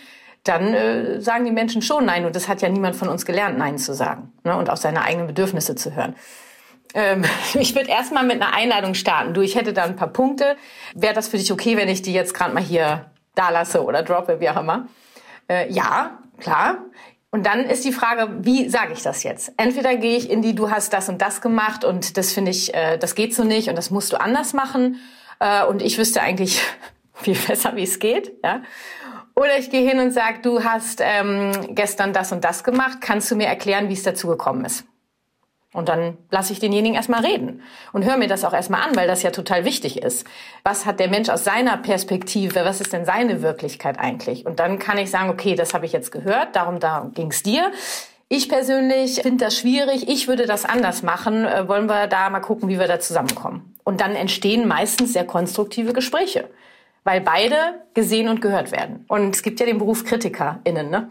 dann 0.44 0.74
äh, 0.74 1.20
sagen 1.20 1.44
die 1.44 1.52
Menschen 1.52 1.82
schon 1.82 2.04
Nein. 2.04 2.24
Und 2.24 2.36
das 2.36 2.48
hat 2.48 2.62
ja 2.62 2.68
niemand 2.68 2.96
von 2.96 3.08
uns 3.08 3.24
gelernt, 3.24 3.58
Nein 3.58 3.78
zu 3.78 3.94
sagen 3.94 4.32
ne? 4.44 4.56
und 4.56 4.70
auf 4.70 4.78
seine 4.78 5.02
eigenen 5.02 5.26
Bedürfnisse 5.26 5.74
zu 5.74 5.94
hören. 5.94 6.14
Ähm, 6.94 7.24
ich 7.54 7.74
würde 7.74 7.90
erstmal 7.90 8.24
mit 8.24 8.42
einer 8.42 8.54
Einladung 8.54 8.94
starten. 8.94 9.34
Du, 9.34 9.40
ich 9.40 9.54
hätte 9.54 9.72
da 9.72 9.84
ein 9.84 9.96
paar 9.96 10.08
Punkte. 10.08 10.56
Wäre 10.94 11.14
das 11.14 11.28
für 11.28 11.38
dich 11.38 11.52
okay, 11.52 11.76
wenn 11.76 11.88
ich 11.88 12.02
die 12.02 12.12
jetzt 12.12 12.34
gerade 12.34 12.54
mal 12.54 12.62
hier 12.62 13.10
da 13.34 13.50
lasse 13.50 13.84
oder 13.84 14.02
droppe, 14.02 14.40
wie 14.40 14.50
auch 14.50 14.60
immer? 14.60 14.88
Äh, 15.48 15.70
ja, 15.72 16.18
klar. 16.38 16.78
Und 17.30 17.46
dann 17.46 17.64
ist 17.64 17.84
die 17.86 17.92
Frage, 17.92 18.28
wie 18.40 18.68
sage 18.68 18.92
ich 18.92 19.02
das 19.02 19.22
jetzt? 19.22 19.52
Entweder 19.56 19.96
gehe 19.96 20.18
ich 20.18 20.28
in 20.28 20.42
die, 20.42 20.54
du 20.54 20.70
hast 20.70 20.92
das 20.92 21.08
und 21.08 21.22
das 21.22 21.40
gemacht 21.40 21.82
und 21.82 22.18
das 22.18 22.32
finde 22.32 22.50
ich, 22.50 22.74
äh, 22.74 22.98
das 22.98 23.14
geht 23.14 23.34
so 23.34 23.42
nicht 23.42 23.70
und 23.70 23.76
das 23.76 23.90
musst 23.90 24.12
du 24.12 24.20
anders 24.20 24.52
machen. 24.52 25.00
Äh, 25.40 25.64
und 25.64 25.80
ich 25.80 25.96
wüsste 25.96 26.20
eigentlich 26.20 26.60
viel 27.14 27.36
besser, 27.36 27.74
wie 27.74 27.84
es 27.84 27.98
geht. 27.98 28.32
Ja? 28.44 28.60
Oder 29.34 29.58
ich 29.58 29.70
gehe 29.70 29.88
hin 29.88 29.98
und 29.98 30.10
sage, 30.10 30.40
du 30.42 30.62
hast 30.62 31.00
ähm, 31.02 31.52
gestern 31.70 32.12
das 32.12 32.32
und 32.32 32.44
das 32.44 32.64
gemacht, 32.64 32.98
kannst 33.00 33.30
du 33.30 33.36
mir 33.36 33.46
erklären, 33.46 33.88
wie 33.88 33.94
es 33.94 34.02
dazu 34.02 34.28
gekommen 34.28 34.64
ist? 34.64 34.84
Und 35.72 35.88
dann 35.88 36.18
lasse 36.30 36.52
ich 36.52 36.58
denjenigen 36.58 36.96
erstmal 36.96 37.24
reden 37.24 37.62
und 37.94 38.04
höre 38.04 38.18
mir 38.18 38.28
das 38.28 38.44
auch 38.44 38.52
erstmal 38.52 38.82
an, 38.82 38.94
weil 38.94 39.06
das 39.06 39.22
ja 39.22 39.30
total 39.30 39.64
wichtig 39.64 40.02
ist. 40.02 40.26
Was 40.64 40.84
hat 40.84 41.00
der 41.00 41.08
Mensch 41.08 41.30
aus 41.30 41.44
seiner 41.44 41.78
Perspektive, 41.78 42.66
was 42.66 42.82
ist 42.82 42.92
denn 42.92 43.06
seine 43.06 43.40
Wirklichkeit 43.40 43.98
eigentlich? 43.98 44.44
Und 44.44 44.60
dann 44.60 44.78
kann 44.78 44.98
ich 44.98 45.10
sagen, 45.10 45.30
okay, 45.30 45.54
das 45.54 45.72
habe 45.72 45.86
ich 45.86 45.92
jetzt 45.92 46.12
gehört, 46.12 46.56
darum 46.56 46.78
da 46.78 47.10
ging's 47.14 47.42
dir. 47.42 47.72
Ich 48.28 48.50
persönlich 48.50 49.22
finde 49.22 49.46
das 49.46 49.58
schwierig, 49.58 50.08
ich 50.08 50.28
würde 50.28 50.44
das 50.44 50.66
anders 50.66 51.02
machen. 51.02 51.46
Äh, 51.46 51.68
wollen 51.68 51.86
wir 51.86 52.06
da 52.06 52.28
mal 52.28 52.40
gucken, 52.40 52.68
wie 52.68 52.78
wir 52.78 52.88
da 52.88 53.00
zusammenkommen? 53.00 53.74
Und 53.82 54.02
dann 54.02 54.14
entstehen 54.14 54.68
meistens 54.68 55.14
sehr 55.14 55.26
konstruktive 55.26 55.94
Gespräche 55.94 56.48
weil 57.04 57.20
beide 57.20 57.82
gesehen 57.94 58.28
und 58.28 58.40
gehört 58.40 58.72
werden. 58.72 59.04
Und 59.08 59.34
es 59.34 59.42
gibt 59.42 59.60
ja 59.60 59.66
den 59.66 59.78
Beruf 59.78 60.04
KritikerInnen, 60.04 60.90
ne? 60.90 61.08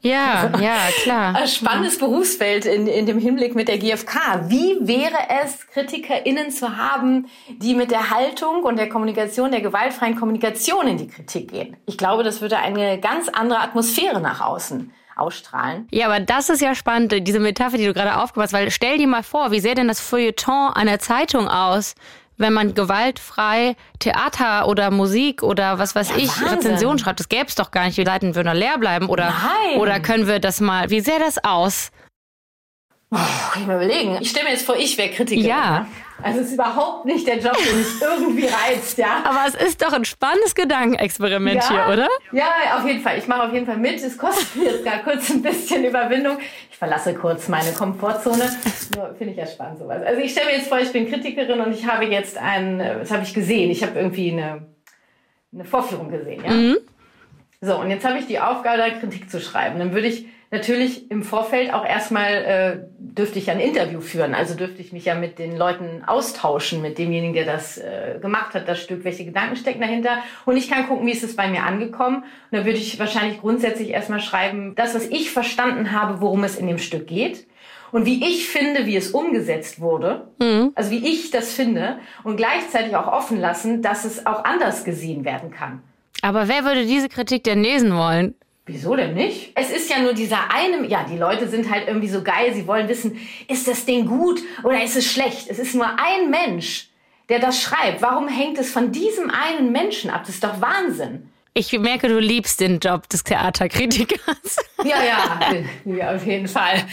Ja, 0.00 0.50
ja, 0.60 0.76
klar. 1.02 1.34
Ein 1.34 1.48
spannendes 1.48 1.98
Berufsfeld 1.98 2.66
in, 2.66 2.86
in 2.86 3.06
dem 3.06 3.18
Hinblick 3.18 3.54
mit 3.54 3.68
der 3.68 3.78
GfK. 3.78 4.48
Wie 4.48 4.76
wäre 4.80 5.16
es, 5.42 5.66
KritikerInnen 5.68 6.50
zu 6.50 6.76
haben, 6.76 7.26
die 7.48 7.74
mit 7.74 7.90
der 7.90 8.10
Haltung 8.10 8.64
und 8.64 8.76
der 8.76 8.88
Kommunikation, 8.88 9.50
der 9.50 9.60
gewaltfreien 9.60 10.16
Kommunikation 10.16 10.86
in 10.86 10.98
die 10.98 11.08
Kritik 11.08 11.50
gehen? 11.50 11.76
Ich 11.86 11.98
glaube, 11.98 12.22
das 12.22 12.40
würde 12.40 12.58
eine 12.58 13.00
ganz 13.00 13.28
andere 13.28 13.60
Atmosphäre 13.60 14.20
nach 14.20 14.40
außen 14.40 14.92
ausstrahlen. 15.16 15.86
Ja, 15.90 16.06
aber 16.06 16.20
das 16.20 16.50
ist 16.50 16.60
ja 16.60 16.74
spannend, 16.74 17.14
diese 17.26 17.38
Metapher, 17.38 17.78
die 17.78 17.86
du 17.86 17.94
gerade 17.94 18.16
aufgemacht 18.20 18.48
hast, 18.48 18.52
weil 18.52 18.70
stell 18.70 18.98
dir 18.98 19.06
mal 19.06 19.22
vor, 19.22 19.52
wie 19.52 19.60
sähe 19.60 19.74
denn 19.74 19.88
das 19.88 20.00
Feuilleton 20.00 20.72
einer 20.74 20.98
Zeitung 20.98 21.48
aus, 21.48 21.94
wenn 22.36 22.52
man 22.52 22.74
gewaltfrei 22.74 23.76
Theater 23.98 24.66
oder 24.68 24.90
Musik 24.90 25.42
oder 25.42 25.78
was 25.78 25.94
weiß 25.94 26.10
ja, 26.10 26.16
ich, 26.16 26.28
Wahnsinn. 26.28 26.48
Rezension 26.48 26.98
schreibt. 26.98 27.20
Das 27.20 27.28
gäbe 27.28 27.46
es 27.46 27.54
doch 27.54 27.70
gar 27.70 27.86
nicht. 27.86 27.96
Die 27.96 28.04
Seiten 28.04 28.34
würden 28.34 28.56
leer 28.56 28.78
bleiben. 28.78 29.08
Oder, 29.08 29.26
Nein. 29.26 29.78
oder 29.80 30.00
können 30.00 30.26
wir 30.26 30.40
das 30.40 30.60
mal, 30.60 30.90
wie 30.90 31.00
sähe 31.00 31.18
das 31.18 31.42
aus? 31.42 31.90
Oh, 33.14 33.52
kann 33.52 33.62
ich 33.62 33.66
mal 33.68 33.76
überlegen. 33.76 34.18
Ich 34.20 34.30
stelle 34.30 34.46
mir 34.46 34.52
jetzt 34.52 34.66
vor, 34.66 34.76
ich 34.76 34.98
wäre 34.98 35.10
Kritikerin. 35.10 35.48
Ja. 35.48 35.80
Ne? 35.80 35.86
Also 36.22 36.40
es 36.40 36.48
ist 36.48 36.54
überhaupt 36.54 37.04
nicht 37.04 37.26
der 37.26 37.38
Job, 37.38 37.56
der 37.56 37.74
mich 37.74 37.86
irgendwie 38.00 38.46
reizt, 38.46 38.98
ja. 38.98 39.22
Aber 39.24 39.42
es 39.46 39.54
ist 39.54 39.82
doch 39.82 39.92
ein 39.92 40.04
spannendes 40.04 40.54
Gedankenexperiment 40.54 41.62
ja, 41.62 41.68
hier, 41.68 41.92
oder? 41.92 42.08
Ja, 42.32 42.76
auf 42.76 42.86
jeden 42.86 43.00
Fall. 43.00 43.18
Ich 43.18 43.28
mache 43.28 43.44
auf 43.44 43.52
jeden 43.52 43.66
Fall 43.66 43.76
mit. 43.76 44.02
Es 44.02 44.18
kostet 44.18 44.56
mir 44.56 44.64
jetzt 44.70 44.84
gar 44.84 44.98
kurz 44.98 45.30
ein 45.30 45.42
bisschen 45.42 45.84
Überwindung. 45.84 46.38
Ich 46.70 46.76
verlasse 46.76 47.14
kurz 47.14 47.48
meine 47.48 47.72
Komfortzone. 47.72 48.50
Nur 48.96 49.14
finde 49.16 49.32
ich 49.32 49.38
ja 49.38 49.46
spannend 49.46 49.78
sowas. 49.78 50.02
Also 50.04 50.20
ich 50.20 50.32
stelle 50.32 50.46
mir 50.46 50.56
jetzt 50.56 50.68
vor, 50.68 50.80
ich 50.80 50.92
bin 50.92 51.08
Kritikerin 51.08 51.60
und 51.60 51.72
ich 51.72 51.86
habe 51.86 52.04
jetzt 52.06 52.36
ein, 52.36 52.78
das 52.78 53.12
habe 53.12 53.22
ich 53.22 53.32
gesehen. 53.32 53.70
Ich 53.70 53.82
habe 53.82 53.96
irgendwie 53.96 54.32
eine, 54.32 54.66
eine 55.52 55.64
Vorführung 55.64 56.10
gesehen, 56.10 56.42
ja. 56.44 56.50
Mhm. 56.50 56.76
So, 57.60 57.78
und 57.78 57.90
jetzt 57.90 58.04
habe 58.04 58.18
ich 58.18 58.26
die 58.26 58.40
Aufgabe, 58.40 58.78
da 58.78 58.90
Kritik 58.90 59.30
zu 59.30 59.40
schreiben. 59.40 59.78
Dann 59.78 59.94
würde 59.94 60.08
ich 60.08 60.26
natürlich 60.54 61.10
im 61.10 61.22
Vorfeld 61.22 61.72
auch 61.72 61.84
erstmal 61.84 62.32
äh, 62.32 62.78
dürfte 62.98 63.38
ich 63.38 63.46
ja 63.46 63.52
ein 63.52 63.60
Interview 63.60 64.00
führen. 64.00 64.34
Also 64.34 64.54
dürfte 64.54 64.80
ich 64.80 64.92
mich 64.92 65.04
ja 65.04 65.14
mit 65.14 65.38
den 65.38 65.56
Leuten 65.56 66.02
austauschen, 66.06 66.80
mit 66.80 66.96
demjenigen, 66.98 67.34
der 67.34 67.44
das 67.44 67.76
äh, 67.78 68.18
gemacht 68.20 68.54
hat, 68.54 68.66
das 68.66 68.80
Stück, 68.80 69.04
welche 69.04 69.24
Gedanken 69.24 69.56
stecken 69.56 69.80
dahinter. 69.80 70.18
Und 70.46 70.56
ich 70.56 70.70
kann 70.70 70.88
gucken, 70.88 71.06
wie 71.06 71.12
ist 71.12 71.22
es 71.24 71.36
bei 71.36 71.48
mir 71.48 71.64
angekommen. 71.64 72.24
Und 72.50 72.58
da 72.58 72.64
würde 72.64 72.78
ich 72.78 72.98
wahrscheinlich 72.98 73.40
grundsätzlich 73.40 73.90
erstmal 73.90 74.20
schreiben, 74.20 74.74
das, 74.74 74.94
was 74.94 75.06
ich 75.06 75.30
verstanden 75.30 75.92
habe, 75.92 76.20
worum 76.20 76.44
es 76.44 76.56
in 76.56 76.66
dem 76.66 76.78
Stück 76.78 77.06
geht. 77.06 77.46
und 77.92 78.06
wie 78.06 78.24
ich 78.28 78.48
finde, 78.48 78.86
wie 78.86 78.96
es 78.96 79.12
umgesetzt 79.12 79.80
wurde, 79.80 80.26
Mhm. 80.40 80.72
also 80.74 80.90
wie 80.90 81.06
ich 81.06 81.30
das 81.30 81.52
finde 81.52 81.98
und 82.24 82.36
gleichzeitig 82.36 82.96
auch 82.96 83.06
offen 83.06 83.38
lassen, 83.40 83.82
dass 83.82 84.04
es 84.04 84.26
auch 84.26 84.42
anders 84.42 84.82
gesehen 84.82 85.24
werden 85.24 85.52
kann. 85.52 85.80
Aber 86.20 86.48
wer 86.48 86.64
würde 86.64 86.86
diese 86.86 87.08
Kritik 87.08 87.44
denn 87.44 87.62
lesen 87.62 87.94
wollen? 87.96 88.34
Wieso 88.66 88.96
denn 88.96 89.12
nicht? 89.12 89.52
Es 89.54 89.70
ist 89.70 89.90
ja 89.90 90.00
nur 90.00 90.14
dieser 90.14 90.50
eine, 90.50 90.86
ja, 90.86 91.04
die 91.04 91.18
Leute 91.18 91.48
sind 91.48 91.70
halt 91.70 91.86
irgendwie 91.86 92.08
so 92.08 92.22
geil, 92.22 92.54
sie 92.54 92.66
wollen 92.66 92.88
wissen, 92.88 93.18
ist 93.46 93.68
das 93.68 93.84
Ding 93.84 94.06
gut 94.06 94.40
oder 94.62 94.82
ist 94.82 94.96
es 94.96 95.04
schlecht? 95.10 95.50
Es 95.50 95.58
ist 95.58 95.74
nur 95.74 95.86
ein 95.86 96.30
Mensch, 96.30 96.88
der 97.28 97.40
das 97.40 97.60
schreibt. 97.60 98.00
Warum 98.00 98.26
hängt 98.26 98.56
es 98.58 98.72
von 98.72 98.90
diesem 98.90 99.30
einen 99.30 99.70
Menschen 99.70 100.08
ab? 100.08 100.22
Das 100.24 100.36
ist 100.36 100.44
doch 100.44 100.62
Wahnsinn. 100.62 101.28
Ich 101.56 101.78
merke, 101.78 102.08
du 102.08 102.18
liebst 102.18 102.58
den 102.60 102.80
Job 102.80 103.08
des 103.08 103.24
Theaterkritikers. 103.24 104.56
Ja, 104.84 105.02
ja, 105.02 105.40
ja, 105.86 106.14
auf 106.14 106.26
jeden 106.26 106.46
Fall. 106.46 106.84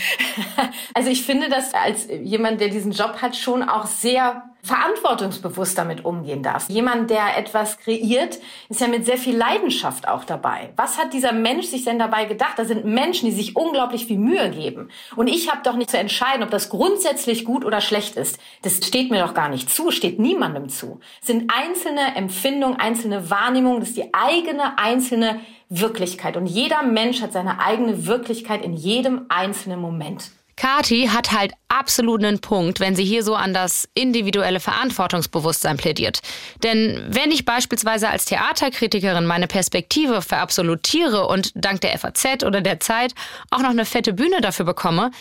Also 0.93 1.09
ich 1.09 1.23
finde, 1.25 1.49
dass 1.49 1.73
als 1.73 2.07
jemand, 2.23 2.61
der 2.61 2.69
diesen 2.69 2.93
Job 2.93 3.21
hat, 3.21 3.35
schon 3.35 3.63
auch 3.63 3.85
sehr 3.85 4.43
verantwortungsbewusst 4.63 5.77
damit 5.77 6.05
umgehen 6.05 6.43
darf. 6.43 6.69
Jemand, 6.69 7.09
der 7.09 7.37
etwas 7.37 7.79
kreiert, 7.79 8.39
ist 8.69 8.81
ja 8.81 8.87
mit 8.87 9.05
sehr 9.05 9.17
viel 9.17 9.35
Leidenschaft 9.35 10.07
auch 10.07 10.23
dabei. 10.23 10.71
Was 10.75 10.97
hat 10.97 11.13
dieser 11.13 11.31
Mensch 11.31 11.67
sich 11.67 11.83
denn 11.83 11.99
dabei 11.99 12.25
gedacht? 12.25 12.53
Da 12.57 12.65
sind 12.65 12.85
Menschen, 12.85 13.29
die 13.29 13.35
sich 13.35 13.55
unglaublich 13.55 14.05
viel 14.05 14.19
Mühe 14.19 14.49
geben. 14.51 14.89
Und 15.15 15.27
ich 15.27 15.51
habe 15.51 15.61
doch 15.63 15.75
nicht 15.75 15.89
zu 15.89 15.97
entscheiden, 15.97 16.43
ob 16.43 16.51
das 16.51 16.69
grundsätzlich 16.69 17.45
gut 17.45 17.65
oder 17.65 17.81
schlecht 17.81 18.15
ist. 18.15 18.39
Das 18.61 18.77
steht 18.77 19.11
mir 19.11 19.23
doch 19.23 19.33
gar 19.33 19.49
nicht 19.49 19.69
zu, 19.69 19.91
steht 19.91 20.19
niemandem 20.19 20.69
zu. 20.69 20.99
Es 21.21 21.27
sind 21.27 21.51
einzelne 21.51 22.15
Empfindungen, 22.15 22.79
einzelne 22.79 23.29
Wahrnehmungen, 23.29 23.79
das 23.79 23.89
ist 23.89 23.97
die 23.97 24.13
eigene 24.13 24.77
einzelne 24.77 25.39
Wirklichkeit. 25.69 26.37
Und 26.37 26.47
jeder 26.47 26.83
Mensch 26.83 27.21
hat 27.21 27.33
seine 27.33 27.61
eigene 27.61 28.05
Wirklichkeit 28.05 28.63
in 28.63 28.73
jedem 28.73 29.25
einzelnen 29.29 29.79
Moment. 29.79 30.31
Kati 30.55 31.07
hat 31.07 31.31
halt 31.31 31.53
absolut 31.69 32.23
einen 32.23 32.39
Punkt, 32.39 32.79
wenn 32.79 32.95
sie 32.95 33.03
hier 33.03 33.23
so 33.23 33.35
an 33.35 33.53
das 33.53 33.87
individuelle 33.93 34.59
Verantwortungsbewusstsein 34.59 35.77
plädiert. 35.77 36.19
Denn 36.63 37.03
wenn 37.09 37.31
ich 37.31 37.45
beispielsweise 37.45 38.09
als 38.09 38.25
Theaterkritikerin 38.25 39.25
meine 39.25 39.47
Perspektive 39.47 40.21
verabsolutiere 40.21 41.27
und 41.27 41.51
dank 41.55 41.81
der 41.81 41.97
FAZ 41.97 42.43
oder 42.43 42.61
der 42.61 42.79
Zeit 42.79 43.13
auch 43.49 43.59
noch 43.59 43.69
eine 43.69 43.85
fette 43.85 44.13
Bühne 44.13 44.41
dafür 44.41 44.65
bekomme, 44.65 45.11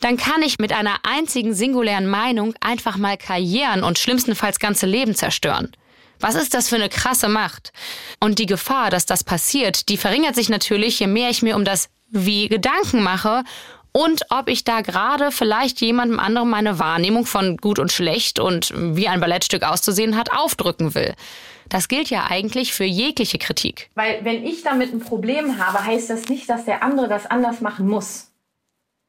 dann 0.00 0.16
kann 0.16 0.42
ich 0.42 0.58
mit 0.58 0.72
einer 0.72 0.96
einzigen 1.02 1.54
singulären 1.54 2.06
Meinung 2.06 2.54
einfach 2.60 2.96
mal 2.96 3.16
Karrieren 3.16 3.84
und 3.84 3.98
schlimmstenfalls 3.98 4.58
ganze 4.58 4.86
Leben 4.86 5.14
zerstören. 5.14 5.72
Was 6.20 6.34
ist 6.34 6.54
das 6.54 6.68
für 6.68 6.76
eine 6.76 6.90
krasse 6.90 7.28
Macht? 7.28 7.72
Und 8.20 8.38
die 8.38 8.46
Gefahr, 8.46 8.90
dass 8.90 9.06
das 9.06 9.24
passiert, 9.24 9.88
die 9.88 9.96
verringert 9.96 10.34
sich 10.34 10.50
natürlich, 10.50 11.00
je 11.00 11.06
mehr 11.06 11.30
ich 11.30 11.42
mir 11.42 11.56
um 11.56 11.64
das 11.64 11.88
Wie 12.10 12.48
Gedanken 12.48 13.02
mache 13.02 13.42
und 13.92 14.22
ob 14.30 14.48
ich 14.48 14.64
da 14.64 14.80
gerade 14.80 15.30
vielleicht 15.30 15.80
jemandem 15.80 16.20
anderem 16.20 16.50
meine 16.50 16.78
Wahrnehmung 16.78 17.26
von 17.26 17.56
gut 17.56 17.78
und 17.78 17.92
schlecht 17.92 18.38
und 18.38 18.72
wie 18.74 19.08
ein 19.08 19.20
Ballettstück 19.20 19.62
auszusehen 19.62 20.16
hat, 20.16 20.32
aufdrücken 20.32 20.94
will. 20.94 21.14
Das 21.68 21.88
gilt 21.88 22.10
ja 22.10 22.26
eigentlich 22.28 22.72
für 22.72 22.84
jegliche 22.84 23.38
Kritik. 23.38 23.90
Weil 23.94 24.24
wenn 24.24 24.44
ich 24.44 24.62
damit 24.62 24.92
ein 24.92 25.00
Problem 25.00 25.58
habe, 25.64 25.84
heißt 25.84 26.10
das 26.10 26.28
nicht, 26.28 26.48
dass 26.50 26.64
der 26.64 26.82
andere 26.82 27.08
das 27.08 27.26
anders 27.26 27.60
machen 27.60 27.88
muss. 27.88 28.30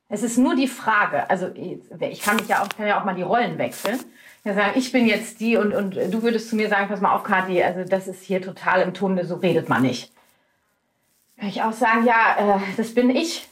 Es 0.09 0.23
ist 0.23 0.37
nur 0.37 0.55
die 0.55 0.67
Frage, 0.67 1.29
also 1.29 1.47
ich 1.55 2.21
kann 2.21 2.35
mich 2.35 2.47
ja 2.47 2.61
auch, 2.61 2.69
kann 2.69 2.85
ja 2.85 2.99
auch 2.99 3.05
mal 3.05 3.15
die 3.15 3.21
Rollen 3.21 3.57
wechseln. 3.57 3.99
Ich 4.75 4.91
bin 4.91 5.07
jetzt 5.07 5.39
die 5.39 5.55
und, 5.55 5.73
und 5.73 5.95
du 5.95 6.23
würdest 6.23 6.49
zu 6.49 6.55
mir 6.55 6.67
sagen, 6.67 6.87
pass 6.87 6.99
mal 6.99 7.15
auf, 7.15 7.23
Kathi, 7.23 7.63
also 7.63 7.83
das 7.87 8.07
ist 8.07 8.23
hier 8.23 8.41
total 8.41 8.81
im 8.81 8.93
Ton, 8.93 9.19
so 9.23 9.35
redet 9.35 9.69
man 9.69 9.83
nicht. 9.83 10.11
Kann 11.39 11.49
ich 11.49 11.61
auch 11.63 11.73
sagen, 11.73 12.05
ja, 12.05 12.57
äh, 12.57 12.59
das 12.77 12.93
bin 12.93 13.09
ich. 13.09 13.47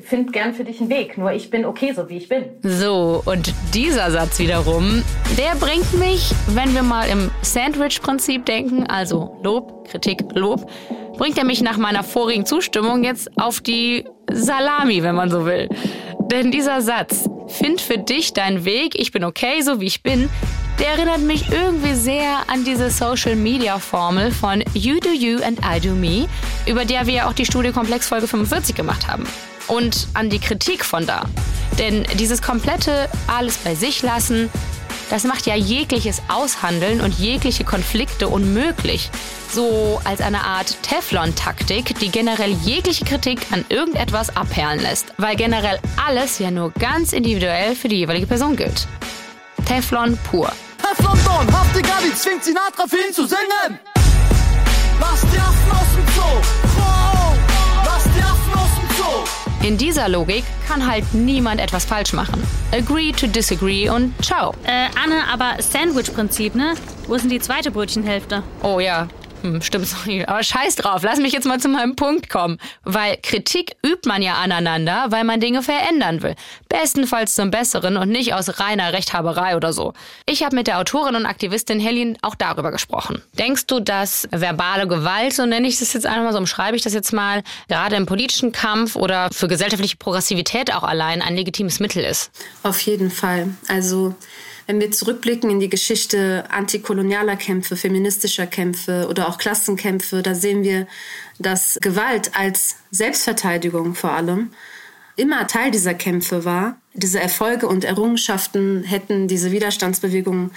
Find 0.00 0.32
gern 0.32 0.54
für 0.54 0.64
dich 0.64 0.80
einen 0.80 0.88
Weg, 0.88 1.18
nur 1.18 1.32
ich 1.32 1.50
bin 1.50 1.66
okay, 1.66 1.92
so 1.92 2.08
wie 2.08 2.16
ich 2.16 2.30
bin. 2.30 2.44
So, 2.62 3.22
und 3.26 3.52
dieser 3.74 4.10
Satz 4.10 4.38
wiederum, 4.38 5.02
der 5.36 5.54
bringt 5.56 5.92
mich, 5.98 6.32
wenn 6.54 6.74
wir 6.74 6.82
mal 6.82 7.06
im 7.06 7.30
Sandwich-Prinzip 7.42 8.46
denken, 8.46 8.86
also 8.86 9.38
Lob, 9.42 9.86
Kritik, 9.90 10.22
Lob, 10.32 10.70
bringt 11.18 11.36
er 11.36 11.44
mich 11.44 11.60
nach 11.60 11.76
meiner 11.76 12.02
vorigen 12.02 12.46
Zustimmung 12.46 13.04
jetzt 13.04 13.30
auf 13.36 13.60
die 13.60 14.06
Salami, 14.32 15.02
wenn 15.02 15.16
man 15.16 15.30
so 15.30 15.44
will. 15.44 15.68
Denn 16.30 16.50
dieser 16.50 16.80
Satz, 16.80 17.28
find 17.48 17.82
für 17.82 17.98
dich 17.98 18.32
deinen 18.32 18.64
Weg, 18.64 18.98
ich 18.98 19.12
bin 19.12 19.22
okay, 19.22 19.60
so 19.60 19.80
wie 19.80 19.86
ich 19.86 20.02
bin, 20.02 20.30
der 20.78 20.88
erinnert 20.88 21.20
mich 21.20 21.52
irgendwie 21.52 21.92
sehr 21.92 22.38
an 22.46 22.64
diese 22.64 22.88
Social-Media-Formel 22.88 24.30
von 24.30 24.64
You 24.72 24.98
do 24.98 25.10
you 25.10 25.42
and 25.42 25.58
I 25.58 25.78
do 25.78 25.94
me, 25.94 26.26
über 26.66 26.86
der 26.86 27.06
wir 27.06 27.12
ja 27.12 27.28
auch 27.28 27.34
die 27.34 27.44
Studie 27.44 27.70
Komplex 27.70 28.08
Folge 28.08 28.26
45 28.26 28.74
gemacht 28.74 29.06
haben. 29.06 29.26
Und 29.68 30.08
an 30.14 30.30
die 30.30 30.38
Kritik 30.38 30.84
von 30.84 31.06
da. 31.06 31.24
Denn 31.78 32.04
dieses 32.14 32.42
komplette 32.42 33.08
alles 33.26 33.56
bei 33.58 33.74
sich 33.74 34.02
lassen, 34.02 34.50
das 35.10 35.24
macht 35.24 35.46
ja 35.46 35.54
jegliches 35.54 36.22
Aushandeln 36.28 37.00
und 37.00 37.18
jegliche 37.18 37.64
Konflikte 37.64 38.28
unmöglich. 38.28 39.10
So 39.52 40.00
als 40.04 40.20
eine 40.20 40.42
Art 40.42 40.76
Teflon-Taktik, 40.82 41.98
die 42.00 42.10
generell 42.10 42.50
jegliche 42.50 43.04
Kritik 43.04 43.40
an 43.52 43.64
irgendetwas 43.68 44.36
abperlen 44.36 44.80
lässt. 44.80 45.14
Weil 45.18 45.36
generell 45.36 45.78
alles 46.04 46.38
ja 46.38 46.50
nur 46.50 46.72
ganz 46.72 47.12
individuell 47.12 47.76
für 47.76 47.88
die 47.88 47.96
jeweilige 47.96 48.26
Person 48.26 48.56
gilt. 48.56 48.88
Teflon 49.66 50.18
pur. 50.30 50.50
Teflon 50.82 51.18
Don, 51.24 51.52
Haftiger, 51.52 51.94
die 52.04 52.14
zwingt 52.14 52.44
Sinatra 52.44 52.86
für 52.88 52.96
ihn 52.96 53.12
zu 53.12 53.26
singen. 53.26 53.78
Lass 55.00 55.20
die 55.32 55.38
Affen 55.38 55.83
In 59.64 59.78
dieser 59.78 60.10
Logik 60.10 60.44
kann 60.68 60.86
halt 60.86 61.14
niemand 61.14 61.58
etwas 61.58 61.86
falsch 61.86 62.12
machen. 62.12 62.46
Agree 62.70 63.12
to 63.12 63.26
disagree 63.26 63.88
und 63.88 64.12
ciao. 64.22 64.52
Äh, 64.64 64.88
Anne, 65.02 65.22
aber 65.32 65.54
Sandwich-Prinzip, 65.62 66.54
ne? 66.54 66.74
Wo 67.06 67.14
ist 67.14 67.22
denn 67.22 67.30
die 67.30 67.40
zweite 67.40 67.70
Brötchenhälfte? 67.70 68.42
Oh 68.62 68.78
ja, 68.78 69.08
hm, 69.44 69.60
stimmt, 69.60 69.86
sorry. 69.86 70.24
Aber 70.24 70.42
scheiß 70.42 70.76
drauf, 70.76 71.02
lass 71.02 71.18
mich 71.18 71.34
jetzt 71.34 71.44
mal 71.44 71.60
zu 71.60 71.68
meinem 71.68 71.96
Punkt 71.96 72.30
kommen. 72.30 72.58
Weil 72.82 73.18
Kritik 73.22 73.76
übt 73.84 74.08
man 74.08 74.22
ja 74.22 74.36
aneinander, 74.36 75.08
weil 75.10 75.24
man 75.24 75.38
Dinge 75.38 75.62
verändern 75.62 76.22
will. 76.22 76.34
Bestenfalls 76.70 77.34
zum 77.34 77.50
Besseren 77.50 77.98
und 77.98 78.08
nicht 78.08 78.32
aus 78.32 78.58
reiner 78.58 78.94
Rechthaberei 78.94 79.54
oder 79.54 79.74
so. 79.74 79.92
Ich 80.24 80.42
habe 80.42 80.56
mit 80.56 80.66
der 80.66 80.78
Autorin 80.78 81.14
und 81.14 81.26
Aktivistin 81.26 81.78
Helene 81.78 82.16
auch 82.22 82.36
darüber 82.36 82.70
gesprochen. 82.70 83.20
Denkst 83.38 83.66
du, 83.66 83.80
dass 83.80 84.26
verbale 84.30 84.88
Gewalt, 84.88 85.34
so 85.34 85.44
nenne 85.44 85.68
ich 85.68 85.78
das 85.78 85.92
jetzt 85.92 86.06
einmal, 86.06 86.32
so 86.32 86.38
umschreibe 86.38 86.74
ich 86.78 86.82
das 86.82 86.94
jetzt 86.94 87.12
mal, 87.12 87.42
gerade 87.68 87.96
im 87.96 88.06
politischen 88.06 88.50
Kampf 88.50 88.96
oder 88.96 89.28
für 89.30 89.46
gesellschaftliche 89.46 89.98
Progressivität 89.98 90.72
auch 90.72 90.84
allein 90.84 91.20
ein 91.20 91.36
legitimes 91.36 91.80
Mittel 91.80 92.02
ist? 92.02 92.30
Auf 92.62 92.80
jeden 92.80 93.10
Fall. 93.10 93.50
Also 93.68 94.14
wenn 94.66 94.80
wir 94.80 94.90
zurückblicken 94.90 95.50
in 95.50 95.60
die 95.60 95.68
Geschichte 95.68 96.44
antikolonialer 96.50 97.36
Kämpfe, 97.36 97.76
feministischer 97.76 98.46
Kämpfe 98.46 99.06
oder 99.08 99.28
auch 99.28 99.38
Klassenkämpfe, 99.38 100.22
da 100.22 100.34
sehen 100.34 100.62
wir, 100.62 100.86
dass 101.38 101.78
Gewalt 101.80 102.32
als 102.34 102.76
Selbstverteidigung 102.90 103.94
vor 103.94 104.12
allem 104.12 104.50
immer 105.16 105.46
Teil 105.46 105.70
dieser 105.70 105.94
Kämpfe 105.94 106.44
war. 106.44 106.78
Diese 106.94 107.20
Erfolge 107.20 107.66
und 107.68 107.84
Errungenschaften 107.84 108.84
hätten 108.84 109.28
diese 109.28 109.52
Widerstandsbewegungen 109.52 110.50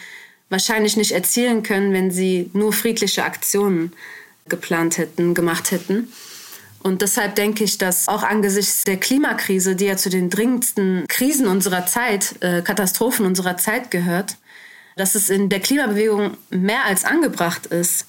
wahrscheinlich 0.49 0.95
nicht 0.95 1.11
erzielen 1.11 1.63
können, 1.63 1.93
wenn 1.93 2.11
sie 2.11 2.49
nur 2.53 2.73
friedliche 2.73 3.23
Aktionen 3.23 3.91
geplant 4.47 4.97
hätten, 4.97 5.33
gemacht 5.33 5.71
hätten. 5.71 6.07
Und 6.83 7.01
deshalb 7.01 7.35
denke 7.35 7.63
ich, 7.63 7.77
dass 7.77 8.07
auch 8.07 8.23
angesichts 8.23 8.83
der 8.83 8.97
Klimakrise, 8.97 9.75
die 9.75 9.85
ja 9.85 9.97
zu 9.97 10.09
den 10.09 10.29
dringendsten 10.29 11.05
Krisen 11.07 11.47
unserer 11.47 11.85
Zeit, 11.85 12.35
äh, 12.41 12.61
Katastrophen 12.61 13.25
unserer 13.25 13.57
Zeit 13.57 13.91
gehört, 13.91 14.37
dass 14.95 15.15
es 15.15 15.29
in 15.29 15.49
der 15.49 15.59
Klimabewegung 15.59 16.37
mehr 16.49 16.85
als 16.85 17.03
angebracht 17.03 17.67
ist, 17.67 18.07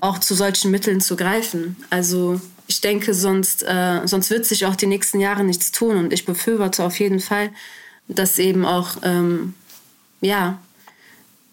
auch 0.00 0.18
zu 0.18 0.34
solchen 0.34 0.70
Mitteln 0.70 1.00
zu 1.00 1.16
greifen. 1.16 1.76
Also 1.90 2.40
ich 2.66 2.80
denke, 2.80 3.14
sonst, 3.14 3.62
äh, 3.62 4.00
sonst 4.04 4.30
wird 4.30 4.44
sich 4.44 4.66
auch 4.66 4.76
die 4.76 4.86
nächsten 4.86 5.20
Jahre 5.20 5.44
nichts 5.44 5.72
tun. 5.72 5.96
Und 5.96 6.12
ich 6.12 6.24
befürworte 6.24 6.84
auf 6.84 6.98
jeden 6.98 7.20
Fall, 7.20 7.50
dass 8.08 8.38
eben 8.38 8.64
auch 8.64 8.96
ähm, 9.02 9.54
ja, 10.20 10.58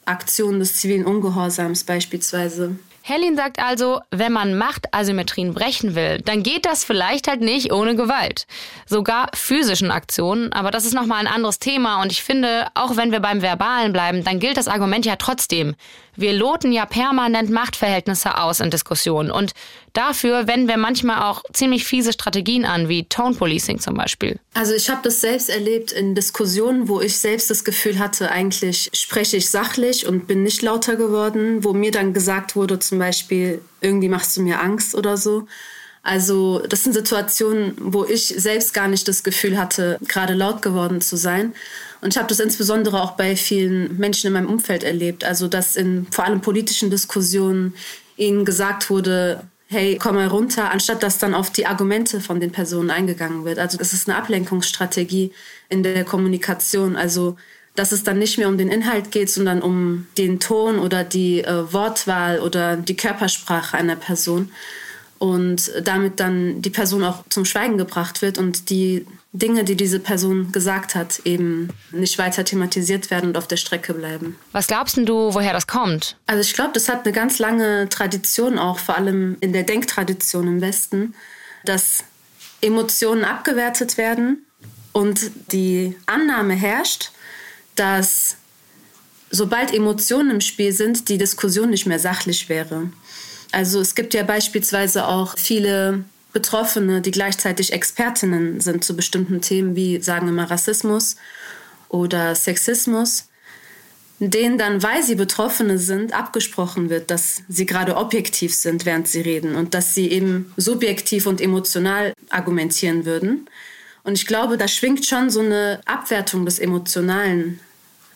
Aktionen 0.05 0.59
des 0.59 0.77
zivilen 0.77 1.05
Ungehorsams 1.05 1.83
beispielsweise 1.83 2.75
Helen 3.05 3.35
sagt 3.35 3.59
also, 3.59 3.99
wenn 4.11 4.31
man 4.31 4.57
Machtasymmetrien 4.57 5.53
brechen 5.53 5.93
will, 5.93 6.21
dann 6.21 6.41
geht 6.41 6.65
das 6.65 6.85
vielleicht 6.85 7.27
halt 7.27 7.41
nicht 7.41 7.73
ohne 7.73 7.97
Gewalt. 7.97 8.47
Sogar 8.85 9.27
physischen 9.33 9.91
Aktionen, 9.91 10.53
aber 10.53 10.71
das 10.71 10.85
ist 10.85 10.93
nochmal 10.93 11.19
ein 11.19 11.27
anderes 11.27 11.59
Thema 11.59 12.01
und 12.01 12.13
ich 12.13 12.23
finde, 12.23 12.67
auch 12.75 12.95
wenn 12.95 13.11
wir 13.11 13.19
beim 13.19 13.41
Verbalen 13.41 13.91
bleiben, 13.91 14.23
dann 14.23 14.39
gilt 14.39 14.55
das 14.55 14.69
Argument 14.69 15.05
ja 15.05 15.17
trotzdem. 15.17 15.75
Wir 16.15 16.31
loten 16.31 16.71
ja 16.71 16.85
permanent 16.85 17.49
Machtverhältnisse 17.49 18.37
aus 18.37 18.61
in 18.61 18.69
Diskussionen 18.69 19.31
und 19.31 19.51
dafür 19.93 20.47
wenden 20.47 20.67
wir 20.67 20.77
manchmal 20.77 21.23
auch 21.23 21.43
ziemlich 21.53 21.85
fiese 21.85 22.13
Strategien 22.13 22.65
an, 22.65 22.89
wie 22.89 23.05
Tone 23.05 23.35
Policing 23.35 23.79
zum 23.79 23.95
Beispiel. 23.95 24.39
Also 24.53 24.73
ich 24.73 24.89
habe 24.89 25.01
das 25.03 25.21
selbst 25.21 25.49
erlebt 25.49 25.91
in 25.91 26.15
Diskussionen, 26.15 26.87
wo 26.87 26.99
ich 26.99 27.17
selbst 27.17 27.49
das 27.49 27.63
Gefühl 27.63 27.99
hatte, 27.99 28.31
eigentlich 28.31 28.89
spreche 28.93 29.37
ich 29.37 29.49
sachlich 29.49 30.07
und 30.07 30.27
bin 30.27 30.43
nicht 30.43 30.61
lauter 30.61 30.95
geworden, 30.95 31.63
wo 31.63 31.73
mir 31.73 31.91
dann 31.91 32.13
gesagt 32.13 32.55
wurde, 32.55 32.79
zum 32.79 32.99
Beispiel, 32.99 33.61
irgendwie 33.81 34.09
machst 34.09 34.35
du 34.35 34.41
mir 34.41 34.61
Angst 34.61 34.95
oder 34.95 35.17
so. 35.17 35.47
Also 36.03 36.59
das 36.67 36.83
sind 36.83 36.93
Situationen, 36.93 37.75
wo 37.79 38.03
ich 38.03 38.27
selbst 38.27 38.73
gar 38.73 38.89
nicht 38.89 39.07
das 39.07 39.23
Gefühl 39.23 39.57
hatte, 39.57 39.97
gerade 40.05 40.33
laut 40.33 40.61
geworden 40.61 40.99
zu 40.99 41.15
sein. 41.15 41.53
Und 42.01 42.13
ich 42.13 42.17
habe 42.17 42.27
das 42.27 42.41
insbesondere 42.41 43.01
auch 43.01 43.11
bei 43.11 43.37
vielen 43.37 43.97
Menschen 43.97 44.27
in 44.27 44.33
meinem 44.33 44.49
Umfeld 44.49 44.83
erlebt. 44.83 45.23
Also 45.23 45.47
dass 45.47 45.77
in 45.77 46.07
vor 46.11 46.25
allem 46.25 46.41
politischen 46.41 46.89
Diskussionen 46.89 47.73
ihnen 48.17 48.43
gesagt 48.43 48.89
wurde, 48.89 49.43
hey, 49.73 49.97
komm 50.01 50.15
mal 50.15 50.27
runter, 50.27 50.71
anstatt 50.71 51.03
dass 51.03 51.17
dann 51.17 51.33
auf 51.33 51.49
die 51.49 51.65
Argumente 51.65 52.21
von 52.21 52.39
den 52.39 52.51
Personen 52.51 52.91
eingegangen 52.91 53.43
wird. 53.43 53.59
Also 53.59 53.77
das 53.77 53.91
ist 53.91 54.07
eine 54.07 54.17
Ablenkungsstrategie 54.17 55.31
in 55.69 55.83
der 55.83 56.05
Kommunikation. 56.05 56.95
Also 56.95 57.35
dass 57.75 57.91
es 57.91 58.03
dann 58.03 58.19
nicht 58.19 58.37
mehr 58.37 58.47
um 58.47 58.57
den 58.57 58.69
Inhalt 58.69 59.11
geht, 59.11 59.29
sondern 59.29 59.61
um 59.61 60.07
den 60.17 60.39
Ton 60.39 60.77
oder 60.77 61.03
die 61.03 61.43
äh, 61.43 61.73
Wortwahl 61.73 62.39
oder 62.39 62.77
die 62.77 62.95
Körpersprache 62.95 63.75
einer 63.77 63.95
Person 63.95 64.51
und 65.23 65.71
damit 65.85 66.19
dann 66.19 66.61
die 66.61 66.69
Person 66.69 67.01
auch 67.01 67.23
zum 67.29 67.45
Schweigen 67.45 67.77
gebracht 67.77 68.21
wird 68.21 68.37
und 68.37 68.69
die 68.69 69.07
Dinge, 69.31 69.63
die 69.63 69.77
diese 69.77 70.01
Person 70.01 70.51
gesagt 70.51 70.95
hat, 70.95 71.21
eben 71.23 71.69
nicht 71.93 72.17
weiter 72.17 72.43
thematisiert 72.43 73.09
werden 73.09 73.29
und 73.29 73.37
auf 73.37 73.47
der 73.47 73.55
Strecke 73.55 73.93
bleiben. 73.93 74.37
Was 74.51 74.67
glaubst 74.67 74.97
du, 74.97 75.33
woher 75.33 75.53
das 75.53 75.65
kommt? 75.65 76.17
Also 76.27 76.41
ich 76.41 76.53
glaube, 76.53 76.71
das 76.73 76.89
hat 76.89 77.05
eine 77.05 77.13
ganz 77.13 77.39
lange 77.39 77.87
Tradition 77.87 78.59
auch, 78.59 78.79
vor 78.79 78.97
allem 78.97 79.37
in 79.39 79.53
der 79.53 79.63
Denktradition 79.63 80.45
im 80.45 80.59
Westen, 80.59 81.15
dass 81.63 82.03
Emotionen 82.59 83.23
abgewertet 83.23 83.95
werden 83.95 84.45
und 84.91 85.31
die 85.53 85.95
Annahme 86.05 86.53
herrscht, 86.53 87.11
dass 87.75 88.35
sobald 89.31 89.73
Emotionen 89.73 90.31
im 90.31 90.41
Spiel 90.41 90.73
sind, 90.73 91.07
die 91.07 91.17
Diskussion 91.17 91.69
nicht 91.69 91.85
mehr 91.85 91.99
sachlich 91.99 92.49
wäre. 92.49 92.89
Also 93.53 93.79
es 93.79 93.93
gibt 93.93 94.15
ja 94.15 94.23
beispielsweise 94.23 95.07
auch 95.07 95.37
viele 95.37 96.03
Betroffene, 96.33 97.01
die 97.01 97.11
gleichzeitig 97.11 97.71
Expertinnen 97.71 98.59
sind 98.59 98.83
zu 98.83 98.95
bestimmten 98.95 99.41
Themen 99.41 99.75
wie, 99.75 100.01
sagen 100.01 100.25
wir 100.25 100.33
mal, 100.33 100.45
Rassismus 100.45 101.17
oder 101.87 102.33
Sexismus, 102.33 103.27
denen 104.17 104.57
dann, 104.57 104.81
weil 104.81 105.03
sie 105.03 105.13
Betroffene 105.13 105.77
sind, 105.77 106.13
abgesprochen 106.13 106.89
wird, 106.89 107.11
dass 107.11 107.43
sie 107.47 107.67
gerade 107.67 107.95
objektiv 107.95 108.55
sind, 108.55 108.87
während 108.87 109.07
sie 109.07 109.21
reden 109.21 109.53
und 109.53 109.75
dass 109.75 109.93
sie 109.93 110.09
eben 110.09 110.51
subjektiv 110.57 111.27
und 111.27 111.39
emotional 111.39 112.13
argumentieren 112.29 113.05
würden. 113.05 113.47
Und 114.03 114.13
ich 114.13 114.25
glaube, 114.25 114.57
da 114.57 114.67
schwingt 114.67 115.05
schon 115.05 115.29
so 115.29 115.41
eine 115.41 115.79
Abwertung 115.85 116.45
des 116.45 116.57
Emotionalen 116.57 117.59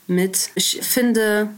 mit. 0.08 0.50
Ich 0.56 0.80
finde, 0.82 1.50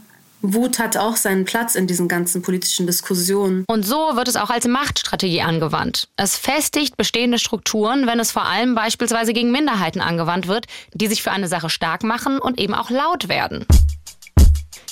Wut 0.42 0.78
hat 0.78 0.96
auch 0.96 1.16
seinen 1.16 1.44
Platz 1.44 1.74
in 1.74 1.86
diesen 1.86 2.08
ganzen 2.08 2.42
politischen 2.42 2.86
Diskussionen. 2.86 3.64
Und 3.66 3.84
so 3.84 4.16
wird 4.16 4.28
es 4.28 4.36
auch 4.36 4.50
als 4.50 4.66
Machtstrategie 4.66 5.42
angewandt. 5.42 6.08
Es 6.16 6.36
festigt 6.36 6.96
bestehende 6.96 7.38
Strukturen, 7.38 8.06
wenn 8.06 8.20
es 8.20 8.30
vor 8.30 8.46
allem 8.46 8.74
beispielsweise 8.74 9.32
gegen 9.32 9.50
Minderheiten 9.50 10.00
angewandt 10.00 10.48
wird, 10.48 10.66
die 10.94 11.08
sich 11.08 11.22
für 11.22 11.30
eine 11.30 11.48
Sache 11.48 11.68
stark 11.68 12.04
machen 12.04 12.38
und 12.38 12.58
eben 12.58 12.74
auch 12.74 12.90
laut 12.90 13.28
werden. 13.28 13.66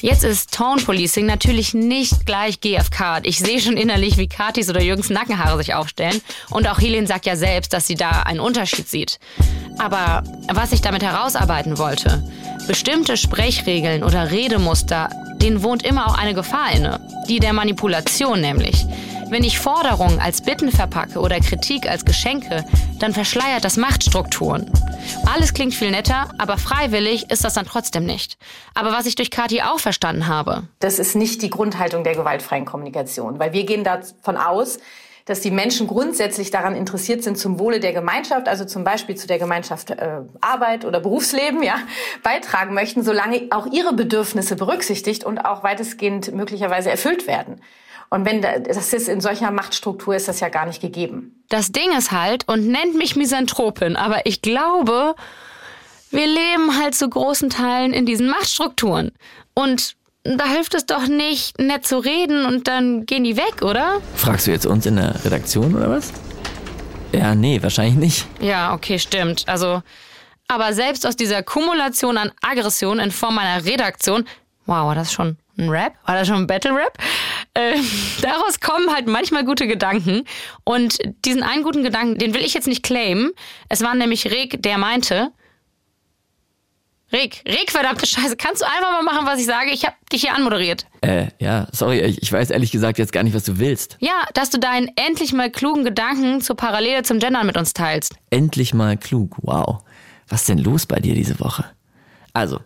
Jetzt 0.00 0.22
ist 0.22 0.54
Tone 0.54 0.80
Policing 0.80 1.26
natürlich 1.26 1.74
nicht 1.74 2.24
gleich 2.24 2.60
GFK. 2.60 3.20
Ich 3.24 3.40
sehe 3.40 3.60
schon 3.60 3.76
innerlich, 3.76 4.16
wie 4.16 4.28
Katis 4.28 4.70
oder 4.70 4.80
Jürgens 4.80 5.10
Nackenhaare 5.10 5.58
sich 5.58 5.74
aufstellen. 5.74 6.20
Und 6.50 6.68
auch 6.68 6.78
Helene 6.78 7.08
sagt 7.08 7.26
ja 7.26 7.34
selbst, 7.34 7.72
dass 7.72 7.88
sie 7.88 7.96
da 7.96 8.22
einen 8.22 8.38
Unterschied 8.38 8.88
sieht. 8.88 9.18
Aber 9.76 10.22
was 10.52 10.70
ich 10.70 10.82
damit 10.82 11.02
herausarbeiten 11.02 11.78
wollte, 11.78 12.22
bestimmte 12.68 13.16
Sprechregeln 13.16 14.04
oder 14.04 14.30
Redemuster 14.30 15.10
denen 15.42 15.62
wohnt 15.62 15.84
immer 15.84 16.06
auch 16.08 16.18
eine 16.18 16.34
Gefahr 16.34 16.72
inne, 16.72 17.00
die 17.28 17.40
der 17.40 17.52
Manipulation 17.52 18.40
nämlich. 18.40 18.86
Wenn 19.30 19.44
ich 19.44 19.58
Forderungen 19.58 20.20
als 20.20 20.40
Bitten 20.40 20.72
verpacke 20.72 21.20
oder 21.20 21.38
Kritik 21.40 21.88
als 21.88 22.06
Geschenke, 22.06 22.64
dann 22.98 23.12
verschleiert 23.12 23.62
das 23.62 23.76
Machtstrukturen. 23.76 24.70
Alles 25.26 25.52
klingt 25.52 25.74
viel 25.74 25.90
netter, 25.90 26.30
aber 26.38 26.56
freiwillig 26.56 27.30
ist 27.30 27.44
das 27.44 27.54
dann 27.54 27.66
trotzdem 27.66 28.06
nicht. 28.06 28.38
Aber 28.74 28.90
was 28.90 29.04
ich 29.04 29.16
durch 29.16 29.30
Kathi 29.30 29.60
auch 29.60 29.80
verstanden 29.80 30.28
habe. 30.28 30.64
Das 30.80 30.98
ist 30.98 31.14
nicht 31.14 31.42
die 31.42 31.50
Grundhaltung 31.50 32.04
der 32.04 32.14
gewaltfreien 32.14 32.64
Kommunikation, 32.64 33.38
weil 33.38 33.52
wir 33.52 33.64
gehen 33.64 33.84
davon 33.84 34.38
aus, 34.38 34.78
dass 35.28 35.40
die 35.40 35.50
Menschen 35.50 35.86
grundsätzlich 35.86 36.50
daran 36.50 36.74
interessiert 36.74 37.22
sind, 37.22 37.36
zum 37.36 37.58
Wohle 37.58 37.80
der 37.80 37.92
Gemeinschaft, 37.92 38.48
also 38.48 38.64
zum 38.64 38.82
Beispiel 38.82 39.14
zu 39.14 39.26
der 39.26 39.38
Gemeinschaft 39.38 39.90
äh, 39.90 40.22
Arbeit 40.40 40.86
oder 40.86 41.00
Berufsleben, 41.00 41.62
ja, 41.62 41.74
beitragen 42.22 42.72
möchten, 42.72 43.02
solange 43.02 43.48
auch 43.50 43.66
ihre 43.70 43.92
Bedürfnisse 43.92 44.56
berücksichtigt 44.56 45.24
und 45.24 45.38
auch 45.38 45.62
weitestgehend 45.62 46.32
möglicherweise 46.32 46.90
erfüllt 46.90 47.26
werden. 47.26 47.60
Und 48.08 48.24
wenn 48.24 48.40
das 48.40 48.94
ist 48.94 49.06
in 49.06 49.20
solcher 49.20 49.50
Machtstruktur 49.50 50.16
ist 50.16 50.28
das 50.28 50.40
ja 50.40 50.48
gar 50.48 50.64
nicht 50.64 50.80
gegeben. 50.80 51.44
Das 51.50 51.72
Ding 51.72 51.92
ist 51.96 52.10
halt 52.10 52.48
und 52.48 52.66
nennt 52.66 52.94
mich 52.94 53.16
Misanthropin, 53.16 53.96
aber 53.96 54.24
ich 54.24 54.40
glaube, 54.40 55.14
wir 56.10 56.26
leben 56.26 56.78
halt 56.78 56.94
zu 56.94 57.06
großen 57.06 57.50
Teilen 57.50 57.92
in 57.92 58.06
diesen 58.06 58.28
Machtstrukturen. 58.28 59.12
Und 59.52 59.97
da 60.36 60.46
hilft 60.46 60.74
es 60.74 60.86
doch 60.86 61.06
nicht, 61.06 61.58
nett 61.58 61.86
zu 61.86 61.98
reden 61.98 62.44
und 62.44 62.68
dann 62.68 63.06
gehen 63.06 63.24
die 63.24 63.36
weg, 63.36 63.62
oder? 63.62 64.00
Fragst 64.14 64.46
du 64.46 64.50
jetzt 64.50 64.66
uns 64.66 64.84
in 64.86 64.96
der 64.96 65.24
Redaktion 65.24 65.74
oder 65.74 65.88
was? 65.90 66.12
Ja, 67.12 67.34
nee, 67.34 67.62
wahrscheinlich 67.62 67.96
nicht. 67.96 68.26
Ja, 68.40 68.74
okay, 68.74 68.98
stimmt. 68.98 69.44
Also, 69.46 69.82
aber 70.46 70.72
selbst 70.72 71.06
aus 71.06 71.16
dieser 71.16 71.42
Kumulation 71.42 72.18
an 72.18 72.32
Aggression 72.42 72.98
in 72.98 73.10
Form 73.10 73.38
einer 73.38 73.64
Redaktion, 73.64 74.24
wow, 74.66 74.86
war 74.86 74.94
das 74.94 75.12
schon 75.12 75.38
ein 75.58 75.68
Rap? 75.70 75.94
War 76.04 76.14
das 76.14 76.28
schon 76.28 76.36
ein 76.36 76.46
Battle 76.46 76.74
Rap? 76.74 76.98
Äh, 77.54 77.74
daraus 78.22 78.60
kommen 78.60 78.92
halt 78.92 79.06
manchmal 79.06 79.44
gute 79.44 79.66
Gedanken. 79.66 80.24
Und 80.64 80.98
diesen 81.24 81.42
einen 81.42 81.62
guten 81.62 81.82
Gedanken, 81.82 82.18
den 82.18 82.34
will 82.34 82.42
ich 82.44 82.54
jetzt 82.54 82.68
nicht 82.68 82.82
claimen. 82.82 83.32
Es 83.68 83.82
war 83.82 83.94
nämlich 83.94 84.26
Reg, 84.26 84.62
der 84.62 84.78
meinte, 84.78 85.30
Rick, 87.10 87.42
Rick, 87.46 87.70
verdammte 87.70 88.06
Scheiße, 88.06 88.36
kannst 88.36 88.60
du 88.60 88.66
einfach 88.66 88.90
mal 88.90 89.02
machen, 89.02 89.26
was 89.26 89.40
ich 89.40 89.46
sage? 89.46 89.70
Ich 89.70 89.86
habe 89.86 89.96
dich 90.12 90.20
hier 90.22 90.34
anmoderiert. 90.34 90.86
Äh, 91.00 91.28
ja, 91.38 91.66
sorry, 91.72 92.00
ich 92.00 92.30
weiß 92.30 92.50
ehrlich 92.50 92.70
gesagt 92.70 92.98
jetzt 92.98 93.12
gar 93.12 93.22
nicht, 93.22 93.34
was 93.34 93.44
du 93.44 93.58
willst. 93.58 93.96
Ja, 94.00 94.24
dass 94.34 94.50
du 94.50 94.58
deinen 94.58 94.90
endlich 94.96 95.32
mal 95.32 95.50
klugen 95.50 95.84
Gedanken 95.84 96.42
zur 96.42 96.56
Parallele 96.56 97.02
zum 97.04 97.18
Gendern 97.18 97.46
mit 97.46 97.56
uns 97.56 97.72
teilst. 97.72 98.14
Endlich 98.28 98.74
mal 98.74 98.98
klug, 98.98 99.36
wow. 99.40 99.82
Was 100.28 100.40
ist 100.40 100.50
denn 100.50 100.58
los 100.58 100.84
bei 100.84 101.00
dir 101.00 101.14
diese 101.14 101.40
Woche? 101.40 101.64
Also, 102.34 102.60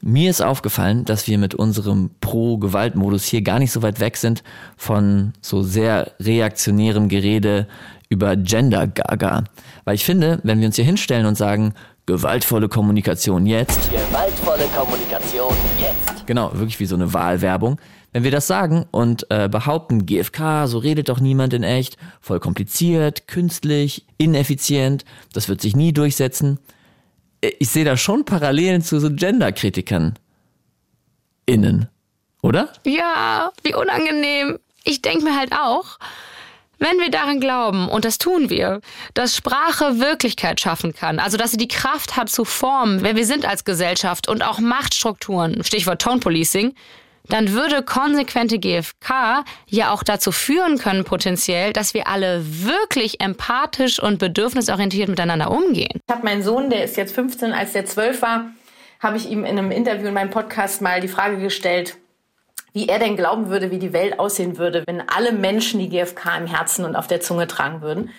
mir 0.00 0.30
ist 0.30 0.42
aufgefallen, 0.42 1.04
dass 1.04 1.26
wir 1.26 1.38
mit 1.38 1.56
unserem 1.56 2.10
Pro-Gewalt-Modus 2.20 3.24
hier 3.24 3.42
gar 3.42 3.58
nicht 3.58 3.72
so 3.72 3.82
weit 3.82 3.98
weg 3.98 4.16
sind 4.16 4.44
von 4.76 5.32
so 5.40 5.62
sehr 5.62 6.12
reaktionärem 6.20 7.08
Gerede 7.08 7.66
über 8.08 8.36
Gender-Gaga. 8.36 9.42
Weil 9.84 9.94
ich 9.96 10.04
finde, 10.04 10.38
wenn 10.44 10.60
wir 10.60 10.66
uns 10.66 10.76
hier 10.76 10.84
hinstellen 10.84 11.26
und 11.26 11.34
sagen, 11.34 11.74
Gewaltvolle 12.08 12.70
Kommunikation 12.70 13.44
jetzt. 13.44 13.90
Gewaltvolle 13.90 14.64
Kommunikation 14.74 15.54
jetzt. 15.78 16.26
Genau, 16.26 16.50
wirklich 16.54 16.80
wie 16.80 16.86
so 16.86 16.94
eine 16.94 17.12
Wahlwerbung. 17.12 17.78
Wenn 18.12 18.24
wir 18.24 18.30
das 18.30 18.46
sagen 18.46 18.86
und 18.92 19.26
äh, 19.28 19.46
behaupten, 19.50 20.06
GFK, 20.06 20.68
so 20.68 20.78
redet 20.78 21.10
doch 21.10 21.20
niemand 21.20 21.52
in 21.52 21.64
echt, 21.64 21.98
voll 22.22 22.40
kompliziert, 22.40 23.28
künstlich, 23.28 24.06
ineffizient, 24.16 25.04
das 25.34 25.50
wird 25.50 25.60
sich 25.60 25.76
nie 25.76 25.92
durchsetzen. 25.92 26.58
Äh, 27.42 27.50
ich 27.58 27.68
sehe 27.68 27.84
da 27.84 27.98
schon 27.98 28.24
Parallelen 28.24 28.80
zu 28.80 29.00
so 29.00 29.10
Gender-Kritikern. 29.10 30.18
Innen. 31.44 31.88
Oder? 32.40 32.70
Ja, 32.86 33.52
wie 33.64 33.74
unangenehm. 33.74 34.58
Ich 34.82 35.02
denke 35.02 35.24
mir 35.24 35.36
halt 35.36 35.52
auch, 35.52 35.98
wenn 36.78 36.98
wir 36.98 37.10
daran 37.10 37.40
glauben, 37.40 37.88
und 37.88 38.04
das 38.04 38.18
tun 38.18 38.50
wir, 38.50 38.80
dass 39.14 39.36
Sprache 39.36 39.98
Wirklichkeit 39.98 40.60
schaffen 40.60 40.94
kann, 40.94 41.18
also 41.18 41.36
dass 41.36 41.50
sie 41.50 41.56
die 41.56 41.68
Kraft 41.68 42.16
hat 42.16 42.28
zu 42.28 42.44
formen, 42.44 43.02
wer 43.02 43.16
wir 43.16 43.26
sind 43.26 43.44
als 43.44 43.64
Gesellschaft 43.64 44.28
und 44.28 44.42
auch 44.42 44.60
Machtstrukturen, 44.60 45.64
Stichwort 45.64 46.00
Tone 46.02 46.20
Policing, 46.20 46.74
dann 47.28 47.52
würde 47.52 47.82
konsequente 47.82 48.58
GFK 48.58 49.44
ja 49.66 49.92
auch 49.92 50.02
dazu 50.02 50.32
führen 50.32 50.78
können, 50.78 51.04
potenziell, 51.04 51.72
dass 51.72 51.94
wir 51.94 52.08
alle 52.08 52.42
wirklich 52.44 53.20
empathisch 53.20 54.00
und 54.00 54.18
bedürfnisorientiert 54.18 55.08
miteinander 55.08 55.50
umgehen. 55.50 56.00
Ich 56.06 56.14
habe 56.14 56.24
meinen 56.24 56.42
Sohn, 56.42 56.70
der 56.70 56.84
ist 56.84 56.96
jetzt 56.96 57.14
15, 57.14 57.52
als 57.52 57.72
der 57.72 57.84
12 57.84 58.22
war, 58.22 58.46
habe 59.00 59.16
ich 59.16 59.28
ihm 59.28 59.44
in 59.44 59.58
einem 59.58 59.70
Interview 59.70 60.08
in 60.08 60.14
meinem 60.14 60.30
Podcast 60.30 60.80
mal 60.80 61.00
die 61.00 61.08
Frage 61.08 61.38
gestellt, 61.38 61.96
wie 62.78 62.86
er 62.86 63.00
denn 63.00 63.16
glauben 63.16 63.48
würde, 63.48 63.72
wie 63.72 63.80
die 63.80 63.92
Welt 63.92 64.20
aussehen 64.20 64.56
würde, 64.56 64.84
wenn 64.86 65.02
alle 65.08 65.32
Menschen 65.32 65.80
die 65.80 65.88
GfK 65.88 66.38
im 66.38 66.46
Herzen 66.46 66.84
und 66.84 66.94
auf 66.94 67.08
der 67.08 67.20
Zunge 67.20 67.48
tragen 67.48 67.82
würden. 67.82 68.10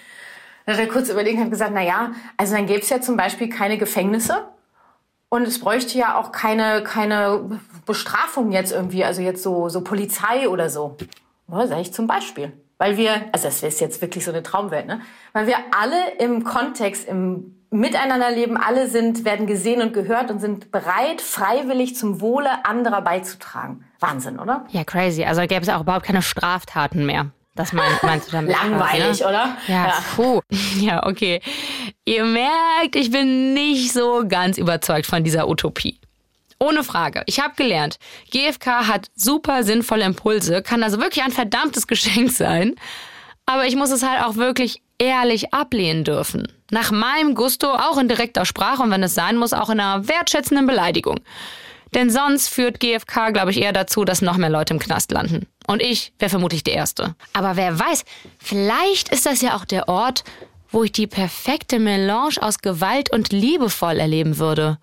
Dann 0.66 0.76
hat 0.76 0.84
er 0.84 0.90
kurz 0.90 1.08
überlegt 1.08 1.38
und 1.38 1.46
hat 1.46 1.52
gesagt, 1.52 1.72
na 1.74 1.82
ja, 1.82 2.12
also 2.36 2.56
dann 2.58 2.66
gäbe 2.66 2.82
es 2.82 2.90
ja 2.90 3.00
zum 3.00 3.16
Beispiel 3.16 3.48
keine 3.48 3.78
Gefängnisse 3.78 4.50
und 5.30 5.44
es 5.44 5.62
bräuchte 5.62 5.98
ja 5.98 6.18
auch 6.20 6.34
keine, 6.34 6.84
keine 6.84 7.62
Bestrafung 7.86 8.52
jetzt 8.52 8.74
irgendwie, 8.74 9.06
also 9.06 9.22
jetzt 9.22 9.44
so, 9.44 9.70
so 9.70 9.82
Polizei 9.82 10.50
oder 10.50 10.70
so. 10.70 10.98
Ja, 11.50 11.66
sag 11.66 11.80
ich 11.80 11.94
zum 11.94 12.06
Beispiel. 12.06 12.52
Weil 12.78 12.98
wir, 12.98 13.14
also 13.32 13.48
das 13.48 13.64
ist 13.64 13.80
jetzt 13.80 14.02
wirklich 14.02 14.26
so 14.26 14.32
eine 14.32 14.44
Traumwelt, 14.44 14.88
ne? 14.88 15.00
Weil 15.32 15.48
wir 15.48 15.56
alle 15.72 16.16
im 16.20 16.44
Kontext, 16.44 17.08
im 17.08 17.59
Miteinanderleben, 17.72 18.58
alle 18.58 18.88
sind, 18.90 19.26
werden 19.26 19.46
gesehen 19.46 19.82
und 19.82 19.94
gehört 19.94 20.32
und 20.32 20.40
sind 20.40 20.72
bereit, 20.72 21.22
freiwillig 21.22 21.96
zum 21.96 22.20
Wohle 22.20 22.66
anderer 22.66 23.02
beizutragen. 23.02 23.86
Wahnsinn, 24.00 24.40
oder? 24.40 24.66
Ja, 24.70 24.84
crazy. 24.84 25.24
Also 25.24 25.42
gäbe 25.42 25.62
es 25.62 25.70
auch 25.70 25.82
überhaupt 25.82 26.06
keine 26.06 26.22
Straftaten 26.22 27.06
mehr. 27.06 27.28
Das 27.56 27.74
mein, 27.74 27.92
meinst 28.02 28.28
du 28.30 28.32
damit? 28.32 28.52
Langweilig, 28.52 29.20
quasi, 29.20 29.24
ne? 29.24 29.30
oder? 29.30 29.58
Ja, 29.68 29.88
Ja. 29.88 29.94
puh. 30.16 30.42
Ja, 30.80 31.06
okay. 31.06 31.42
Ihr 32.06 32.24
merkt, 32.24 32.96
ich 32.96 33.12
bin 33.12 33.54
nicht 33.54 33.92
so 33.94 34.24
ganz 34.28 34.58
überzeugt 34.58 35.06
von 35.06 35.24
dieser 35.24 35.48
Utopie. 35.48 36.00
Ohne 36.60 36.84
Frage. 36.84 37.24
Ich 37.26 37.40
habe 37.40 37.54
gelernt, 37.56 38.00
GFK 38.32 38.88
hat 38.88 39.08
super 39.16 39.64
sinnvolle 39.64 40.04
Impulse, 40.06 40.62
kann 40.62 40.84
also 40.84 41.00
wirklich 41.00 41.24
ein 41.24 41.32
verdammtes 41.32 41.86
Geschenk 41.88 42.32
sein. 42.32 42.76
Aber 43.46 43.66
ich 43.66 43.76
muss 43.76 43.92
es 43.92 44.04
halt 44.04 44.24
auch 44.24 44.36
wirklich 44.36 44.82
ehrlich 45.00 45.54
ablehnen 45.54 46.04
dürfen. 46.04 46.48
Nach 46.72 46.92
meinem 46.92 47.34
Gusto 47.34 47.68
auch 47.68 47.98
in 47.98 48.08
direkter 48.08 48.46
Sprache 48.46 48.84
und 48.84 48.92
wenn 48.92 49.02
es 49.02 49.16
sein 49.16 49.38
muss, 49.38 49.54
auch 49.54 49.70
in 49.70 49.80
einer 49.80 50.08
wertschätzenden 50.08 50.68
Beleidigung. 50.68 51.20
Denn 51.96 52.12
sonst 52.12 52.50
führt 52.50 52.80
GFK, 52.80 53.32
glaube 53.34 53.50
ich, 53.52 53.62
eher 53.62 53.74
dazu, 53.74 54.06
dass 54.06 54.22
noch 54.22 54.38
mehr 54.38 54.50
Leute 54.50 54.74
im 54.74 54.80
Knast 54.80 55.12
landen. 55.12 55.48
Und 55.66 55.82
ich 55.82 56.14
wäre 56.20 56.30
vermutlich 56.30 56.64
die 56.64 56.72
Erste. 56.72 57.16
Aber 57.34 57.56
wer 57.56 57.80
weiß, 57.80 58.06
vielleicht 58.38 59.10
ist 59.10 59.26
das 59.26 59.42
ja 59.42 59.56
auch 59.56 59.66
der 59.66 59.88
Ort, 59.88 60.24
wo 60.70 60.84
ich 60.84 60.92
die 60.92 61.08
perfekte 61.08 61.80
Melange 61.80 62.36
aus 62.42 62.60
Gewalt 62.60 63.12
und 63.12 63.32
liebevoll 63.32 64.00
erleben 64.00 64.38
würde. 64.38 64.78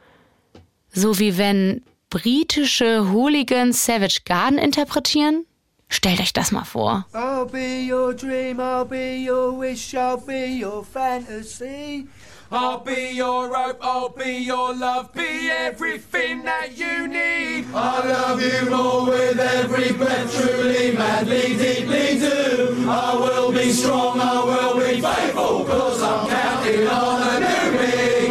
So 0.93 1.19
wie 1.21 1.39
wenn 1.39 1.85
britische 2.11 3.11
Hooligans 3.13 3.85
Savage 3.85 4.21
Garden 4.25 4.59
interpretieren? 4.59 5.45
Stellt 5.89 6.21
euch 6.21 6.33
das 6.33 6.51
mal 6.51 6.65
vor. 6.65 7.07
I'll 7.15 7.47
be 7.47 7.87
your 7.87 8.13
dream, 8.13 8.59
I'll 8.61 8.85
be 8.85 9.25
your 9.25 9.53
wish, 9.53 9.95
I'll 9.95 10.19
be 10.19 10.59
your 10.59 10.85
fantasy. 10.85 12.09
I'll 12.51 12.79
be 12.79 13.11
your 13.15 13.53
hope, 13.55 13.79
I'll 13.81 14.09
be 14.09 14.39
your 14.45 14.75
love, 14.75 15.13
be 15.13 15.49
everything 15.51 16.45
that 16.45 16.77
you 16.77 17.09
need. 17.09 17.67
I 17.75 18.07
love 18.07 18.41
you 18.41 18.71
more 18.71 19.07
with 19.07 19.39
every 19.39 19.93
breath, 19.93 20.33
truly, 20.37 20.93
madly, 20.97 21.57
deeply 21.57 22.19
do. 22.21 22.89
I 22.89 23.15
will 23.17 23.51
be 23.53 23.73
strong, 23.73 24.21
I 24.21 24.45
will 24.45 24.77
be 24.79 25.01
faithful, 25.01 25.65
cause 25.65 26.03
I'm 26.03 26.29
counting 26.29 26.87
on 26.87 27.23
a 27.23 27.41
new 27.41 27.79
beginning. 27.79 28.26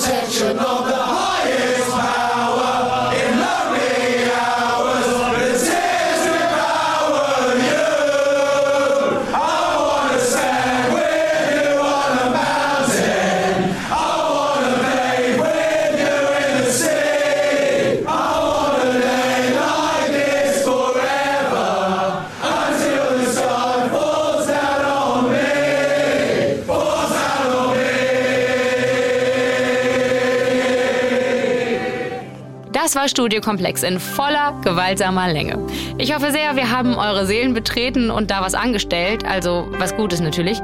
Protection 0.00 0.58
of 0.58 0.79
Das 32.90 32.96
war 32.96 33.08
Studiokomplex 33.08 33.84
in 33.84 34.00
voller 34.00 34.60
gewaltsamer 34.64 35.32
Länge. 35.32 35.64
Ich 35.96 36.12
hoffe 36.12 36.32
sehr, 36.32 36.56
wir 36.56 36.72
haben 36.72 36.96
eure 36.96 37.24
Seelen 37.24 37.54
betreten 37.54 38.10
und 38.10 38.32
da 38.32 38.40
was 38.40 38.54
angestellt, 38.54 39.24
also 39.24 39.68
was 39.78 39.94
Gutes 39.94 40.18
natürlich. 40.18 40.60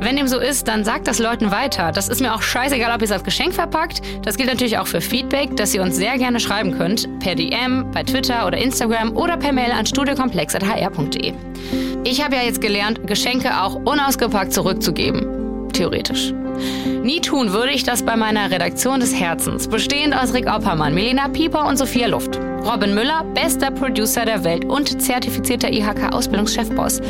Wenn 0.00 0.16
dem 0.16 0.26
so 0.26 0.40
ist, 0.40 0.66
dann 0.66 0.84
sagt 0.84 1.06
das 1.06 1.20
Leuten 1.20 1.52
weiter. 1.52 1.92
Das 1.92 2.08
ist 2.08 2.20
mir 2.20 2.34
auch 2.34 2.42
scheißegal, 2.42 2.92
ob 2.92 3.02
ihr 3.02 3.04
es 3.04 3.12
als 3.12 3.22
Geschenk 3.22 3.54
verpackt. 3.54 4.02
Das 4.24 4.36
gilt 4.36 4.48
natürlich 4.48 4.78
auch 4.78 4.88
für 4.88 5.00
Feedback, 5.00 5.56
das 5.56 5.72
ihr 5.72 5.80
uns 5.80 5.94
sehr 5.94 6.18
gerne 6.18 6.40
schreiben 6.40 6.76
könnt. 6.76 7.08
Per 7.20 7.36
DM, 7.36 7.88
bei 7.92 8.02
Twitter 8.02 8.48
oder 8.48 8.58
Instagram 8.58 9.16
oder 9.16 9.36
per 9.36 9.52
Mail 9.52 9.70
an 9.70 9.86
studiokomplex.hr.de. 9.86 11.34
Ich 12.02 12.24
habe 12.24 12.34
ja 12.34 12.42
jetzt 12.42 12.60
gelernt, 12.60 13.06
Geschenke 13.06 13.62
auch 13.62 13.76
unausgepackt 13.76 14.52
zurückzugeben. 14.52 15.68
Theoretisch. 15.72 16.34
Nie 17.02 17.20
tun 17.20 17.52
würde 17.52 17.72
ich 17.72 17.82
das 17.82 18.02
bei 18.02 18.16
meiner 18.16 18.50
Redaktion 18.50 19.00
des 19.00 19.14
Herzens, 19.14 19.68
bestehend 19.68 20.14
aus 20.14 20.34
Rick 20.34 20.46
Oppermann, 20.46 20.94
Melina 20.94 21.28
Pieper 21.28 21.66
und 21.66 21.76
Sophia 21.76 22.06
Luft. 22.06 22.38
Robin 22.64 22.94
Müller, 22.94 23.24
bester 23.34 23.70
Producer 23.70 24.24
der 24.24 24.44
Welt 24.44 24.64
und 24.64 25.00
zertifizierter 25.00 25.70
IHK-Ausbildungschefboss. 25.70 27.00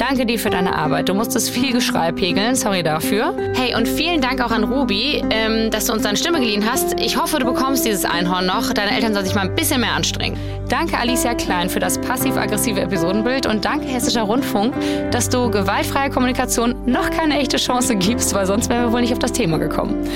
Danke 0.00 0.24
dir 0.24 0.38
für 0.38 0.48
deine 0.48 0.74
Arbeit. 0.74 1.10
Du 1.10 1.14
musstest 1.14 1.50
viel 1.50 1.74
Geschrei 1.74 2.10
pegeln, 2.10 2.54
sorry 2.54 2.82
dafür. 2.82 3.34
Hey, 3.54 3.76
und 3.76 3.86
vielen 3.86 4.22
Dank 4.22 4.40
auch 4.42 4.50
an 4.50 4.64
Ruby, 4.64 5.22
ähm, 5.28 5.70
dass 5.70 5.84
du 5.84 5.92
uns 5.92 6.04
deine 6.04 6.16
Stimme 6.16 6.40
geliehen 6.40 6.64
hast. 6.66 6.98
Ich 6.98 7.18
hoffe, 7.18 7.38
du 7.38 7.44
bekommst 7.44 7.84
dieses 7.84 8.06
Einhorn 8.06 8.46
noch. 8.46 8.72
Deine 8.72 8.92
Eltern 8.92 9.12
sollen 9.12 9.26
sich 9.26 9.34
mal 9.34 9.42
ein 9.42 9.54
bisschen 9.54 9.82
mehr 9.82 9.92
anstrengen. 9.92 10.38
Danke 10.70 10.96
Alicia 10.96 11.34
Klein 11.34 11.68
für 11.68 11.80
das 11.80 11.98
passiv-aggressive 11.98 12.80
Episodenbild 12.80 13.44
und 13.44 13.62
danke 13.62 13.88
Hessischer 13.88 14.22
Rundfunk, 14.22 14.72
dass 15.10 15.28
du 15.28 15.50
gewaltfreie 15.50 16.08
Kommunikation 16.08 16.74
noch 16.86 17.10
keine 17.10 17.38
echte 17.38 17.58
Chance 17.58 17.94
gibst, 17.96 18.32
weil 18.32 18.46
sonst 18.46 18.70
wären 18.70 18.86
wir 18.86 18.92
wohl 18.94 19.02
nicht 19.02 19.12
auf 19.12 19.18
das 19.18 19.32
Thema 19.32 19.58
gekommen. 19.58 20.08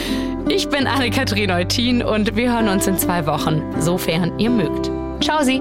Ich 0.48 0.66
bin 0.70 0.86
Anne-Kathrin 0.86 1.50
Eutin 1.50 2.02
und 2.02 2.34
wir 2.34 2.50
hören 2.50 2.70
uns 2.70 2.86
in 2.86 2.96
zwei 2.96 3.26
Wochen, 3.26 3.62
sofern 3.80 4.32
ihr 4.38 4.48
mögt. 4.48 4.90
Ciao 5.20 5.42
Sie! 5.42 5.60